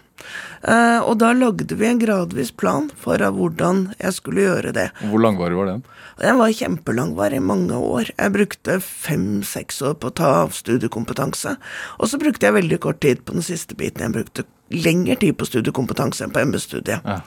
Eh, 0.63 0.99
og 0.99 1.19
da 1.21 1.33
lagde 1.37 1.77
vi 1.79 1.87
en 1.87 2.01
gradvis 2.03 2.51
plan 2.51 2.89
for 2.99 3.23
hvordan 3.23 3.89
jeg 3.99 4.17
skulle 4.17 4.47
gjøre 4.47 4.75
det. 4.77 4.89
Hvor 5.11 5.23
langvarig 5.23 5.59
var 5.59 5.73
den? 5.73 5.87
Den 6.19 6.39
var 6.41 6.55
kjempelangvarig, 6.55 7.41
mange 7.43 7.79
år. 7.79 8.11
Jeg 8.17 8.35
brukte 8.35 8.79
fem-seks 8.83 9.83
år 9.87 9.99
på 10.03 10.11
å 10.11 10.17
ta 10.19 10.33
studiekompetanse. 10.51 11.55
Og 12.03 12.11
så 12.11 12.19
brukte 12.19 12.49
jeg 12.49 12.59
veldig 12.59 12.81
kort 12.83 13.03
tid 13.05 13.23
på 13.23 13.37
den 13.37 13.47
siste 13.47 13.79
biten. 13.79 14.03
Jeg 14.03 14.17
brukte 14.17 14.47
lengre 14.75 15.17
tid 15.17 15.37
på 15.39 15.47
studiekompetanse 15.49 16.27
enn 16.27 16.35
på 16.35 16.43
MB-studiet. 16.51 17.07
Ja. 17.07 17.21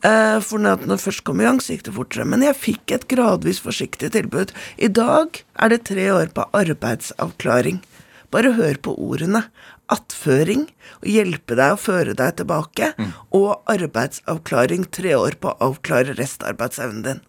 Eh, 0.00 0.38
for 0.42 0.62
når 0.62 0.88
det 0.88 1.00
først 1.02 1.24
kom 1.28 1.42
i 1.42 1.46
gang, 1.46 1.60
så 1.62 1.76
gikk 1.76 1.86
det 1.90 1.96
fortere. 1.98 2.26
Men 2.28 2.44
jeg 2.46 2.58
fikk 2.58 2.96
et 2.96 3.08
gradvis 3.10 3.60
forsiktig 3.62 4.14
tilbud. 4.16 4.54
I 4.80 4.88
dag 4.88 5.42
er 5.60 5.74
det 5.74 5.84
tre 5.92 6.08
år 6.14 6.32
på 6.34 6.48
arbeidsavklaring. 6.56 7.82
Bare 8.32 8.54
hør 8.56 8.80
på 8.80 8.94
ordene. 8.96 9.44
Attføring, 9.92 10.64
å 11.04 11.08
hjelpe 11.10 11.56
deg 11.58 11.74
å 11.74 11.80
føre 11.80 12.14
deg 12.16 12.38
tilbake, 12.38 12.94
og 13.36 13.50
arbeidsavklaring, 13.68 14.86
tre 14.88 15.12
år 15.18 15.36
på 15.42 15.52
å 15.52 15.68
avklare 15.68 16.16
restarbeidsevnen 16.16 17.04
din. 17.08 17.22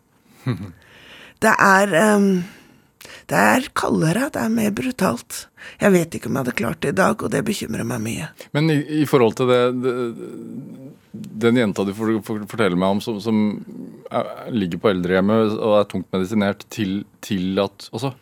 Det 1.43 1.51
er 1.60 1.89
um, 2.16 2.28
Det 3.28 3.36
er 3.36 3.66
kaldere, 3.76 4.30
det 4.32 4.39
er 4.39 4.51
mer 4.51 4.70
brutalt. 4.76 5.47
Jeg 5.82 5.91
vet 5.91 6.14
ikke 6.16 6.30
om 6.30 6.38
jeg 6.38 6.45
hadde 6.45 6.54
klart 6.56 6.80
det 6.84 6.93
i 6.93 6.95
dag, 6.95 7.20
og 7.20 7.32
det 7.34 7.41
bekymrer 7.43 7.84
meg 7.88 7.99
mye. 8.04 8.30
Men 8.56 8.72
i, 8.72 8.78
i 9.01 9.08
forhold 9.08 9.36
til 9.39 9.51
det, 9.51 9.60
det 9.84 9.93
Den 11.43 11.60
jenta 11.60 11.84
du 11.84 11.91
for, 11.97 12.16
for, 12.24 12.45
forteller 12.47 12.80
meg 12.80 12.95
om 12.95 13.01
som, 13.04 13.20
som 13.24 13.41
er, 14.08 14.30
ligger 14.56 14.80
på 14.80 14.91
eldrehjemmet 14.93 15.58
og 15.58 15.76
er 15.82 15.89
tungt 15.91 16.08
medisinert, 16.16 16.64
til, 16.72 17.01
til 17.24 17.60
at 17.64 17.89
Altså 17.91 18.14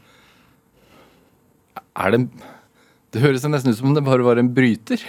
Er 1.93 2.15
det 2.15 2.23
Det 3.11 3.23
høres 3.23 3.43
nesten 3.43 3.73
ut 3.73 3.79
som 3.79 3.91
om 3.91 3.95
det 3.97 4.03
bare 4.05 4.25
var 4.25 4.39
en 4.39 4.51
bryter. 4.55 5.03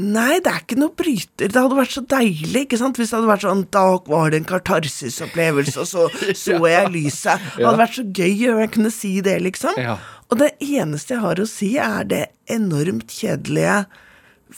Nei, 0.00 0.38
det 0.38 0.50
er 0.50 0.60
ikke 0.62 0.78
noe 0.78 0.94
bryter. 0.96 1.50
Det 1.50 1.58
hadde 1.58 1.76
vært 1.76 1.94
så 1.96 2.02
deilig 2.08 2.62
ikke 2.64 2.78
sant? 2.80 2.98
hvis 2.98 3.10
det 3.10 3.18
hadde 3.18 3.30
vært 3.30 3.44
sånn 3.44 3.64
Da 3.74 3.84
var 4.06 4.30
det 4.30 4.40
en 4.40 4.48
katarsis-opplevelse, 4.48 5.82
og 5.82 5.88
så 5.90 6.06
så 6.44 6.58
jeg 6.70 6.92
lyset. 6.94 7.48
Det 7.56 7.66
hadde 7.66 7.82
vært 7.82 7.98
så 7.98 8.06
gøy 8.06 8.46
om 8.52 8.62
jeg 8.62 8.72
kunne 8.76 8.92
si 8.94 9.12
det, 9.26 9.36
liksom. 9.44 9.80
Ja. 9.82 9.98
Og 10.30 10.38
det 10.40 10.52
eneste 10.62 11.16
jeg 11.16 11.24
har 11.24 11.42
å 11.42 11.48
si, 11.50 11.72
er 11.82 12.06
det 12.06 12.22
enormt 12.50 13.10
kjedelige 13.10 13.82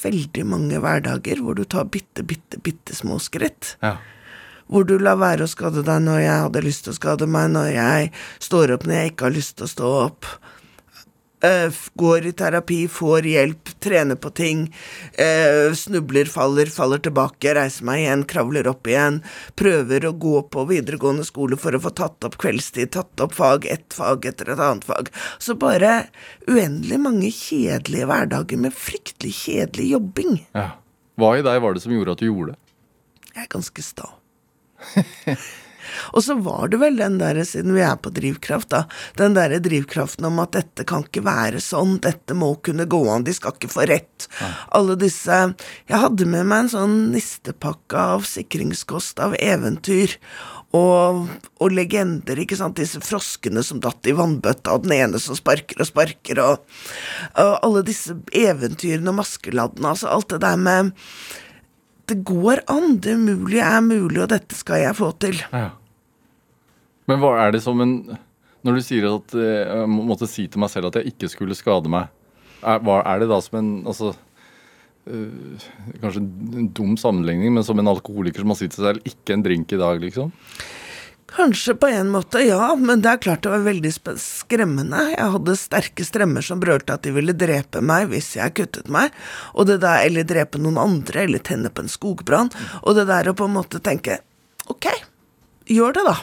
veldig 0.03 0.45
mange 0.49 0.81
hverdager 0.81 1.41
hvor 1.45 1.57
du 1.57 1.65
tar 1.69 1.89
bitte, 1.93 2.25
bitte, 2.25 2.61
bitte 2.65 2.97
små 2.97 3.19
skritt. 3.21 3.75
Ja. 3.85 3.97
Hvor 4.73 4.87
du 4.89 4.95
lar 5.01 5.19
være 5.21 5.45
å 5.45 5.51
skade 5.51 5.85
deg 5.85 6.05
når 6.05 6.23
jeg 6.23 6.45
hadde 6.47 6.65
lyst 6.65 6.87
til 6.87 6.95
å 6.95 6.97
skade 6.97 7.29
meg, 7.29 7.51
når 7.57 7.73
jeg 7.75 8.13
står 8.41 8.77
opp 8.77 8.87
når 8.89 8.99
jeg 8.99 9.13
ikke 9.13 9.29
har 9.29 9.37
lyst 9.37 9.57
til 9.59 9.69
å 9.69 9.73
stå 9.73 9.93
opp. 10.07 10.29
Eh, 11.43 11.73
går 11.99 12.27
i 12.27 12.33
terapi, 12.39 12.89
får 12.89 13.27
hjelp, 13.27 13.71
trener 13.83 14.15
på 14.15 14.31
ting. 14.31 14.75
eh, 15.19 15.73
snubler, 15.75 16.25
faller, 16.25 16.67
faller 16.67 16.99
tilbake, 16.99 17.55
reiser 17.55 17.85
meg 17.85 18.05
igjen, 18.05 18.25
kravler 18.25 18.69
opp 18.71 18.87
igjen. 18.87 19.23
Prøver 19.59 20.07
å 20.07 20.13
gå 20.19 20.43
på 20.49 20.65
videregående 20.69 21.25
skole 21.27 21.57
for 21.59 21.75
å 21.75 21.81
få 21.83 21.91
tatt 21.91 22.25
opp 22.25 22.39
kveldstid, 22.39 22.93
tatt 22.95 23.21
opp 23.21 23.35
fag, 23.35 23.67
ett 23.67 23.93
fag 23.93 24.27
etter 24.31 24.53
et 24.55 24.63
annet 24.63 24.85
fag. 24.87 25.11
Så 25.39 25.59
bare 25.59 26.07
uendelig 26.47 27.01
mange 27.03 27.33
kjedelige 27.35 28.07
hverdager 28.07 28.63
med 28.63 28.75
fryktelig 28.75 29.35
kjedelig 29.43 29.91
jobbing. 29.97 30.47
ja. 30.55 30.71
Hva 31.21 31.35
i 31.37 31.43
deg 31.45 31.59
var 31.61 31.75
det 31.75 31.83
som 31.85 31.93
gjorde 31.93 32.15
at 32.15 32.23
du 32.23 32.25
gjorde 32.27 32.55
det? 32.55 32.59
Jeg 33.35 33.45
er 33.45 33.51
ganske 33.53 33.83
sta. 33.85 34.07
Og 36.13 36.25
så 36.27 36.37
var 36.41 36.71
det 36.73 36.81
vel 36.83 36.99
den 37.01 37.19
der, 37.21 37.41
siden 37.47 37.75
vi 37.77 37.85
er 37.85 37.99
på 38.01 38.13
drivkraft, 38.15 38.71
da, 38.73 38.85
den 39.19 39.37
derre 39.37 39.61
drivkraften 39.63 40.27
om 40.29 40.41
at 40.43 40.55
dette 40.57 40.87
kan 40.89 41.07
ikke 41.07 41.25
være 41.27 41.63
sånn, 41.63 41.99
dette 42.05 42.37
må 42.39 42.55
kunne 42.65 42.89
gå 42.91 43.03
an, 43.13 43.27
de 43.27 43.35
skal 43.37 43.57
ikke 43.57 43.73
få 43.73 43.87
rett. 43.91 44.29
Alle 44.75 44.97
disse 45.01 45.33
Jeg 45.89 45.99
hadde 45.99 46.27
med 46.29 46.49
meg 46.49 46.65
en 46.65 46.73
sånn 46.73 46.97
nistepakke 47.13 47.99
av 48.17 48.27
sikringskost, 48.29 49.23
av 49.23 49.37
eventyr. 49.41 50.19
Og, 50.73 51.27
og 51.61 51.75
legender, 51.77 52.39
ikke 52.41 52.57
sant, 52.57 52.79
disse 52.81 53.03
froskene 53.05 53.61
som 53.67 53.83
datt 53.85 54.09
i 54.09 54.15
vannbøtta, 54.17 54.73
og 54.73 54.87
den 54.87 54.95
ene 54.97 55.21
som 55.21 55.37
sparker 55.37 55.83
og 55.85 55.91
sparker, 55.91 56.41
og, 56.41 56.79
og 57.37 57.53
alle 57.59 57.83
disse 57.85 58.17
eventyrene 58.33 59.13
og 59.13 59.19
maskeladdene, 59.21 59.93
altså 59.93 60.09
alt 60.09 60.33
det 60.33 60.41
der 60.47 60.57
med 60.57 60.95
det 62.13 62.25
går 62.29 62.65
an, 62.71 62.99
det 63.03 63.17
umulige 63.17 63.65
er 63.65 63.81
mulig, 63.85 64.21
og 64.21 64.29
dette 64.33 64.57
skal 64.59 64.83
jeg 64.85 64.99
få 64.99 65.13
til. 65.23 65.39
Ja. 65.53 65.71
Men 67.11 67.23
hva 67.23 67.33
er 67.43 67.55
det 67.57 67.63
som 67.65 67.81
en 67.83 67.97
Når 68.63 68.77
du 68.79 68.83
sier 68.87 69.09
at 69.09 69.33
eh, 69.35 69.65
jeg 69.67 69.89
måtte 69.91 70.29
si 70.31 70.45
til 70.47 70.63
meg 70.63 70.71
selv 70.71 70.93
at 70.93 71.01
jeg 71.01 71.11
ikke 71.11 71.33
skulle 71.33 71.57
skade 71.59 71.91
meg, 71.91 72.13
er, 72.63 72.79
hva, 72.79 73.01
er 73.11 73.19
det 73.19 73.27
da 73.33 73.41
som 73.43 73.57
en 73.59 73.71
altså, 73.91 74.13
øh, 75.11 75.65
Kanskje 75.99 76.23
en 76.23 76.69
dum 76.71 76.93
sammenligning, 77.01 77.51
men 77.57 77.67
som 77.67 77.81
en 77.83 77.91
alkoholiker 77.91 78.45
som 78.45 78.55
har 78.55 78.61
sagt 78.61 78.77
til 78.77 78.85
seg 78.85 78.87
selv 78.93 79.09
'ikke 79.09 79.35
en 79.35 79.43
drink 79.43 79.75
i 79.75 79.81
dag', 79.81 79.99
liksom? 80.05 80.31
Kanskje 81.33 81.75
på 81.81 81.89
en 81.89 82.11
måte, 82.13 82.43
ja, 82.45 82.75
men 82.77 83.01
det 83.01 83.09
er 83.09 83.21
klart 83.25 83.45
det 83.45 83.53
var 83.53 83.65
veldig 83.65 83.93
skremmende. 84.21 85.01
Jeg 85.15 85.31
hadde 85.35 85.55
sterke 85.57 86.05
strømmer 86.05 86.45
som 86.45 86.61
brølte 86.61 86.97
at 86.97 87.07
de 87.07 87.15
ville 87.15 87.33
drepe 87.37 87.81
meg 87.85 88.11
hvis 88.11 88.35
jeg 88.37 88.53
kuttet 88.59 88.91
meg, 88.93 89.15
og 89.57 89.71
det 89.71 89.79
der, 89.85 90.03
eller 90.05 90.29
drepe 90.29 90.61
noen 90.61 90.81
andre, 90.83 91.25
eller 91.25 91.41
tenne 91.41 91.73
på 91.73 91.85
en 91.85 91.93
skogbrann, 91.93 92.53
og 92.83 92.99
det 92.99 93.07
der 93.09 93.31
å 93.31 93.37
på 93.39 93.49
en 93.49 93.57
måte 93.57 93.81
tenke 93.81 94.19
ok, 94.73 94.91
gjør 95.73 95.97
det 95.97 96.05
da. 96.11 96.17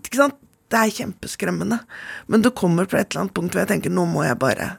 Ikke 0.00 0.24
sant? 0.24 0.40
Det 0.72 0.80
er 0.80 0.94
kjempeskremmende, 0.96 1.76
men 2.26 2.42
det 2.42 2.54
kommer 2.58 2.88
på 2.88 2.96
et 2.98 3.12
eller 3.12 3.26
annet 3.26 3.34
punkt 3.36 3.54
hvor 3.54 3.62
jeg 3.62 3.70
tenker 3.70 3.92
nå 3.94 4.08
må 4.10 4.24
jeg 4.24 4.38
bare 4.40 4.72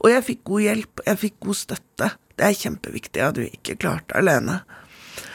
Og 0.00 0.08
jeg 0.10 0.24
fikk 0.24 0.40
god 0.48 0.64
hjelp, 0.64 1.02
jeg 1.06 1.20
fikk 1.20 1.34
god 1.44 1.58
støtte. 1.60 2.08
Det 2.34 2.46
er 2.46 2.56
kjempeviktig, 2.58 3.20
jeg 3.20 3.28
hadde 3.28 3.44
jo 3.44 3.50
ikke 3.52 3.76
klart 3.84 4.08
det 4.08 4.16
alene. 4.18 4.56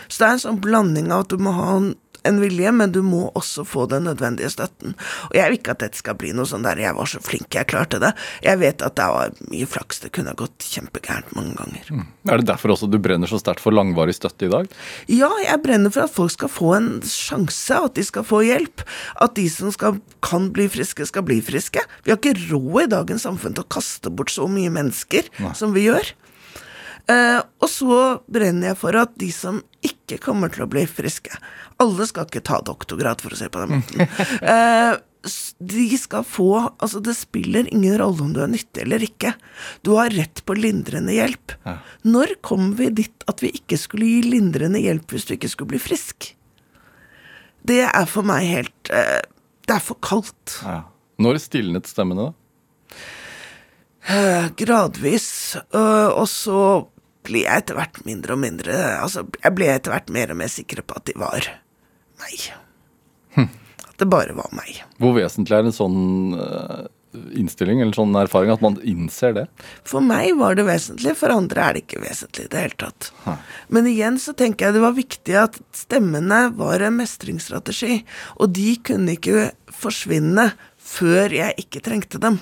Så 0.10 0.18
det 0.18 0.28
er 0.28 0.34
en 0.36 0.43
sånn 0.43 0.60
blanding 0.66 1.12
av 1.14 1.24
at 1.24 1.32
du 1.32 1.45
må 1.45 1.54
ha 1.56 1.68
en, 1.78 1.93
en 2.28 2.40
vilje, 2.42 2.72
men 2.72 2.92
du 2.94 3.02
må 3.06 3.30
også 3.38 3.66
få 3.68 3.88
den 3.92 4.06
nødvendige 4.10 4.52
støtten. 4.54 4.96
Og 5.30 5.38
jeg 5.38 5.50
vil 5.50 5.60
ikke 5.60 5.76
at 5.76 5.84
dette 5.86 6.00
skal 6.02 6.18
bli 6.20 6.34
noe 6.38 6.46
sånn 6.50 6.66
der 6.66 6.78
'jeg 6.78 6.96
var 6.96 7.06
så 7.10 7.22
flink, 7.22 7.50
jeg 7.54 7.68
klarte 7.68 8.00
det'. 8.00 8.14
Jeg 8.44 8.60
vet 8.60 8.82
at 8.82 8.96
det 8.96 9.08
var 9.08 9.32
mye 9.50 9.66
flaks, 9.66 10.00
det 10.00 10.12
kunne 10.12 10.30
ha 10.30 10.36
gått 10.36 10.60
kjempegærent 10.60 11.36
mange 11.36 11.56
ganger. 11.56 12.06
Er 12.30 12.38
det 12.38 12.48
derfor 12.48 12.70
også 12.70 12.90
du 12.90 12.98
brenner 13.00 13.28
så 13.28 13.40
sterkt 13.40 13.60
for 13.60 13.72
langvarig 13.72 14.14
støtte 14.14 14.46
i 14.46 14.50
dag? 14.50 14.68
Ja, 15.08 15.30
jeg 15.44 15.64
brenner 15.64 15.90
for 15.90 16.04
at 16.04 16.14
folk 16.14 16.32
skal 16.32 16.50
få 16.50 16.76
en 16.78 17.02
sjanse, 17.02 17.74
at 17.74 17.96
de 17.96 18.04
skal 18.04 18.24
få 18.24 18.44
hjelp. 18.46 18.82
At 19.20 19.36
de 19.36 19.50
som 19.50 19.72
skal, 19.72 20.02
kan 20.22 20.52
bli 20.52 20.68
friske, 20.68 21.06
skal 21.06 21.24
bli 21.24 21.42
friske. 21.42 21.82
Vi 22.04 22.12
har 22.12 22.18
ikke 22.18 22.52
råd 22.52 22.84
i 22.84 22.92
dagens 22.96 23.24
samfunn 23.24 23.56
til 23.56 23.64
å 23.64 23.72
kaste 23.72 24.10
bort 24.10 24.30
så 24.30 24.48
mye 24.48 24.70
mennesker 24.70 25.24
som 25.54 25.74
vi 25.74 25.88
gjør. 25.90 26.14
Eh, 27.12 27.39
og 27.62 27.70
så 27.72 27.99
brenner 28.32 28.72
jeg 28.72 28.80
for 28.80 28.97
at 28.99 29.14
de 29.20 29.30
som 29.34 29.62
ikke 29.86 30.20
kommer 30.22 30.51
til 30.53 30.66
å 30.66 30.70
bli 30.70 30.84
friske 30.89 31.34
Alle 31.82 32.05
skal 32.05 32.28
ikke 32.28 32.43
ta 32.45 32.59
doktorgrad, 32.66 33.24
for 33.24 33.34
å 33.34 33.39
si 33.39 33.49
på 33.51 33.64
den 33.64 33.80
måten. 33.80 34.05
Eh, 34.51 34.97
de 35.62 35.97
skal 36.01 36.24
få 36.26 36.49
Altså, 36.82 36.97
det 37.05 37.14
spiller 37.14 37.68
ingen 37.70 37.93
rolle 38.01 38.26
om 38.26 38.32
du 38.34 38.39
er 38.41 38.49
nyttig 38.49 38.82
eller 38.86 39.03
ikke. 39.05 39.36
Du 39.86 39.93
har 39.99 40.14
rett 40.14 40.41
på 40.45 40.55
lindrende 40.57 41.14
hjelp. 41.14 41.53
Når 42.01 42.36
kom 42.45 42.72
vi 42.80 42.89
dit 43.01 43.26
at 43.30 43.43
vi 43.43 43.51
ikke 43.59 43.78
skulle 43.78 44.09
gi 44.09 44.24
lindrende 44.32 44.82
hjelp 44.82 45.14
hvis 45.14 45.28
du 45.30 45.36
ikke 45.38 45.51
skulle 45.53 45.76
bli 45.76 45.82
frisk? 45.84 46.32
Det 47.70 47.84
er 47.86 48.07
for 48.09 48.26
meg 48.26 48.47
helt 48.49 48.89
eh, 48.93 49.20
Det 49.70 49.78
er 49.78 49.84
for 49.86 50.01
kaldt. 50.01 50.57
Når 51.22 51.38
stilnet 51.43 51.89
stemmene, 51.89 52.32
da? 52.32 52.38
Gradvis. 54.57 55.30
og 55.70 56.26
så 56.26 56.57
blir 57.32 57.48
jeg 57.48 57.64
etter 57.64 57.80
hvert 57.80 58.02
mindre 58.08 58.36
og 58.36 58.44
mindre 58.44 58.78
Altså, 59.00 59.26
jeg 59.40 59.58
ble 59.58 59.72
etter 59.72 59.96
hvert 59.96 60.12
mer 60.14 60.34
og 60.34 60.42
mer 60.44 60.52
sikker 60.52 60.84
på 60.86 61.00
at 61.00 61.08
de 61.10 61.18
var 61.20 61.48
meg. 62.22 62.48
At 63.88 63.98
det 64.02 64.10
bare 64.12 64.36
var 64.38 64.52
meg. 64.56 64.82
Hvor 65.02 65.16
vesentlig 65.18 65.58
er 65.58 65.70
en 65.70 65.76
sånn 65.76 66.02
eh, 66.38 66.90
innstilling 67.38 67.82
eller 67.84 67.96
sånn 67.96 68.16
erfaring 68.18 68.52
at 68.54 68.64
man 68.64 68.78
innser 68.88 69.36
det? 69.36 69.46
For 69.88 70.04
meg 70.04 70.34
var 70.40 70.56
det 70.58 70.66
vesentlig, 70.68 71.16
for 71.20 71.34
andre 71.34 71.66
er 71.66 71.76
det 71.78 71.84
ikke 71.86 72.04
vesentlig 72.04 72.48
i 72.48 72.52
det 72.54 72.64
hele 72.66 72.80
tatt. 72.86 73.12
Men 73.74 73.90
igjen 73.90 74.20
så 74.22 74.36
tenker 74.38 74.68
jeg 74.68 74.78
det 74.78 74.84
var 74.86 74.98
viktig 74.98 75.38
at 75.42 75.60
stemmene 75.76 76.44
var 76.58 76.84
en 76.86 77.00
mestringsstrategi, 77.02 78.02
og 78.40 78.54
de 78.58 78.76
kunne 78.88 79.18
ikke 79.18 79.52
forsvinne 79.82 80.52
før 80.92 81.32
jeg 81.32 81.56
ikke 81.62 81.82
trengte 81.86 82.20
dem. 82.22 82.39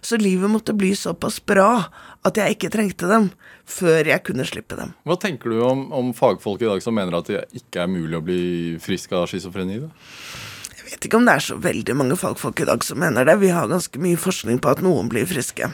Så 0.00 0.16
livet 0.20 0.50
måtte 0.52 0.72
bli 0.76 0.92
såpass 0.96 1.40
bra 1.44 1.86
at 2.26 2.38
jeg 2.40 2.56
ikke 2.56 2.70
trengte 2.72 3.08
dem 3.10 3.30
før 3.68 4.08
jeg 4.08 4.24
kunne 4.26 4.46
slippe 4.48 4.78
dem. 4.78 4.94
Hva 5.06 5.18
tenker 5.20 5.52
du 5.52 5.60
om, 5.66 5.86
om 5.92 6.14
fagfolk 6.16 6.64
i 6.64 6.70
dag 6.70 6.80
som 6.84 6.96
mener 6.96 7.18
at 7.20 7.28
det 7.30 7.44
ikke 7.60 7.84
er 7.84 7.92
mulig 7.92 8.16
å 8.18 8.24
bli 8.24 8.40
frisk 8.82 9.12
av 9.18 9.28
schizofreni? 9.30 9.82
Jeg 9.82 10.88
vet 10.88 11.06
ikke 11.06 11.20
om 11.20 11.28
det 11.28 11.36
er 11.36 11.44
så 11.44 11.58
veldig 11.60 11.94
mange 12.00 12.16
fagfolk 12.18 12.64
i 12.64 12.68
dag 12.70 12.82
som 12.86 12.98
mener 12.98 13.28
det. 13.28 13.36
Vi 13.44 13.52
har 13.54 13.68
ganske 13.70 14.00
mye 14.02 14.18
forskning 14.18 14.58
på 14.64 14.72
at 14.72 14.82
noen 14.82 15.10
blir 15.12 15.28
friske. 15.30 15.70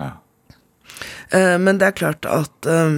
Ja. 0.00 0.10
Eh, 1.30 1.56
Men 1.62 1.78
det 1.78 1.86
er 1.92 1.98
klart 2.00 2.26
at 2.26 2.66
eh, 2.66 2.96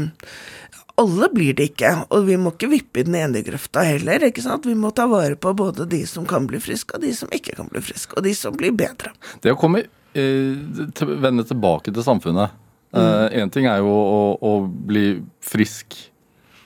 alle 1.01 1.29
blir 1.33 1.57
det 1.57 1.71
ikke, 1.71 1.93
og 2.13 2.27
vi 2.29 2.37
må 2.41 2.53
ikke 2.53 2.71
vippe 2.73 3.01
i 3.01 3.07
den 3.07 3.17
ene 3.19 3.43
grøfta 3.45 3.85
heller. 3.87 4.27
ikke 4.29 4.45
sant? 4.45 4.67
Vi 4.69 4.77
må 4.79 4.93
ta 4.95 5.07
vare 5.11 5.39
på 5.41 5.55
både 5.57 5.87
de 5.89 6.03
som 6.09 6.27
kan 6.29 6.47
bli 6.51 6.61
friske, 6.63 6.97
og 6.97 7.05
de 7.05 7.13
som 7.17 7.33
ikke 7.33 7.57
kan 7.59 7.71
bli 7.73 7.83
friske, 7.85 8.17
og 8.17 8.27
de 8.27 8.35
som 8.37 8.57
blir 8.59 8.75
bedre. 8.77 9.15
Det 9.43 9.55
å 9.55 9.59
komme 9.59 9.87
eh, 9.87 11.09
Vende 11.23 11.47
tilbake 11.49 11.93
til 11.93 12.05
samfunnet. 12.05 12.59
Én 12.93 13.49
ting 13.53 13.65
er 13.71 13.81
jo 13.81 13.89
å, 13.89 14.23
å 14.37 14.53
bli 14.69 15.23
frisk, 15.41 15.97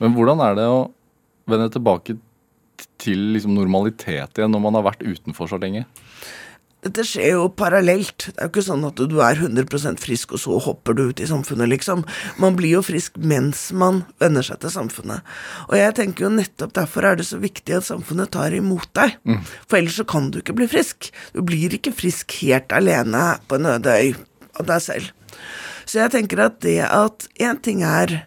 men 0.01 0.11
hvordan 0.15 0.41
er 0.43 0.57
det 0.57 0.65
å 0.67 0.81
vende 1.47 1.69
tilbake 1.71 2.17
til 2.99 3.21
liksom 3.33 3.55
normalitet 3.55 4.37
igjen 4.37 4.51
når 4.51 4.63
man 4.65 4.75
har 4.77 4.85
vært 4.89 5.05
utenfor 5.07 5.47
så 5.47 5.59
lenge? 5.61 5.85
Dette 6.85 7.01
skjer 7.07 7.33
jo 7.33 7.47
parallelt. 7.57 8.27
Det 8.29 8.37
er 8.37 8.47
jo 8.47 8.51
ikke 8.51 8.63
sånn 8.67 8.85
at 8.85 8.99
du 9.09 9.15
er 9.25 9.39
100% 9.41 9.97
frisk, 10.01 10.35
og 10.37 10.41
så 10.43 10.59
hopper 10.61 10.93
du 10.93 11.07
ut 11.09 11.19
i 11.23 11.27
samfunnet, 11.27 11.71
liksom. 11.71 12.03
Man 12.37 12.55
blir 12.59 12.77
jo 12.77 12.83
frisk 12.85 13.17
mens 13.17 13.71
man 13.73 14.03
venner 14.21 14.45
seg 14.45 14.61
til 14.61 14.73
samfunnet. 14.75 15.25
Og 15.71 15.75
jeg 15.79 15.95
tenker 15.97 16.27
jo 16.27 16.31
nettopp 16.35 16.75
derfor 16.77 17.09
er 17.09 17.17
det 17.17 17.25
så 17.25 17.41
viktig 17.41 17.79
at 17.79 17.89
samfunnet 17.89 18.31
tar 18.35 18.53
imot 18.53 18.87
deg. 18.93 19.17
For 19.65 19.81
ellers 19.81 19.97
så 19.97 20.05
kan 20.05 20.29
du 20.31 20.39
ikke 20.43 20.55
bli 20.59 20.69
frisk. 20.69 21.09
Du 21.33 21.41
blir 21.41 21.73
ikke 21.73 21.95
frisk 21.97 22.37
helt 22.43 22.71
alene 22.71 23.39
på 23.49 23.57
en 23.57 23.71
øde 23.73 23.97
øy 23.97 24.13
av 24.61 24.69
deg 24.69 24.81
selv. 24.85 25.11
Så 25.87 26.01
jeg 26.03 26.11
tenker 26.13 26.45
at 26.45 26.61
det 26.61 26.81
at 26.83 27.29
én 27.39 27.57
ting 27.63 27.81
er 27.81 28.26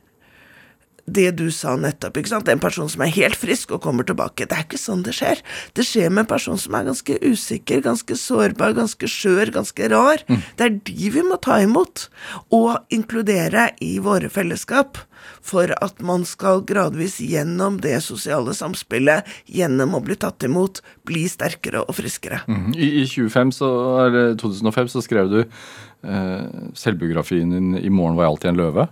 det 1.16 1.30
du 1.38 1.48
sa 1.54 1.76
nettopp. 1.80 2.16
ikke 2.20 2.32
sant? 2.32 2.48
En 2.48 2.62
person 2.62 2.88
som 2.90 3.04
er 3.04 3.12
helt 3.14 3.38
frisk 3.38 3.74
og 3.76 3.82
kommer 3.84 4.06
tilbake. 4.06 4.46
Det 4.48 4.56
er 4.56 4.66
ikke 4.66 4.80
sånn 4.80 5.04
det 5.06 5.16
skjer. 5.18 5.42
Det 5.76 5.86
skjer 5.86 6.10
med 6.10 6.24
en 6.24 6.30
person 6.32 6.58
som 6.60 6.76
er 6.78 6.88
ganske 6.88 7.18
usikker, 7.24 7.82
ganske 7.86 8.16
sårbar, 8.18 8.74
ganske 8.78 9.10
skjør, 9.10 9.52
ganske 9.58 9.90
rar. 9.92 10.24
Det 10.28 10.66
er 10.66 10.78
de 10.86 11.12
vi 11.14 11.24
må 11.26 11.38
ta 11.42 11.60
imot 11.62 12.08
og 12.54 12.94
inkludere 12.94 13.70
i 13.84 13.98
våre 14.02 14.30
fellesskap. 14.32 15.00
For 15.44 15.68
at 15.84 16.00
man 16.04 16.24
skal 16.28 16.62
gradvis 16.68 17.18
gjennom 17.20 17.76
det 17.84 17.98
sosiale 18.04 18.54
samspillet, 18.56 19.26
gjennom 19.44 19.96
å 19.96 20.02
bli 20.04 20.16
tatt 20.20 20.44
imot, 20.46 20.80
bli 21.08 21.26
sterkere 21.28 21.82
og 21.84 21.96
friskere. 21.98 22.42
I, 22.72 23.02
i 23.02 23.04
25 23.08 23.52
så, 23.56 23.70
eller 24.06 24.38
2005 24.40 24.92
så 24.94 25.04
skrev 25.04 25.32
du 25.32 25.40
eh, 25.42 26.46
selvbiografien 26.76 27.52
din 27.52 27.74
'I 27.76 27.90
morgen 27.90 28.16
var 28.16 28.26
jeg 28.26 28.32
alltid 28.34 28.50
en 28.52 28.62
løve'. 28.62 28.88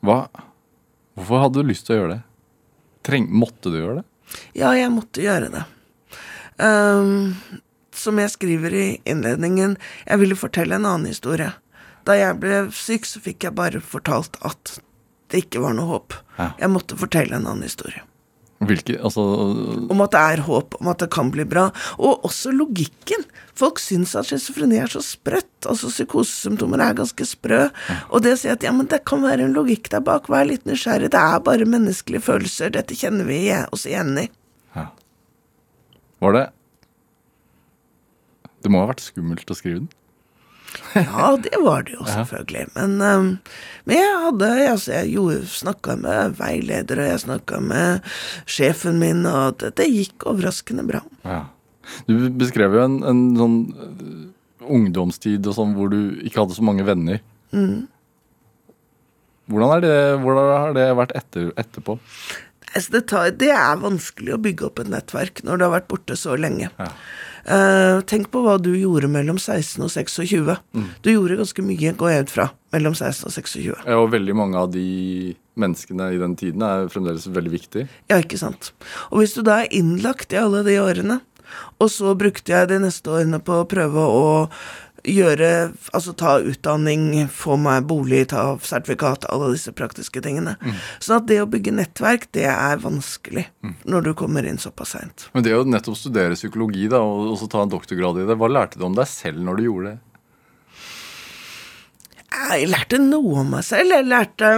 Hva, 0.00 0.18
hvorfor 1.20 1.44
hadde 1.44 1.62
du 1.62 1.70
lyst 1.70 1.86
til 1.86 1.96
å 1.96 2.00
gjøre 2.00 2.14
det? 2.16 2.20
Treng, 3.06 3.28
måtte 3.32 3.72
du 3.72 3.78
gjøre 3.78 4.00
det? 4.00 4.06
Ja, 4.58 4.72
jeg 4.76 4.90
måtte 4.94 5.22
gjøre 5.24 5.50
det. 5.52 5.64
Um, 6.60 7.34
som 7.96 8.20
jeg 8.20 8.32
skriver 8.32 8.74
i 8.76 8.86
innledningen, 9.08 9.76
jeg 10.06 10.22
ville 10.22 10.38
fortelle 10.38 10.76
en 10.76 10.88
annen 10.88 11.10
historie. 11.10 11.52
Da 12.08 12.16
jeg 12.16 12.38
ble 12.42 12.62
syk, 12.74 13.08
så 13.08 13.22
fikk 13.22 13.46
jeg 13.46 13.56
bare 13.58 13.82
fortalt 13.84 14.38
at 14.46 14.78
det 15.30 15.44
ikke 15.44 15.62
var 15.62 15.76
noe 15.76 15.90
håp. 15.90 16.16
Ja. 16.38 16.50
Jeg 16.64 16.72
måtte 16.72 16.98
fortelle 17.00 17.36
en 17.36 17.46
annen 17.46 17.66
historie. 17.68 18.02
Hvilke, 18.60 18.98
altså, 19.00 19.22
Om 19.88 20.02
at 20.04 20.12
det 20.12 20.20
er 20.20 20.42
håp, 20.44 20.74
om 20.82 20.88
at 20.92 21.00
det 21.00 21.08
kan 21.14 21.30
bli 21.32 21.46
bra. 21.48 21.70
Og 21.96 22.26
også 22.28 22.52
logikken. 22.52 23.22
Folk 23.56 23.80
syns 23.80 24.12
at 24.18 24.28
schizofreni 24.28 24.76
er 24.82 24.90
så 24.92 25.00
sprøtt. 25.04 25.48
Altså 25.64 25.88
psykosesymptomer 25.88 26.82
er 26.84 26.98
ganske 26.98 27.24
sprø. 27.24 27.62
Og 28.12 28.20
det 28.24 28.34
å 28.36 28.40
si 28.42 28.50
at 28.52 28.66
ja, 28.66 28.72
men 28.76 28.90
det 28.92 29.00
kan 29.08 29.24
være 29.24 29.46
en 29.46 29.56
logikk 29.56 29.88
der 29.94 30.04
bak, 30.04 30.28
vær 30.28 30.44
litt 30.48 30.68
nysgjerrig. 30.68 31.08
Det 31.14 31.22
er 31.22 31.40
bare 31.46 31.68
menneskelige 31.68 32.26
følelser. 32.26 32.74
Dette 32.76 32.98
kjenner 33.00 33.28
vi 33.28 33.40
oss 33.72 33.86
igjen 33.88 34.12
i. 34.20 34.26
Ja. 34.76 34.90
var 36.20 36.36
det 36.36 36.44
Det 38.60 38.70
må 38.70 38.84
ha 38.84 38.90
vært 38.92 39.00
skummelt 39.08 39.48
å 39.48 39.56
skrive 39.56 39.80
den? 39.80 39.90
Ja, 40.94 41.36
det 41.42 41.58
var 41.62 41.84
det 41.86 41.94
jo 41.96 42.06
selvfølgelig. 42.06 42.66
Men, 42.74 42.96
um, 43.02 43.30
men 43.88 43.96
jeg 43.98 44.18
hadde 44.24 44.50
altså, 44.70 45.00
Jeg 45.06 45.46
snakka 45.50 45.96
med 46.00 46.36
veileder, 46.40 47.02
og 47.02 47.10
jeg 47.12 47.22
snakka 47.24 47.60
med 47.62 48.10
sjefen 48.50 49.00
min, 49.02 49.24
og 49.28 49.60
det, 49.62 49.74
det 49.80 49.88
gikk 49.90 50.26
overraskende 50.30 50.86
bra. 50.88 51.02
Ja. 51.24 51.44
Du 52.06 52.14
beskrev 52.38 52.76
jo 52.76 52.84
en, 52.84 53.00
en 53.06 53.22
sånn 53.38 53.56
øh, 53.74 54.18
ungdomstid 54.70 55.46
og 55.50 55.56
sånn 55.56 55.72
hvor 55.74 55.90
du 55.90 56.20
ikke 56.22 56.44
hadde 56.44 56.58
så 56.58 56.66
mange 56.66 56.86
venner. 56.86 57.22
Hvordan, 59.50 59.72
er 59.76 59.82
det, 59.82 59.96
hvordan 60.22 60.52
har 60.52 60.76
det 60.76 60.86
vært 61.00 61.16
etter, 61.18 61.50
etterpå? 61.58 61.98
Altså, 62.70 62.92
det, 62.94 63.00
tar, 63.10 63.32
det 63.34 63.50
er 63.50 63.80
vanskelig 63.82 64.36
å 64.36 64.42
bygge 64.42 64.68
opp 64.68 64.78
et 64.82 64.92
nettverk 64.92 65.42
når 65.46 65.58
du 65.58 65.66
har 65.66 65.74
vært 65.74 65.90
borte 65.90 66.18
så 66.18 66.36
lenge. 66.38 66.70
Eh, 67.44 68.00
tenk 68.10 68.28
på 68.32 68.42
hva 68.44 68.56
du 68.60 68.72
gjorde 68.76 69.08
mellom 69.12 69.38
16 69.40 69.84
og 69.86 69.90
26. 69.92 70.56
Du 71.04 71.12
gjorde 71.12 71.38
ganske 71.40 71.64
mye, 71.64 71.94
går 71.96 72.12
jeg 72.12 72.26
ut 72.26 72.34
fra, 72.34 72.50
mellom 72.74 72.96
16 72.96 73.30
og 73.30 73.32
26. 73.36 73.70
Ja, 73.86 73.96
og 74.00 74.10
veldig 74.12 74.36
mange 74.36 74.60
av 74.60 74.70
de 74.74 75.36
menneskene 75.60 76.12
i 76.14 76.20
den 76.20 76.36
tiden 76.40 76.62
er 76.64 76.90
fremdeles 76.92 77.26
veldig 77.30 77.52
viktige. 77.52 77.88
Ja, 78.10 78.20
ikke 78.20 78.40
sant. 78.40 78.72
Og 79.10 79.22
hvis 79.22 79.34
du 79.36 79.42
da 79.46 79.62
er 79.62 79.74
innlagt 79.76 80.32
i 80.32 80.40
alle 80.40 80.62
de 80.66 80.78
årene, 80.80 81.20
og 81.82 81.88
så 81.90 82.12
brukte 82.14 82.52
jeg 82.52 82.68
de 82.70 82.78
neste 82.82 83.10
årene 83.10 83.40
på 83.42 83.60
å 83.60 83.66
prøve 83.68 84.04
å 84.06 84.24
gjøre 85.06 85.50
Altså 85.94 86.12
ta 86.18 86.36
utdanning, 86.44 87.28
få 87.32 87.56
meg 87.60 87.86
bolig, 87.90 88.26
ta 88.32 88.58
sertifikat, 88.62 89.26
alle 89.32 89.52
disse 89.54 89.72
praktiske 89.76 90.22
tingene. 90.24 90.56
Så 91.02 91.18
at 91.18 91.28
det 91.30 91.40
å 91.42 91.48
bygge 91.50 91.74
nettverk, 91.76 92.28
det 92.36 92.46
er 92.50 92.82
vanskelig 92.82 93.46
når 93.84 94.06
du 94.06 94.12
kommer 94.18 94.46
inn 94.46 94.60
såpass 94.60 94.94
seint. 94.96 95.26
Men 95.34 95.46
det 95.46 95.56
å 95.56 95.64
nettopp 95.66 95.98
studere 95.98 96.38
psykologi 96.38 96.88
da, 96.90 97.00
og 97.02 97.34
også 97.34 97.50
ta 97.50 97.64
en 97.64 97.72
doktorgrad 97.72 98.22
i 98.22 98.28
det, 98.28 98.38
hva 98.38 98.50
lærte 98.50 98.80
du 98.80 98.86
om 98.88 98.96
deg 98.96 99.08
selv 99.10 99.42
når 99.44 99.60
du 99.60 99.66
gjorde 99.66 99.92
det? 99.92 99.98
Jeg 102.30 102.68
lærte 102.70 103.00
noe 103.02 103.42
om 103.42 103.56
meg 103.56 103.64
selv. 103.66 103.96
Jeg 103.98 104.06
lærte 104.08 104.52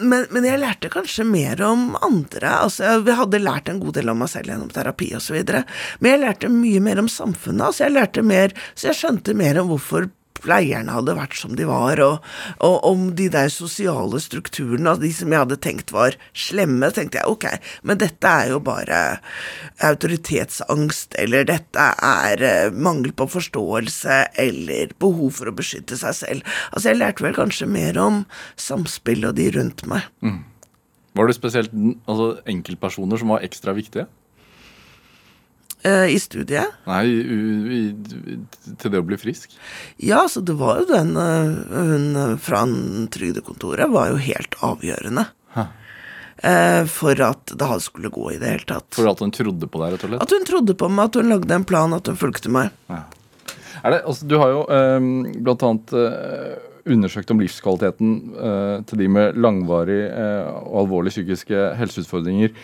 men, 0.00 0.26
men 0.34 0.46
jeg 0.48 0.60
lærte 0.62 0.90
kanskje 0.92 1.26
mer 1.28 1.60
om 1.66 1.94
andre. 2.04 2.52
Altså, 2.66 2.86
jeg 2.98 3.18
hadde 3.18 3.42
lært 3.42 3.70
en 3.70 3.82
god 3.82 3.98
del 3.98 4.12
om 4.12 4.22
meg 4.22 4.32
selv 4.32 4.52
gjennom 4.52 4.70
terapi 4.72 5.12
osv. 5.18 5.40
Men 6.00 6.10
jeg 6.12 6.22
lærte 6.24 6.52
mye 6.52 6.80
mer 6.84 7.02
om 7.02 7.10
samfunnet. 7.10 7.66
Altså, 7.68 7.86
jeg 7.86 7.96
lærte 7.96 8.24
mer, 8.26 8.56
så 8.74 8.90
jeg 8.90 9.00
skjønte 9.00 9.36
mer 9.38 9.60
om 9.62 9.70
hvorfor 9.72 10.08
pleierne 10.40 10.94
hadde 10.94 11.16
vært 11.18 11.36
som 11.36 11.54
de 11.56 11.66
var, 11.68 12.00
og, 12.04 12.26
og 12.64 12.76
om 12.88 13.08
de 13.16 13.28
der 13.32 13.50
sosiale 13.52 14.20
strukturene, 14.22 14.88
altså 14.88 15.04
de 15.04 15.12
som 15.16 15.34
jeg 15.34 15.44
hadde 15.44 15.58
tenkt 15.64 15.92
var 15.94 16.16
slemme, 16.36 16.90
tenkte 16.94 17.20
jeg 17.20 17.34
ok, 17.34 17.46
men 17.88 18.00
dette 18.00 18.34
er 18.42 18.52
jo 18.54 18.60
bare 18.64 19.00
autoritetsangst, 19.86 21.16
eller 21.20 21.48
dette 21.48 21.88
er 22.06 22.44
eh, 22.46 22.72
mangel 22.72 23.12
på 23.16 23.28
forståelse, 23.34 24.20
eller 24.40 24.94
behov 25.02 25.34
for 25.40 25.50
å 25.50 25.56
beskytte 25.56 25.98
seg 26.00 26.16
selv. 26.16 26.54
Altså, 26.70 26.90
jeg 26.90 27.00
lærte 27.00 27.26
vel 27.26 27.36
kanskje 27.36 27.68
mer 27.70 28.00
om 28.00 28.24
samspillet 28.60 29.32
og 29.32 29.36
de 29.40 29.50
rundt 29.58 29.84
meg. 29.90 30.08
Var 31.18 31.26
det 31.26 31.36
spesielt 31.36 31.74
altså, 32.08 32.32
enkeltpersoner 32.48 33.20
som 33.20 33.34
var 33.34 33.44
ekstra 33.46 33.74
viktige? 33.76 34.06
Eh, 35.82 36.12
I 36.14 36.18
studiet. 36.20 36.76
Nei, 36.84 37.04
u, 37.08 37.38
u, 37.72 38.38
til 38.80 38.92
det 38.92 39.00
å 39.00 39.06
bli 39.06 39.16
frisk? 39.20 39.54
Ja, 39.96 40.26
så 40.28 40.42
det 40.44 40.58
var 40.60 40.82
jo 40.82 40.88
den 40.90 41.14
eh, 41.16 41.54
Hun 41.72 42.38
fra 42.42 42.66
trygdekontoret 43.14 43.88
var 43.92 44.10
jo 44.12 44.18
helt 44.20 44.58
avgjørende. 44.66 45.24
Hæ. 45.56 45.66
Eh, 46.42 46.82
for 46.88 47.20
at 47.24 47.52
det 47.56 47.80
skulle 47.84 48.12
gå 48.12 48.32
i 48.32 48.38
det 48.40 48.54
hele 48.54 48.68
tatt. 48.68 48.92
For 48.96 49.08
at 49.10 49.20
hun 49.20 49.32
trodde 49.34 49.68
på 49.68 49.80
deg, 49.82 49.94
rett 49.94 50.04
og 50.04 50.12
slett? 50.12 50.24
At 50.24 50.36
hun 50.36 50.46
trodde 50.48 50.76
på 50.76 50.88
meg, 50.88 51.10
at 51.10 51.20
hun 51.20 51.32
lagde 51.32 51.56
en 51.56 51.66
plan, 51.68 51.96
at 51.96 52.08
hun 52.08 52.20
fulgte 52.20 52.52
meg. 52.52 52.72
Er 52.88 53.94
det, 53.94 54.02
altså, 54.04 54.28
du 54.28 54.36
har 54.40 54.52
jo 54.52 54.62
eh, 54.72 55.08
blant 55.40 55.64
annet 55.68 55.94
eh, 55.96 56.54
undersøkt 56.90 57.32
om 57.32 57.40
livskvaliteten 57.40 58.14
eh, 58.36 58.76
til 58.88 59.02
de 59.02 59.08
med 59.12 59.40
langvarig 59.40 60.00
og 60.10 60.84
alvorlige 60.84 61.18
psykiske 61.18 61.66
helseutfordringer. 61.80 62.54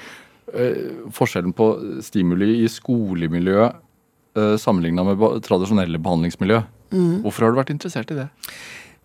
Eh, 0.57 1.11
forskjellen 1.13 1.53
på 1.57 1.67
stimuli 2.05 2.63
i 2.63 2.69
skolemiljø 2.71 3.67
eh, 3.67 4.57
sammenligna 4.61 5.05
med 5.05 5.21
tradisjonelle 5.45 6.01
behandlingsmiljø. 6.01 6.63
Hvorfor 7.25 7.45
har 7.45 7.53
du 7.53 7.59
vært 7.59 7.75
interessert 7.75 8.13
i 8.15 8.17
det? 8.23 8.29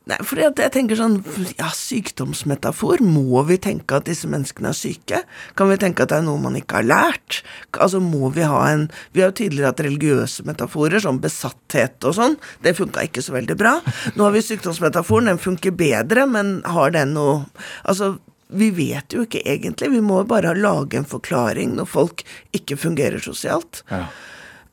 Nei, 0.09 0.17
fordi 0.25 0.47
jeg 0.47 0.71
tenker 0.73 0.97
sånn 0.97 1.19
Ja, 1.59 1.67
sykdomsmetafor. 1.77 3.03
Må 3.05 3.43
vi 3.45 3.59
tenke 3.61 3.99
at 3.99 4.07
disse 4.09 4.29
menneskene 4.31 4.71
er 4.71 4.77
syke? 4.77 5.19
Kan 5.59 5.69
vi 5.69 5.77
tenke 5.81 6.05
at 6.05 6.09
det 6.09 6.17
er 6.17 6.25
noe 6.25 6.41
man 6.41 6.57
ikke 6.57 6.79
har 6.79 6.87
lært? 6.89 7.41
Altså, 7.77 8.01
må 8.01 8.31
vi 8.33 8.47
ha 8.49 8.63
en 8.71 8.87
Vi 9.13 9.21
har 9.21 9.29
jo 9.29 9.37
tidligere 9.43 9.69
hatt 9.69 9.83
religiøse 9.85 10.47
metaforer, 10.47 11.03
som 11.03 11.21
besatthet 11.21 12.01
og 12.09 12.17
sånn. 12.17 12.39
Det 12.65 12.73
funka 12.79 13.05
ikke 13.05 13.21
så 13.21 13.35
veldig 13.37 13.57
bra. 13.59 13.77
Nå 14.15 14.25
har 14.25 14.33
vi 14.33 14.41
sykdomsmetaforen. 14.45 15.29
Den 15.29 15.41
funker 15.41 15.75
bedre, 15.75 16.25
men 16.25 16.59
har 16.65 16.97
den 16.97 17.13
noe 17.17 17.45
Altså, 17.85 18.15
vi 18.51 18.69
vet 18.75 19.13
jo 19.15 19.25
ikke 19.25 19.41
egentlig. 19.47 19.91
Vi 19.93 20.01
må 20.03 20.21
bare 20.27 20.53
lage 20.57 20.99
en 20.99 21.07
forklaring 21.07 21.75
når 21.77 21.89
folk 21.89 22.25
ikke 22.55 22.77
fungerer 22.79 23.23
sosialt. 23.23 23.83
Ja. 23.91 24.05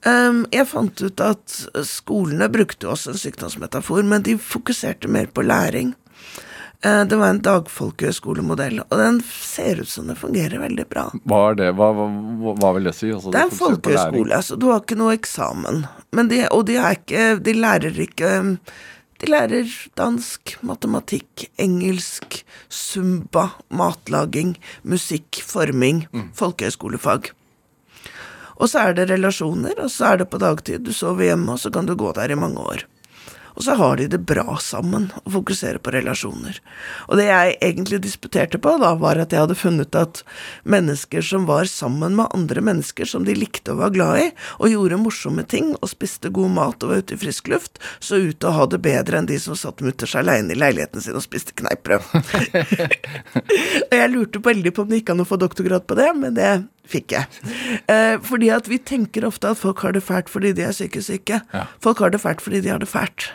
Um, 0.06 0.44
jeg 0.54 0.68
fant 0.70 1.00
ut 1.02 1.20
at 1.20 1.54
skolene 1.86 2.46
brukte 2.54 2.86
også 2.90 3.12
en 3.12 3.18
sykdomsmetafor, 3.18 4.04
men 4.06 4.22
de 4.26 4.36
fokuserte 4.38 5.10
mer 5.10 5.26
på 5.34 5.42
læring. 5.42 5.94
Uh, 6.86 7.02
det 7.10 7.18
var 7.18 7.32
en 7.32 7.40
dagfolkehøyskolemodell, 7.42 8.78
og 8.86 8.94
den 9.00 9.18
ser 9.26 9.82
ut 9.82 9.90
som 9.90 10.06
det 10.10 10.18
fungerer 10.20 10.62
veldig 10.62 10.86
bra. 10.90 11.08
Hva 11.26 11.40
er 11.50 11.58
det? 11.58 11.72
Hva, 11.80 11.90
hva, 11.96 12.54
hva 12.60 12.70
vil 12.76 12.86
det 12.86 12.94
si? 12.94 13.10
Altså, 13.10 13.34
Det 13.34 13.40
er 13.42 13.50
en 13.50 13.58
folkehøyskole, 13.58 14.42
så 14.46 14.60
du 14.60 14.68
har 14.70 14.84
ikke 14.84 15.00
noe 15.00 15.16
eksamen. 15.18 15.82
Men 16.14 16.30
de, 16.30 16.44
og 16.54 16.68
de, 16.70 16.78
ikke, 16.78 17.32
de 17.42 17.58
lærer 17.58 17.98
ikke 18.06 18.30
De 19.18 19.26
lærer 19.26 19.66
dansk, 19.98 20.56
matematikk, 20.62 21.48
engelsk, 21.58 22.44
zumba, 22.70 23.48
matlaging, 23.70 24.54
musikk, 24.86 25.40
forming, 25.42 26.04
folkehøyskolefag. 26.38 27.32
Og 28.58 28.70
så 28.70 28.78
er 28.78 28.94
det 28.94 29.08
relasjoner, 29.10 29.74
og 29.78 29.90
så 29.90 30.12
er 30.12 30.22
det 30.22 30.30
på 30.30 30.38
dagtid. 30.38 30.86
Du 30.86 30.92
sover 30.92 31.30
hjemme, 31.30 31.52
og 31.52 31.58
så 31.62 31.70
kan 31.70 31.86
du 31.86 31.94
gå 31.98 32.12
der 32.12 32.30
i 32.30 32.38
mange 32.38 32.58
år. 32.58 32.86
Og 33.58 33.64
så 33.66 33.74
har 33.74 33.96
de 33.98 34.06
det 34.06 34.20
bra 34.22 34.54
sammen 34.62 35.08
og 35.24 35.32
fokuserer 35.34 35.80
på 35.82 35.90
relasjoner. 35.90 36.60
Og 37.10 37.18
det 37.18 37.26
jeg 37.26 37.56
egentlig 37.66 37.98
disputerte 38.04 38.60
på, 38.62 38.76
da, 38.78 38.92
var 39.00 39.18
at 39.18 39.34
jeg 39.34 39.42
hadde 39.42 39.58
funnet 39.58 39.98
at 39.98 40.20
mennesker 40.62 41.24
som 41.26 41.48
var 41.48 41.66
sammen 41.66 42.14
med 42.20 42.30
andre 42.36 42.62
mennesker 42.62 43.08
som 43.10 43.26
de 43.26 43.34
likte 43.34 43.74
og 43.74 43.80
var 43.82 43.94
glad 43.96 44.22
i, 44.22 44.28
og 44.62 44.70
gjorde 44.70 45.00
morsomme 45.02 45.42
ting 45.42 45.72
og 45.80 45.90
spiste 45.90 46.30
god 46.30 46.54
mat 46.54 46.86
og 46.86 46.92
var 46.92 47.02
ute 47.02 47.18
i 47.18 47.20
frisk 47.24 47.50
luft, 47.50 47.82
så 47.98 48.22
ut 48.22 48.38
til 48.38 48.50
å 48.52 48.54
ha 48.60 48.68
det 48.70 48.78
bedre 48.84 49.18
enn 49.18 49.26
de 49.26 49.40
som 49.42 49.58
satt 49.58 49.82
mutters 49.82 50.14
aleine 50.18 50.54
i 50.54 50.58
leiligheten 50.58 51.02
sin 51.02 51.18
og 51.18 51.26
spiste 51.26 51.56
kneippbrød. 51.58 52.06
og 53.90 53.98
jeg 53.98 54.14
lurte 54.14 54.44
veldig 54.44 54.74
på 54.74 54.86
om 54.86 54.92
det 54.92 55.02
gikk 55.02 55.16
an 55.16 55.26
å 55.26 55.28
få 55.28 55.40
doktorgrad 55.42 55.88
på 55.90 55.98
det, 55.98 56.12
men 56.14 56.38
det 56.38 56.52
fikk 56.88 57.16
jeg. 57.16 57.42
Eh, 57.90 58.14
fordi 58.24 58.52
at 58.54 58.70
vi 58.70 58.78
tenker 58.78 59.26
ofte 59.28 59.50
at 59.50 59.60
folk 59.60 59.82
har 59.84 59.98
det 59.98 60.04
fælt 60.06 60.30
fordi 60.32 60.54
de 60.56 60.64
er 60.68 60.76
psykisk 60.76 61.10
syke. 61.10 61.42
Ja. 61.52 61.66
Folk 61.84 62.00
har 62.04 62.14
det 62.14 62.22
fælt 62.22 62.44
fordi 62.44 62.62
de 62.64 62.72
har 62.72 62.80
det 62.82 62.90
fælt. 62.90 63.32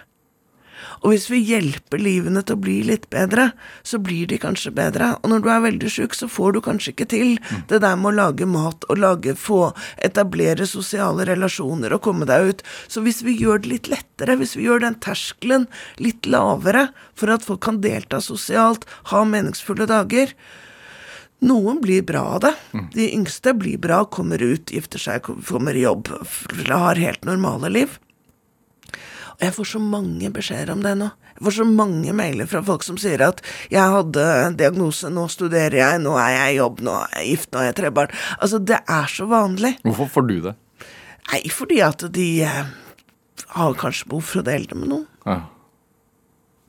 Og 1.03 1.11
hvis 1.11 1.27
vi 1.27 1.41
hjelper 1.43 1.99
livene 1.99 2.41
til 2.47 2.55
å 2.55 2.63
bli 2.63 2.77
litt 2.87 3.09
bedre, 3.11 3.49
så 3.83 3.99
blir 3.99 4.29
de 4.31 4.39
kanskje 4.39 4.71
bedre. 4.75 5.11
Og 5.21 5.33
når 5.33 5.43
du 5.43 5.49
er 5.51 5.63
veldig 5.65 5.91
sjuk, 5.91 6.15
så 6.15 6.29
får 6.31 6.55
du 6.55 6.61
kanskje 6.63 6.93
ikke 6.93 7.09
til 7.11 7.33
det 7.69 7.81
der 7.83 7.97
med 7.99 8.13
å 8.13 8.17
lage 8.21 8.47
mat 8.47 8.87
og 8.87 9.01
lage, 9.03 9.35
få 9.35 9.73
etablere 10.05 10.67
sosiale 10.69 11.27
relasjoner 11.27 11.95
og 11.95 12.05
komme 12.07 12.27
deg 12.29 12.53
ut. 12.53 12.65
Så 12.87 13.03
hvis 13.03 13.19
vi 13.27 13.35
gjør 13.41 13.63
det 13.63 13.73
litt 13.73 13.91
lettere, 13.91 14.37
hvis 14.39 14.55
vi 14.55 14.67
gjør 14.69 14.85
den 14.85 14.99
terskelen 15.03 15.67
litt 15.99 16.29
lavere 16.29 16.87
for 17.19 17.33
at 17.35 17.43
folk 17.43 17.63
kan 17.67 17.81
delta 17.83 18.21
sosialt, 18.23 18.87
ha 19.11 19.25
meningsfulle 19.27 19.89
dager, 19.89 20.31
noen 21.43 21.81
blir 21.83 22.05
bra 22.07 22.23
av 22.37 22.45
det. 22.45 22.53
De 22.95 23.09
yngste 23.11 23.51
blir 23.59 23.81
bra, 23.83 24.05
kommer 24.07 24.39
ut, 24.39 24.71
gifter 24.71 25.01
seg, 25.01 25.27
kommer 25.43 25.75
i 25.75 25.83
jobb, 25.83 26.07
har 26.69 26.95
helt 26.95 27.27
normale 27.27 27.71
liv. 27.73 27.99
Og 29.33 29.43
jeg 29.47 29.53
får 29.55 29.69
så 29.73 29.81
mange 29.81 30.29
beskjeder 30.33 30.73
om 30.73 30.83
det 30.85 30.93
nå. 30.99 31.09
Jeg 31.33 31.45
får 31.47 31.55
så 31.57 31.65
mange 31.67 32.13
mailer 32.15 32.49
fra 32.49 32.61
folk 32.65 32.83
som 32.85 32.97
sier 33.01 33.21
at 33.25 33.41
'jeg 33.69 33.81
hadde 33.81 34.57
diagnose, 34.57 35.09
nå 35.09 35.27
studerer 35.29 35.77
jeg, 35.77 36.01
nå 36.01 36.13
er 36.17 36.29
jeg 36.37 36.53
i 36.53 36.59
jobb, 36.59 36.81
nå 36.81 36.93
er 36.93 37.09
jeg 37.19 37.29
gift, 37.31 37.51
nå 37.51 37.59
er 37.59 37.65
jeg 37.71 37.75
tre 37.75 37.89
barn'. 37.91 38.13
Altså, 38.39 38.59
det 38.63 38.79
er 38.87 39.07
så 39.09 39.25
vanlig. 39.25 39.77
Hvorfor 39.83 40.09
får 40.09 40.27
du 40.27 40.41
det? 40.41 40.55
Nei, 41.31 41.41
fordi 41.49 41.79
at 41.81 42.05
de 42.13 42.41
eh, 42.43 42.65
har 43.47 43.73
kanskje 43.73 44.07
behov 44.09 44.23
for 44.23 44.41
å 44.41 44.45
dele 44.45 44.67
det 44.67 44.77
med 44.77 44.89
noen. 44.89 45.07
Ja. 45.25 45.39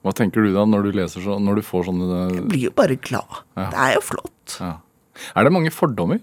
Hva 0.04 0.12
tenker 0.12 0.44
du 0.44 0.52
da 0.52 0.66
når 0.68 0.84
du 0.84 0.92
leser 0.92 1.24
så, 1.24 1.38
når 1.40 1.56
du 1.56 1.62
får 1.64 1.86
sånne 1.88 2.34
Jeg 2.36 2.48
blir 2.48 2.64
jo 2.68 2.70
bare 2.76 2.96
glad. 2.96 3.40
Ja. 3.56 3.70
Det 3.72 3.78
er 3.86 3.94
jo 3.94 4.00
flott. 4.00 4.58
ja. 4.60 4.76
Er 5.36 5.44
det 5.44 5.52
mange 5.54 5.70
fordommer? 5.70 6.20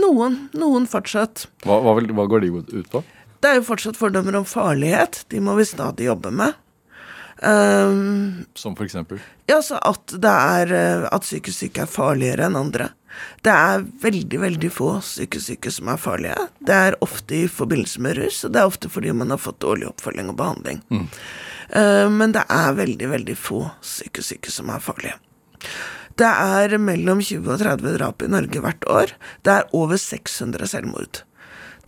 Noen, 0.00 0.48
noen 0.56 0.86
fortsatt. 0.88 1.48
Hva, 1.66 1.80
hva, 1.84 1.94
vil, 1.98 2.08
hva 2.16 2.24
går 2.30 2.40
de 2.46 2.50
ut 2.80 2.90
på? 2.90 3.02
Det 3.40 3.48
er 3.50 3.60
jo 3.60 3.68
fortsatt 3.70 3.98
fordommer 3.98 4.36
om 4.36 4.48
farlighet. 4.48 5.24
De 5.32 5.40
må 5.40 5.54
vi 5.56 5.68
stadig 5.68 6.10
jobbe 6.10 6.32
med. 6.34 6.58
Um, 7.40 8.44
Som 8.54 8.74
for 8.76 8.84
eksempel? 8.84 9.20
Ja, 9.48 9.62
så 9.64 9.78
at 9.80 10.12
det 10.12 10.28
er 10.28 10.72
eh, 10.76 11.06
At 11.08 11.24
psykisk 11.24 11.56
syke 11.56 11.86
er 11.86 11.88
farligere 11.88 12.50
enn 12.50 12.58
andre. 12.58 12.90
Det 13.40 13.52
er 13.52 13.86
veldig, 14.02 14.40
veldig 14.42 14.70
få 14.72 14.90
psykisk 15.00 15.46
syke 15.48 15.72
som 15.72 15.88
er 15.88 16.00
farlige. 16.00 16.48
Det 16.60 16.76
er 16.76 16.98
ofte 17.04 17.38
i 17.38 17.48
forbindelse 17.50 18.02
med 18.04 18.18
rus, 18.20 18.42
og 18.44 18.52
det 18.52 18.60
er 18.60 18.68
ofte 18.68 18.92
fordi 18.92 19.14
man 19.16 19.32
har 19.32 19.40
fått 19.40 19.62
dårlig 19.64 19.88
oppfølging 19.88 20.28
og 20.30 20.36
behandling. 20.38 20.82
Eh, 20.90 22.06
men 22.12 22.36
det 22.36 22.44
er 22.44 22.76
veldig, 22.76 23.08
veldig 23.16 23.38
få 23.40 23.64
psykisk 23.80 24.34
syke 24.34 24.54
som 24.54 24.70
er 24.70 24.84
farlige. 24.84 25.16
Det 26.20 26.28
er 26.28 26.76
mellom 26.82 27.22
20 27.24 27.48
og 27.48 27.60
30 27.64 27.96
drap 27.96 28.22
i 28.22 28.30
Norge 28.30 28.60
hvert 28.62 28.86
år. 28.92 29.16
Det 29.46 29.56
er 29.56 29.76
over 29.76 29.96
600 30.00 30.68
selvmord. 30.68 31.22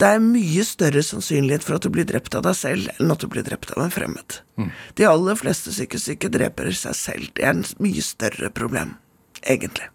Det 0.03 0.09
er 0.11 0.19
mye 0.19 0.63
større 0.67 0.99
sannsynlighet 0.99 1.63
for 1.63 1.77
at 1.77 1.85
du 1.85 1.93
blir 1.93 2.03
drept 2.03 2.35
av 2.35 2.43
deg 2.43 2.57
selv, 2.59 2.89
enn 2.99 3.13
at 3.13 3.21
du 3.23 3.29
blir 3.31 3.45
drept 3.47 3.71
av 3.71 3.85
en 3.85 3.93
fremmed. 3.93 4.41
De 4.99 5.05
aller 5.07 5.37
fleste 5.39 5.71
psykisk 5.71 6.09
syke 6.09 6.31
dreper 6.33 6.73
seg 6.75 6.97
selv. 6.99 7.29
Det 7.37 7.45
er 7.47 7.55
et 7.55 7.79
mye 7.79 8.03
større 8.03 8.49
problem, 8.51 8.97
egentlig. 9.47 9.87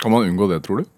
Kan 0.00 0.12
man 0.14 0.24
unngå 0.24 0.48
det, 0.48 0.62
tror 0.64 0.80
du? 0.80 0.88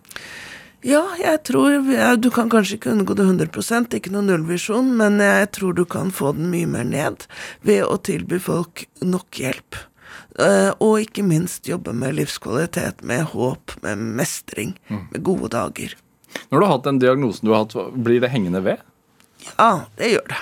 Ja, 0.86 1.03
jeg 1.18 1.42
tror 1.42 1.90
ja, 1.90 2.12
Du 2.14 2.30
kan 2.30 2.51
kanskje 2.51 2.76
ikke 2.78 2.92
unngå 2.94 3.16
det 3.18 3.26
100% 3.26 3.99
ikke 3.99 4.14
noe 4.14 4.22
nullvisjon, 4.22 4.94
men 5.01 5.18
jeg 5.18 5.51
tror 5.59 5.74
du 5.74 5.82
kan 5.84 6.14
få 6.14 6.30
den 6.38 6.53
mye 6.53 6.70
mer 6.70 6.86
ned 6.86 7.26
ved 7.66 7.82
å 7.82 7.99
tilby 7.99 8.38
folk 8.38 8.86
nok 9.03 9.42
hjelp. 9.42 9.82
Eh, 10.39 10.70
og 10.78 11.01
ikke 11.03 11.24
minst 11.26 11.66
jobbe 11.66 11.95
med 11.97 12.14
livskvalitet, 12.18 13.03
med 13.03 13.24
håp, 13.32 13.74
med 13.82 14.05
mestring, 14.20 14.76
med 14.89 15.22
gode 15.26 15.51
dager. 15.55 15.97
Når 16.53 16.61
du 16.61 16.64
har 16.64 16.72
hatt 16.76 16.86
den 16.86 17.01
diagnosen 17.03 17.49
du 17.49 17.55
har 17.55 17.64
hatt, 17.64 17.74
blir 17.97 18.22
det 18.22 18.30
hengende 18.30 18.62
ved? 18.62 18.84
Ja, 19.57 19.89
det 19.99 20.12
gjør 20.12 20.30
det. 20.34 20.41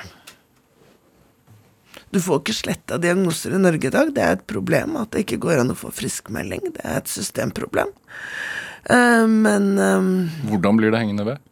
Du 2.15 2.21
får 2.23 2.41
ikke 2.41 2.55
sletta 2.57 2.99
diagnoser 3.03 3.57
i 3.57 3.61
Norge 3.61 3.89
i 3.89 3.93
dag. 3.93 4.13
Det 4.15 4.23
er 4.23 4.37
et 4.39 4.47
problem 4.49 4.95
at 5.01 5.13
det 5.13 5.25
ikke 5.25 5.41
går 5.43 5.63
an 5.63 5.75
å 5.75 5.79
få 5.79 5.91
friskmelding. 5.95 6.71
Det 6.77 6.85
er 6.85 7.01
et 7.01 7.11
systemproblem. 7.11 7.91
Uh, 8.87 9.27
men 9.27 9.75
uh, 9.77 10.47
Hvordan 10.47 10.79
blir 10.79 10.95
det 10.95 11.03
hengende 11.03 11.27
ved? 11.27 11.43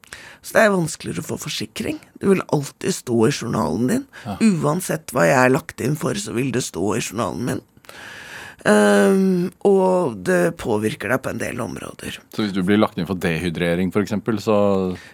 Så 0.45 0.57
det 0.57 0.63
er 0.63 0.75
vanskeligere 0.75 1.25
å 1.25 1.29
få 1.33 1.39
forsikring. 1.47 1.99
Det 2.21 2.29
vil 2.31 2.45
alltid 2.53 2.95
stå 2.97 3.19
i 3.27 3.33
journalen 3.33 3.91
din. 3.91 4.05
Uansett 4.63 5.13
hva 5.17 5.25
jeg 5.27 5.39
er 5.41 5.53
lagt 5.53 5.81
inn 5.85 5.97
for, 5.99 6.17
så 6.21 6.37
vil 6.37 6.53
det 6.55 6.63
stå 6.67 6.91
i 6.99 7.03
journalen 7.03 7.49
min. 7.49 7.63
Um, 8.65 9.51
og 9.69 10.15
det 10.25 10.57
påvirker 10.57 11.11
deg 11.13 11.21
på 11.21 11.35
en 11.35 11.41
del 11.43 11.61
områder. 11.61 12.17
Så 12.33 12.47
hvis 12.47 12.55
du 12.57 12.63
blir 12.65 12.81
lagt 12.81 12.97
inn 12.97 13.09
for 13.09 13.21
dehydrering, 13.21 13.91
f.eks., 13.93 14.15
så 14.41 14.57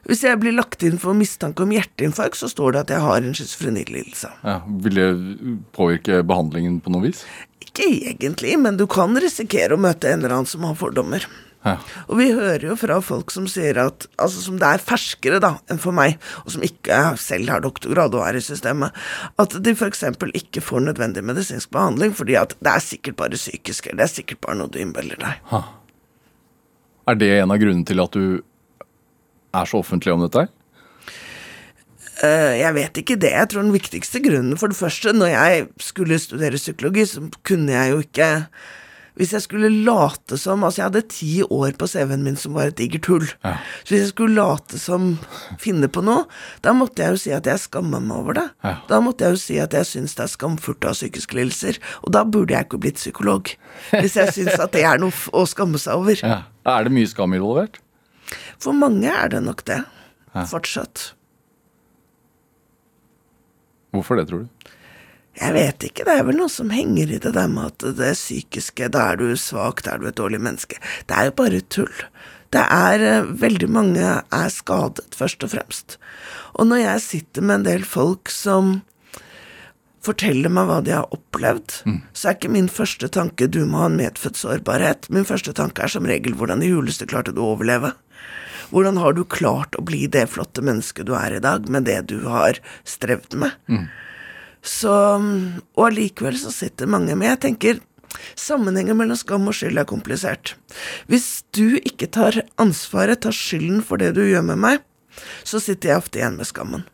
Hvis 0.07 0.22
jeg 0.22 0.38
blir 0.38 0.55
lagt 0.55 0.84
inn 0.86 1.01
for 1.03 1.18
mistanke 1.18 1.66
om 1.66 1.74
hjerteinfarkt, 1.74 2.38
så 2.38 2.51
står 2.51 2.76
det 2.76 2.84
at 2.84 2.94
jeg 2.94 3.05
har 3.09 3.18
en 3.26 3.34
schizofrenilidelse. 3.34 4.30
ja, 4.46 4.61
vil 4.86 5.01
det 5.01 5.11
påvirke 5.74 6.22
behandlingen 6.22 6.78
på 6.84 6.94
noe 6.94 7.09
vis? 7.09 7.24
Ikke 7.61 7.90
egentlig, 7.90 8.55
men 8.59 8.78
du 8.78 8.86
kan 8.90 9.18
risikere 9.18 9.74
å 9.74 9.82
møte 9.82 10.12
en 10.12 10.22
eller 10.22 10.38
annen 10.38 10.51
som 10.51 10.66
har 10.68 10.78
fordommer. 10.78 11.26
Ja. 11.61 11.74
Og 12.08 12.16
vi 12.16 12.30
hører 12.32 12.62
jo 12.70 12.74
fra 12.80 12.96
folk 13.04 13.28
som 13.34 13.44
sier 13.50 13.76
at 13.82 14.06
Altså 14.16 14.40
som 14.40 14.56
det 14.56 14.64
er 14.64 14.80
ferskere 14.80 15.42
da 15.44 15.50
enn 15.68 15.80
for 15.82 15.92
meg, 15.92 16.14
og 16.46 16.54
som 16.54 16.62
ikke 16.64 17.00
selv 17.20 17.52
har 17.52 17.64
doktorgrad 17.64 18.16
og 18.16 18.24
er 18.24 18.38
i 18.38 18.44
systemet, 18.44 18.96
at 19.36 19.56
de 19.61 19.74
f.eks. 19.74 20.06
ikke 20.40 20.64
får 20.64 20.86
nødvendig 20.86 21.24
medisinsk 21.26 21.72
behandling 21.74 22.16
fordi 22.16 22.38
at 22.40 22.56
det 22.61 22.72
er 22.72 22.86
sikkert 22.86 23.18
bare 23.20 23.40
psykisk, 23.40 23.90
eller 23.90 24.02
det 24.02 24.08
er 24.08 24.14
sikkert 24.14 24.40
bare 24.46 24.56
noe 24.62 24.72
du 24.72 24.80
innbiller 24.80 25.20
deg. 25.20 25.61
Er 27.11 27.20
det 27.20 27.30
en 27.40 27.52
av 27.52 27.61
grunnene 27.61 27.88
til 27.88 28.00
at 28.00 28.16
du 28.16 28.40
er 29.50 29.68
så 29.68 29.82
offentlig 29.82 30.14
om 30.14 30.24
dette? 30.24 30.46
her? 30.46 30.56
Eh, 32.20 32.58
jeg 32.61 32.76
vet 32.76 33.00
ikke 33.00 33.16
det. 33.20 33.32
Jeg 33.32 33.48
tror 33.48 33.64
den 33.64 33.72
viktigste 33.72 34.20
grunnen 34.20 34.58
For 34.61 34.68
det 34.68 34.76
første, 34.76 35.12
når 35.16 35.32
jeg 35.32 35.66
skulle 35.80 36.18
studere 36.20 36.61
psykologi, 36.61 37.06
så 37.08 37.24
kunne 37.46 37.72
jeg 37.72 37.94
jo 37.94 38.02
ikke 38.04 38.28
Hvis 39.18 39.32
jeg 39.34 39.44
skulle 39.44 39.70
late 39.84 40.38
som 40.38 40.62
Altså, 40.64 40.80
jeg 40.80 40.88
hadde 40.88 41.02
ti 41.11 41.30
år 41.42 41.74
på 41.78 41.88
CV-en 41.90 42.22
min 42.24 42.38
som 42.38 42.54
var 42.56 42.70
et 42.70 42.78
digert 42.78 43.08
hull. 43.11 43.26
Ja. 43.44 43.56
Så 43.82 43.94
hvis 43.94 44.04
jeg 44.04 44.12
skulle 44.12 44.38
late 44.38 44.78
som 44.80 45.12
finne 45.61 45.90
på 45.90 46.02
noe, 46.06 46.26
da 46.64 46.74
måtte 46.76 47.02
jeg 47.02 47.16
jo 47.16 47.22
si 47.24 47.34
at 47.34 47.48
jeg 47.50 47.62
skammer 47.64 48.02
meg 48.04 48.16
over 48.22 48.38
det. 48.38 48.46
Ja. 48.66 48.74
Da 48.90 49.00
måtte 49.04 49.26
jeg 49.26 49.36
jo 49.36 49.42
si 49.42 49.58
at 49.62 49.74
jeg 49.76 49.88
syns 49.88 50.16
det 50.18 50.26
er 50.26 50.32
skamfullt 50.34 50.86
å 50.86 50.92
ha 50.92 50.96
psykiske 50.96 51.38
lidelser. 51.38 51.80
Og 52.04 52.14
da 52.16 52.24
burde 52.24 52.54
jeg 52.54 52.68
ikke 52.68 52.82
blitt 52.86 53.00
psykolog. 53.00 53.50
Hvis 53.96 54.18
jeg 54.20 54.34
syns 54.36 54.61
at 54.61 54.74
det 54.76 54.84
er 54.86 55.00
noe 55.02 55.14
å 55.34 55.46
skamme 55.48 55.80
seg 55.80 56.02
over. 56.02 56.20
Ja. 56.22 56.42
Er 56.68 56.86
det 56.86 56.92
mye 56.94 57.08
skam 57.11 57.34
involvert? 57.34 57.80
For 58.61 58.76
mange 58.76 59.11
er 59.11 59.32
det 59.32 59.40
nok 59.42 59.64
det. 59.66 59.80
Fortsatt. 60.50 61.11
Hvorfor 63.90 64.20
det, 64.20 64.28
tror 64.30 64.44
du? 64.44 64.59
Jeg 65.39 65.55
vet 65.55 65.85
ikke, 65.87 66.05
det 66.05 66.16
er 66.18 66.26
vel 66.26 66.41
noe 66.41 66.51
som 66.53 66.72
henger 66.74 67.12
i 67.14 67.20
det 67.22 67.33
der 67.37 67.49
med 67.49 67.70
at 67.70 67.97
det 67.97 68.12
psykiske, 68.18 68.91
da 68.93 69.12
er 69.12 69.20
du 69.20 69.31
svak, 69.39 69.85
da 69.87 69.95
er 69.95 70.03
du 70.03 70.11
et 70.11 70.18
dårlig 70.18 70.41
menneske. 70.43 70.81
Det 71.07 71.16
er 71.16 71.31
jo 71.31 71.37
bare 71.39 71.62
tull. 71.70 72.03
Det 72.51 72.64
er 72.66 73.05
eh, 73.07 73.31
Veldig 73.41 73.68
mange 73.70 74.03
er 74.03 74.51
skadet, 74.51 75.07
først 75.16 75.47
og 75.47 75.53
fremst. 75.55 75.99
Og 76.59 76.66
når 76.66 76.83
jeg 76.83 77.05
sitter 77.07 77.47
med 77.47 77.61
en 77.61 77.68
del 77.68 77.87
folk 77.87 78.33
som 78.35 78.81
forteller 80.03 80.51
meg 80.51 80.66
hva 80.66 80.81
de 80.83 80.95
har 80.97 81.12
opplevd, 81.14 81.76
så 82.16 82.28
er 82.28 82.37
ikke 82.39 82.51
min 82.53 82.68
første 82.72 83.09
tanke 83.12 83.47
du 83.47 83.62
må 83.68 83.83
ha 83.85 83.89
en 83.91 83.99
medfødt 84.01 84.37
sårbarhet. 84.41 85.11
Min 85.12 85.28
første 85.28 85.53
tanke 85.53 85.85
er 85.85 85.93
som 85.93 86.09
regel 86.09 86.35
hvordan 86.35 86.64
i 86.64 86.72
huleste 86.72 87.07
klarte 87.07 87.35
du 87.37 87.43
å 87.45 87.53
overleve? 87.55 87.93
Hvordan 88.70 88.97
har 89.03 89.12
du 89.12 89.24
klart 89.24 89.76
å 89.76 89.85
bli 89.85 90.07
det 90.07 90.26
flotte 90.33 90.62
mennesket 90.64 91.07
du 91.07 91.14
er 91.18 91.37
i 91.37 91.43
dag, 91.43 91.68
med 91.68 91.85
det 91.85 92.01
du 92.09 92.22
har 92.26 92.59
strevd 92.89 93.37
med? 93.37 93.53
Så, 94.62 94.92
og 95.76 95.86
allikevel 95.86 96.36
så 96.36 96.52
sitter 96.52 96.90
mange 96.90 97.14
med 97.16 97.30
Jeg 97.30 97.40
tenker 97.46 97.80
sammenhengen 98.36 98.98
mellom 98.98 99.16
skam 99.16 99.48
og 99.48 99.56
skyld 99.56 99.80
er 99.80 99.88
komplisert. 99.88 100.54
Hvis 101.08 101.42
du 101.56 101.78
ikke 101.78 102.11
tar 102.12 102.42
ansvaret, 102.61 103.22
tar 103.22 103.34
skylden 103.36 103.80
for 103.86 104.02
det 104.02 104.12
du 104.18 104.24
gjør 104.26 104.44
med 104.50 104.61
meg, 104.61 104.82
så 105.44 105.61
sitter 105.62 105.92
jeg 105.92 106.02
ofte 106.02 106.20
igjen 106.20 106.38
med 106.40 106.48
skammen. 106.48 106.84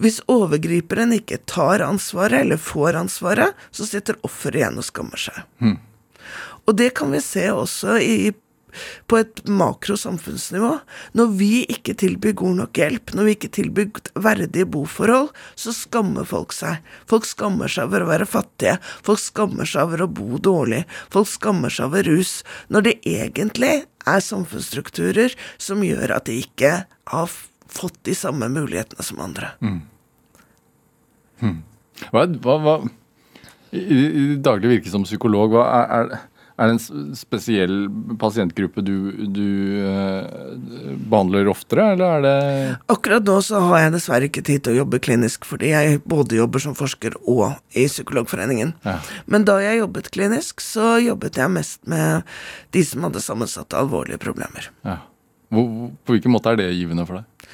Hvis 0.00 0.20
overgriperen 0.30 1.14
ikke 1.14 1.38
tar 1.46 1.84
ansvaret, 1.86 2.40
eller 2.42 2.58
får 2.58 2.98
ansvaret, 2.98 3.54
så 3.70 3.86
sitter 3.86 4.18
offeret 4.26 4.62
igjen 4.62 4.80
og 4.80 4.86
skammer 4.88 5.20
seg. 5.28 5.44
Og 6.64 6.74
det 6.80 6.94
kan 6.98 7.12
vi 7.12 7.20
se 7.22 7.44
også 7.52 7.98
i, 8.02 8.32
på 9.10 9.20
et 9.22 9.42
makrosamfunnsnivå. 9.48 10.72
Når 11.18 11.32
vi 11.38 11.50
ikke 11.70 11.96
tilbyr 12.00 12.36
god 12.40 12.60
nok 12.62 12.80
hjelp, 12.80 13.14
når 13.14 13.28
vi 13.28 13.36
ikke 13.38 13.52
tilbyr 13.58 14.02
verdige 14.24 14.68
boforhold, 14.70 15.30
så 15.60 15.74
skammer 15.76 16.28
folk 16.28 16.54
seg. 16.56 16.84
Folk 17.10 17.28
skammer 17.28 17.70
seg 17.72 17.88
over 17.88 18.04
å 18.04 18.10
være 18.12 18.28
fattige, 18.28 18.76
folk 19.06 19.22
skammer 19.22 19.68
seg 19.68 19.88
over 19.88 20.04
å 20.04 20.10
bo 20.20 20.40
dårlig, 20.42 20.84
folk 21.14 21.30
skammer 21.30 21.72
seg 21.72 21.90
over 21.90 22.06
rus, 22.08 22.36
når 22.72 22.88
det 22.88 22.94
egentlig 23.08 23.74
er 24.04 24.20
samfunnsstrukturer 24.24 25.34
som 25.60 25.82
gjør 25.84 26.16
at 26.18 26.28
de 26.28 26.38
ikke 26.42 26.76
har 27.10 27.34
fått 27.74 27.98
de 28.06 28.14
samme 28.16 28.48
mulighetene 28.52 29.04
som 29.04 29.22
andre. 29.24 29.54
Hva, 32.10 32.26
hva, 32.26 32.58
hva 32.62 32.74
I, 33.74 33.80
i 33.80 34.24
daglig 34.38 34.76
virke 34.76 34.92
som 34.92 35.06
psykolog, 35.06 35.54
hva 35.56 35.64
er, 35.66 35.88
er, 35.98 36.24
er 36.54 36.70
det 36.70 36.74
en 36.76 37.14
spesiell 37.18 37.72
pasientgruppe 38.20 38.82
du, 38.86 38.94
du 39.34 39.46
eh, 39.82 40.52
behandler 41.10 41.50
oftere, 41.50 41.88
eller 41.96 42.12
er 42.18 42.22
det 42.24 42.34
Akkurat 42.94 43.26
nå 43.26 43.40
så 43.42 43.62
har 43.66 43.84
jeg 43.84 43.94
dessverre 43.96 44.28
ikke 44.30 44.44
tid 44.46 44.62
til 44.62 44.76
å 44.76 44.84
jobbe 44.84 45.00
klinisk, 45.02 45.48
fordi 45.48 45.72
jeg 45.72 46.02
både 46.06 46.38
jobber 46.38 46.62
som 46.62 46.76
forsker 46.78 47.16
og 47.22 47.56
i 47.74 47.88
Psykologforeningen. 47.90 48.76
Ja. 48.86 49.00
Men 49.26 49.48
da 49.48 49.58
jeg 49.64 49.80
jobbet 49.82 50.12
klinisk, 50.14 50.62
så 50.62 50.94
jobbet 51.02 51.40
jeg 51.42 51.54
mest 51.56 51.82
med 51.90 52.22
de 52.76 52.84
som 52.86 53.08
hadde 53.08 53.24
sammensatte 53.24 53.78
alvorlige 53.80 54.22
problemer. 54.22 54.70
ja. 54.86 55.00
Hvor, 55.54 55.90
på 56.02 56.14
hvilken 56.14 56.32
måte 56.34 56.50
er 56.50 56.58
det 56.58 56.72
givende 56.74 57.04
for 57.06 57.20
deg? 57.20 57.50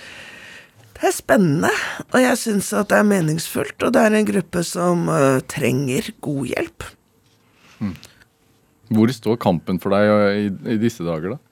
Det 1.00 1.08
er 1.08 1.16
spennende, 1.16 1.70
og 2.12 2.20
jeg 2.20 2.38
syns 2.40 2.70
at 2.76 2.90
det 2.92 3.00
er 3.00 3.08
meningsfullt, 3.08 3.76
og 3.84 3.92
det 3.96 4.04
er 4.04 4.16
en 4.16 4.28
gruppe 4.28 4.62
som 4.64 5.06
uh, 5.08 5.40
trenger 5.48 6.10
god 6.24 6.48
hjelp. 6.52 6.86
Hvor 8.90 9.12
står 9.14 9.38
kampen 9.42 9.78
for 9.82 9.94
deg 9.94 10.10
eh, 10.10 10.40
i, 10.46 10.74
i 10.74 10.80
disse 10.82 11.06
dager, 11.06 11.36
da? 11.36 11.42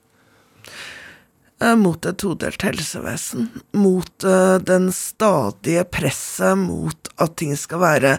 eh, 1.61 1.75
mot 1.75 2.05
et 2.05 2.17
todelt 2.17 2.63
helsevesen, 2.63 3.49
mot 3.71 4.23
eh, 4.23 4.57
den 4.63 4.89
stadige 4.95 5.85
presset 5.91 6.57
mot 6.57 7.11
at 7.19 7.35
ting 7.39 7.55
skal 7.59 7.83
være 7.83 8.15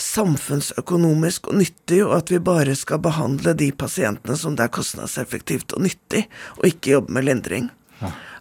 samfunnsøkonomisk 0.00 1.50
og 1.50 1.60
nyttig, 1.60 2.02
og 2.06 2.16
at 2.20 2.32
vi 2.32 2.40
bare 2.44 2.76
skal 2.78 3.02
behandle 3.04 3.54
de 3.56 3.70
pasientene 3.72 4.36
som 4.38 4.56
det 4.56 4.66
er 4.66 4.74
kostnadseffektivt 4.76 5.76
og 5.76 5.84
nyttig, 5.88 6.26
og 6.58 6.68
ikke 6.70 6.96
jobbe 6.96 7.16
med 7.16 7.28
lindring. 7.28 7.70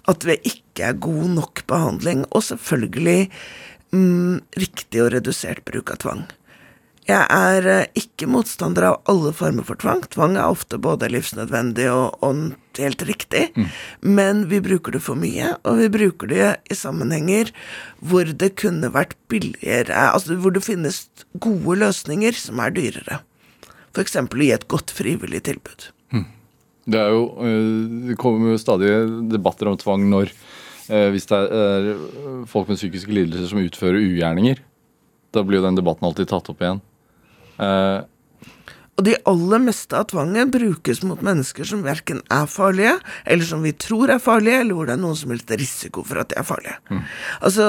At 0.10 0.24
vi 0.26 0.39
ikke 0.47 0.88
er 0.88 1.02
god 1.04 1.28
nok 1.36 1.66
behandling, 1.68 2.24
og 2.32 2.45
selvfølgelig 2.47 3.28
mm, 3.91 4.39
riktig 4.58 5.04
og 5.04 5.12
redusert 5.18 5.66
bruk 5.68 5.91
av 5.91 6.00
tvang. 6.06 6.24
Jeg 7.08 7.26
er 7.34 7.68
eh, 7.70 7.86
ikke 7.97 8.28
motstander 8.30 8.86
av 8.89 8.97
alle 9.10 9.32
former 9.34 9.66
for 9.66 9.80
tvang. 9.80 10.04
Tvang 10.14 10.36
er 10.38 10.52
ofte 10.52 10.78
både 10.82 11.10
livsnødvendig 11.10 11.88
og, 11.91 12.20
og 12.26 12.58
helt 12.80 13.02
riktig, 13.04 13.50
men 14.00 14.45
vi 14.52 14.62
bruker 14.64 14.95
det 14.95 15.02
for 15.04 15.20
mye, 15.20 15.50
og 15.68 15.82
vi 15.82 15.89
bruker 15.91 16.30
det 16.32 16.45
i 16.72 16.78
sammenhenger 16.78 17.50
hvor 18.00 18.30
det 18.30 18.54
kunne 18.62 18.91
vært 18.93 19.18
billigere, 19.28 19.95
altså 20.14 20.38
hvor 20.39 20.54
det 20.56 20.64
finnes 20.64 21.02
gode 21.43 21.76
løsninger 21.82 22.38
som 22.39 22.62
er 22.64 22.72
dyrere. 22.78 23.20
F.eks. 23.91 24.16
å 24.22 24.39
gi 24.39 24.52
et 24.56 24.70
godt 24.72 24.93
frivillig 24.95 25.43
tilbud. 25.50 25.89
Det 26.89 26.97
er 26.97 27.12
jo 27.14 27.26
eh, 27.45 28.08
Det 28.10 28.16
kommer 28.18 28.54
jo 28.54 28.62
stadig 28.62 28.89
debatter 29.30 29.70
om 29.70 29.78
tvang 29.78 30.08
når 30.10 30.32
eh, 30.89 31.10
Hvis 31.14 31.28
det 31.30 31.38
er 31.38 31.89
folk 32.50 32.72
med 32.72 32.80
psykiske 32.80 33.14
lidelser 33.14 33.52
som 33.52 33.62
utfører 33.62 34.00
ugjerninger. 34.02 34.62
Da 35.36 35.43
blir 35.45 35.60
jo 35.60 35.68
den 35.68 35.78
debatten 35.78 36.08
alltid 36.08 36.32
tatt 36.32 36.50
opp 36.50 36.64
igjen. 36.64 36.82
Eh, 37.60 37.99
Og 38.99 39.05
de 39.07 39.14
aller 39.32 39.62
meste 39.64 39.95
av 39.95 40.10
tvangen 40.12 40.49
brukes 40.51 40.99
mot 41.07 41.22
mennesker 41.24 41.64
som 41.64 41.86
verken 41.86 42.18
er 42.36 42.49
farlige, 42.51 42.97
eller 43.24 43.47
som 43.47 43.62
vi 43.64 43.72
tror 43.72 44.12
er 44.12 44.20
farlige, 44.20 44.60
eller 44.60 44.76
hvor 44.76 44.89
det 44.89 44.97
er 44.97 44.99
noen 44.99 45.16
som 45.16 45.32
helst 45.32 45.53
risiko 45.55 46.03
for 46.03 46.20
at 46.20 46.34
de 46.34 46.36
er 46.41 46.43
farlige. 46.43 46.76
Altså, 47.39 47.68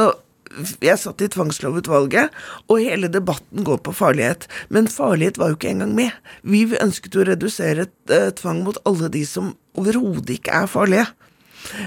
jeg 0.83 0.99
satt 0.99 1.23
i 1.23 1.29
tvangslovutvalget, 1.31 2.35
og 2.67 2.83
hele 2.83 3.07
debatten 3.15 3.63
går 3.63 3.79
på 3.87 3.95
farlighet. 3.95 4.49
Men 4.75 4.91
farlighet 4.91 5.39
var 5.39 5.53
jo 5.53 5.59
ikke 5.61 5.71
engang 5.71 5.95
med. 5.95 6.11
Vi 6.43 6.65
ønsket 6.75 7.15
jo 7.15 7.23
å 7.23 7.29
redusere 7.31 7.87
eh, 8.11 8.31
tvang 8.35 8.65
mot 8.67 8.81
alle 8.83 9.13
de 9.15 9.23
som 9.23 9.53
overhodet 9.79 10.41
ikke 10.41 10.65
er 10.65 10.67
farlige. 10.67 11.07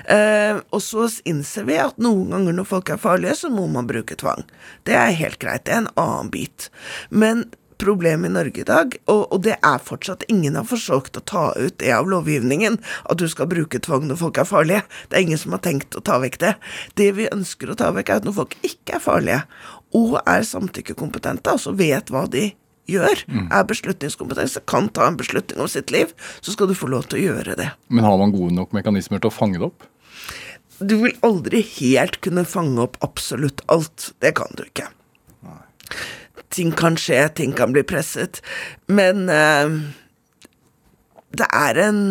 Eh, 0.08 0.62
og 0.72 0.80
så 0.86 1.10
innser 1.28 1.68
vi 1.68 1.76
at 1.82 1.99
noen 1.99 2.32
ganger 2.32 2.56
når 2.56 2.70
folk 2.70 2.93
er 2.93 3.01
farlige, 3.01 3.36
så 3.43 3.51
må 3.51 3.68
man 3.68 3.89
bruke 3.89 4.16
tvang. 4.16 4.45
Det 4.88 4.95
er 4.95 5.12
helt 5.20 5.41
greit, 5.43 5.66
det 5.68 5.76
er 5.76 5.84
en 5.84 5.91
annen 5.99 6.32
bit. 6.32 6.70
Men 7.12 7.43
problem 7.84 8.26
i 8.26 8.32
Norge 8.32 8.64
i 8.64 8.68
dag, 8.68 8.96
og, 9.12 9.22
og 9.36 9.44
det 9.46 9.58
er 9.60 9.84
fortsatt 9.84 10.26
ingen 10.32 10.58
har 10.60 10.68
forsøkt 10.68 11.20
å 11.20 11.26
ta 11.28 11.46
ut 11.60 11.78
det 11.84 11.92
av 11.94 12.10
lovgivningen, 12.10 12.80
at 13.12 13.20
du 13.20 13.28
skal 13.32 13.52
bruke 13.52 13.82
tvang 13.84 14.08
når 14.10 14.22
folk 14.24 14.40
er 14.42 14.50
farlige. 14.50 14.84
Det 15.12 15.20
er 15.20 15.28
ingen 15.28 15.42
som 15.42 15.56
har 15.56 15.64
tenkt 15.66 16.00
å 16.00 16.04
ta 16.06 16.20
vekk 16.24 16.40
det. 16.44 16.56
Det 17.00 17.12
vi 17.20 17.30
ønsker 17.32 17.72
å 17.72 17.78
ta 17.80 17.92
vekk, 17.96 18.10
er 18.10 18.24
at 18.24 18.28
når 18.28 18.38
folk 18.40 18.58
ikke 18.64 18.98
er 18.98 19.04
farlige, 19.04 19.44
og 19.94 20.18
er 20.24 20.46
samtykkekompetente, 20.48 21.54
altså 21.54 21.76
vet 21.78 22.10
hva 22.14 22.26
de 22.32 22.50
gjør, 22.90 23.24
er 23.46 23.68
beslutningskompetanse, 23.68 24.64
kan 24.68 24.90
ta 24.92 25.08
en 25.08 25.20
beslutning 25.20 25.62
om 25.64 25.70
sitt 25.72 25.94
liv, 25.94 26.12
så 26.42 26.56
skal 26.56 26.70
du 26.70 26.76
få 26.78 26.90
lov 26.92 27.08
til 27.08 27.22
å 27.22 27.26
gjøre 27.30 27.58
det. 27.60 27.70
Men 27.88 28.08
har 28.08 28.18
man 28.20 28.34
gode 28.36 28.56
nok 28.58 28.76
mekanismer 28.76 29.22
til 29.24 29.32
å 29.32 29.36
fange 29.36 29.62
det 29.62 29.70
opp? 29.70 29.88
Du 30.84 30.98
vil 31.04 31.16
aldri 31.24 31.62
helt 31.78 32.20
kunne 32.26 32.44
fange 32.50 32.82
opp 32.84 32.98
absolutt 33.06 33.62
alt. 33.72 34.12
Det 34.24 34.34
kan 34.36 34.52
du 34.58 34.66
ikke. 34.66 34.90
Ting 36.54 36.74
kan 36.78 36.97
skje, 36.99 37.26
ting 37.38 37.54
kan 37.58 37.74
bli 37.74 37.84
presset. 37.88 38.41
Men 38.88 39.26
eh, 39.32 39.78
det 41.34 41.47
er 41.49 41.80
en 41.88 42.04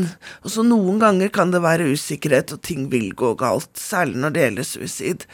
Også 0.42 0.64
noen 0.66 0.98
ganger 1.02 1.30
kan 1.34 1.52
det 1.54 1.62
være 1.62 1.92
usikkerhet, 1.94 2.56
og 2.56 2.62
ting 2.66 2.88
vil 2.92 3.12
gå 3.14 3.34
galt. 3.38 3.70
Særlig 3.78 4.18
når 4.22 4.34
det 4.34 4.46
gjelder 4.46 4.68
suicid. 4.68 5.28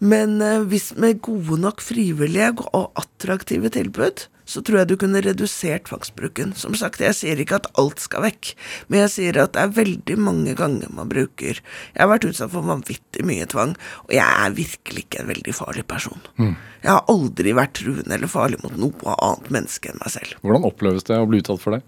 Men 0.00 0.40
eh, 0.44 0.64
hvis 0.68 0.94
med 0.96 1.20
gode 1.24 1.60
nok 1.60 1.84
frivillige 1.84 2.52
og 2.72 2.90
attraktive 3.00 3.72
tilbud, 3.72 4.26
så 4.46 4.62
tror 4.62 4.80
jeg 4.80 4.90
du 4.90 4.96
kunne 5.00 5.22
redusert 5.24 5.88
tvangsbruken. 5.88 6.54
Som 6.58 6.76
sagt, 6.78 7.02
jeg 7.02 7.16
sier 7.18 7.40
ikke 7.42 7.58
at 7.58 7.68
alt 7.80 8.02
skal 8.02 8.24
vekk, 8.24 8.52
men 8.88 9.02
jeg 9.04 9.12
sier 9.16 9.40
at 9.42 9.56
det 9.56 9.64
er 9.64 9.74
veldig 9.76 10.16
mange 10.22 10.54
ganger 10.58 10.92
man 10.94 11.10
bruker 11.10 11.58
Jeg 11.58 11.98
har 11.98 12.10
vært 12.10 12.28
utsatt 12.28 12.52
for 12.54 12.66
vanvittig 12.66 13.26
mye 13.26 13.48
tvang, 13.50 13.74
og 14.06 14.14
jeg 14.14 14.46
er 14.46 14.56
virkelig 14.56 15.04
ikke 15.06 15.24
en 15.24 15.32
veldig 15.32 15.56
farlig 15.56 15.84
person. 15.90 16.22
Jeg 16.38 16.92
har 16.92 17.04
aldri 17.10 17.52
vært 17.56 17.76
truende 17.80 18.14
eller 18.14 18.30
farlig 18.30 18.62
mot 18.62 18.78
noe 18.78 19.18
annet 19.18 19.52
menneske 19.58 19.90
enn 19.90 20.00
meg 20.02 20.14
selv. 20.14 20.38
Hvordan 20.46 20.66
oppleves 20.68 21.06
det 21.08 21.18
å 21.18 21.28
bli 21.28 21.42
utsatt 21.42 21.62
for 21.62 21.76
det? 21.76 21.82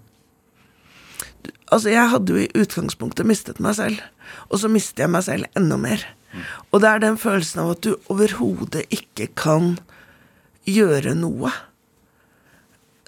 Altså, 1.69 1.91
jeg 1.93 2.11
hadde 2.11 2.33
jo 2.33 2.41
i 2.41 2.51
utgangspunktet 2.57 3.27
mistet 3.29 3.59
meg 3.63 3.77
selv, 3.77 4.01
og 4.49 4.59
så 4.61 4.71
mister 4.71 5.05
jeg 5.05 5.13
meg 5.13 5.23
selv 5.25 5.59
enda 5.59 5.77
mer. 5.79 6.03
Og 6.73 6.81
det 6.81 6.89
er 6.89 7.03
den 7.03 7.17
følelsen 7.17 7.63
av 7.63 7.73
at 7.75 7.85
du 7.85 7.95
overhodet 8.11 8.85
ikke 8.93 9.29
kan 9.37 9.77
gjøre 10.69 11.15
noe. 11.17 11.53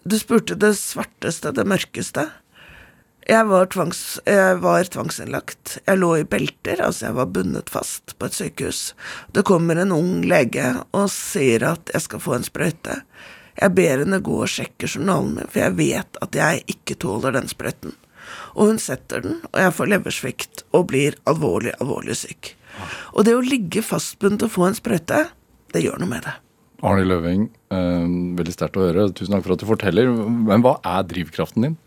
Du 0.03 0.17
spurte 0.19 0.55
det 0.57 0.73
svarteste, 0.79 1.51
det 1.53 1.67
mørkeste. 1.69 2.25
Jeg 3.29 3.45
var, 3.45 3.67
tvangs, 3.69 4.17
jeg 4.25 4.55
var 4.63 4.87
tvangsinnlagt. 4.89 5.75
Jeg 5.85 5.99
lå 6.01 6.09
i 6.17 6.25
belter, 6.25 6.81
altså 6.81 7.05
jeg 7.05 7.17
var 7.19 7.29
bundet 7.35 7.69
fast 7.69 8.15
på 8.17 8.25
et 8.25 8.37
sykehus. 8.37 8.79
Det 9.29 9.45
kommer 9.45 9.77
en 9.77 9.93
ung 9.93 10.25
lege 10.25 10.71
og 10.89 11.05
sier 11.13 11.67
at 11.69 11.93
jeg 11.93 12.07
skal 12.07 12.23
få 12.23 12.33
en 12.39 12.47
sprøyte. 12.47 12.97
Jeg 13.61 13.75
ber 13.77 14.01
henne 14.01 14.23
gå 14.25 14.41
og 14.41 14.49
sjekke 14.49 14.89
journalen 14.89 15.35
min, 15.37 15.51
for 15.53 15.67
jeg 15.67 15.77
vet 15.77 16.21
at 16.25 16.41
jeg 16.41 16.65
ikke 16.73 16.97
tåler 17.05 17.37
den 17.37 17.51
sprøyten. 17.51 17.93
Og 18.57 18.71
hun 18.71 18.81
setter 18.81 19.21
den, 19.21 19.37
og 19.51 19.61
jeg 19.61 19.77
får 19.77 19.93
leversvikt 19.93 20.65
og 20.73 20.89
blir 20.89 21.19
alvorlig, 21.29 21.75
alvorlig 21.77 22.17
syk. 22.23 22.55
Og 23.13 23.27
det 23.27 23.37
å 23.37 23.45
ligge 23.45 23.85
fastbundet 23.85 24.49
og 24.49 24.55
få 24.57 24.71
en 24.71 24.81
sprøyte, 24.81 25.27
det 25.75 25.85
gjør 25.85 26.01
noe 26.01 26.17
med 26.17 26.25
det. 26.25 26.39
Arne 26.81 27.05
Løving, 27.05 27.47
eh, 27.69 28.05
veldig 28.39 28.53
sterkt 28.55 28.79
å 28.79 28.85
høre. 28.87 29.07
Tusen 29.13 29.35
takk 29.35 29.45
for 29.45 29.53
at 29.55 29.61
du 29.61 29.67
forteller. 29.69 30.09
Men 30.09 30.63
hva 30.65 30.79
er 30.83 31.03
drivkraften 31.05 31.67
din? 31.67 31.77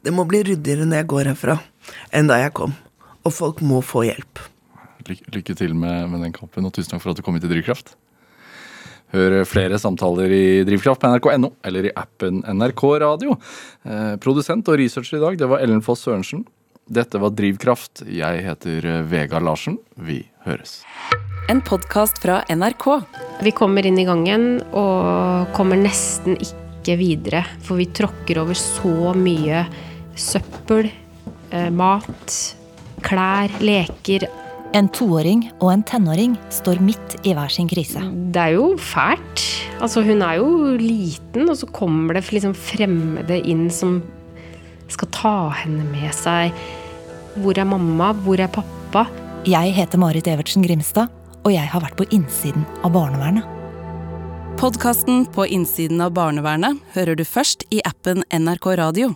Det 0.00 0.12
må 0.16 0.24
bli 0.28 0.42
ryddigere 0.46 0.86
når 0.88 1.02
jeg 1.02 1.10
går 1.12 1.28
herfra, 1.34 1.58
enn 2.16 2.30
da 2.30 2.38
jeg 2.40 2.54
kom. 2.56 2.72
Og 3.28 3.34
folk 3.36 3.60
må 3.60 3.82
få 3.84 4.06
hjelp. 4.08 4.40
Lykke, 5.08 5.32
lykke 5.34 5.56
til 5.56 5.74
med, 5.76 6.08
med 6.12 6.24
den 6.24 6.32
kampen, 6.32 6.64
og 6.64 6.72
tusen 6.72 6.94
takk 6.94 7.02
for 7.04 7.12
at 7.12 7.20
du 7.20 7.24
kom 7.26 7.36
hit 7.36 7.44
til 7.44 7.52
Drivkraft. 7.52 7.92
Hør 9.10 9.40
flere 9.48 9.78
samtaler 9.82 10.30
i 10.32 10.44
Drivkraft 10.64 11.02
på 11.02 11.10
nrk.no 11.10 11.50
eller 11.66 11.88
i 11.88 11.94
appen 11.98 12.44
NRK 12.46 12.84
Radio. 13.02 13.34
Eh, 13.84 14.14
produsent 14.22 14.70
og 14.70 14.78
researcher 14.80 15.18
i 15.18 15.24
dag, 15.24 15.40
det 15.40 15.50
var 15.50 15.64
Ellen 15.64 15.82
Foss 15.84 16.06
Sørensen. 16.06 16.46
Dette 16.90 17.20
var 17.22 17.34
Drivkraft. 17.34 18.06
Jeg 18.06 18.46
heter 18.46 18.80
Vega 18.86 19.02
Vegard 19.12 19.46
Larsen. 19.50 19.78
Vi 19.98 20.22
høres. 20.46 20.80
En 21.50 21.58
podkast 21.60 22.18
fra 22.22 22.44
NRK. 22.48 22.84
Vi 23.42 23.50
kommer 23.50 23.86
inn 23.86 23.96
i 23.98 24.04
gangen 24.06 24.60
og 24.70 25.48
kommer 25.56 25.80
nesten 25.80 26.36
ikke 26.38 26.94
videre, 27.00 27.40
for 27.66 27.80
vi 27.80 27.88
tråkker 27.90 28.38
over 28.38 28.54
så 28.54 29.10
mye 29.18 29.64
søppel, 30.14 30.92
eh, 31.50 31.66
mat, 31.74 32.36
klær, 33.02 33.50
leker. 33.58 34.28
En 34.78 34.92
toåring 34.94 35.48
og 35.58 35.72
en 35.72 35.82
tenåring 35.82 36.38
står 36.54 36.78
midt 36.86 37.18
i 37.26 37.34
hver 37.34 37.50
sin 37.50 37.66
krise. 37.66 37.98
Det 38.30 38.44
er 38.44 38.54
jo 38.54 38.76
fælt. 38.78 39.42
Altså, 39.82 40.06
hun 40.06 40.22
er 40.22 40.38
jo 40.38 40.76
liten, 40.78 41.50
og 41.50 41.56
så 41.58 41.66
kommer 41.66 42.14
det 42.14 42.30
liksom 42.30 42.54
fremmede 42.54 43.42
inn 43.42 43.66
som 43.74 44.04
skal 44.86 45.08
ta 45.10 45.38
henne 45.64 45.82
med 45.90 46.14
seg. 46.14 46.54
Hvor 47.42 47.58
er 47.58 47.66
mamma? 47.66 48.14
Hvor 48.14 48.38
er 48.38 48.46
pappa? 48.46 49.08
Jeg 49.48 49.74
heter 49.74 49.98
Marit 49.98 50.28
Evertsen 50.28 50.62
Grimstad, 50.62 51.08
og 51.44 51.50
jeg 51.54 51.66
har 51.72 51.82
vært 51.84 51.98
på 51.98 52.06
innsiden 52.14 52.66
av 52.84 52.94
barnevernet. 52.96 53.56
Podkasten 54.60 55.24
På 55.32 55.46
innsiden 55.48 56.02
av 56.04 56.12
barnevernet 56.12 56.80
hører 56.92 57.16
du 57.16 57.24
først 57.24 57.64
i 57.72 57.80
appen 57.88 58.24
NRK 58.28 58.74
Radio. 58.80 59.14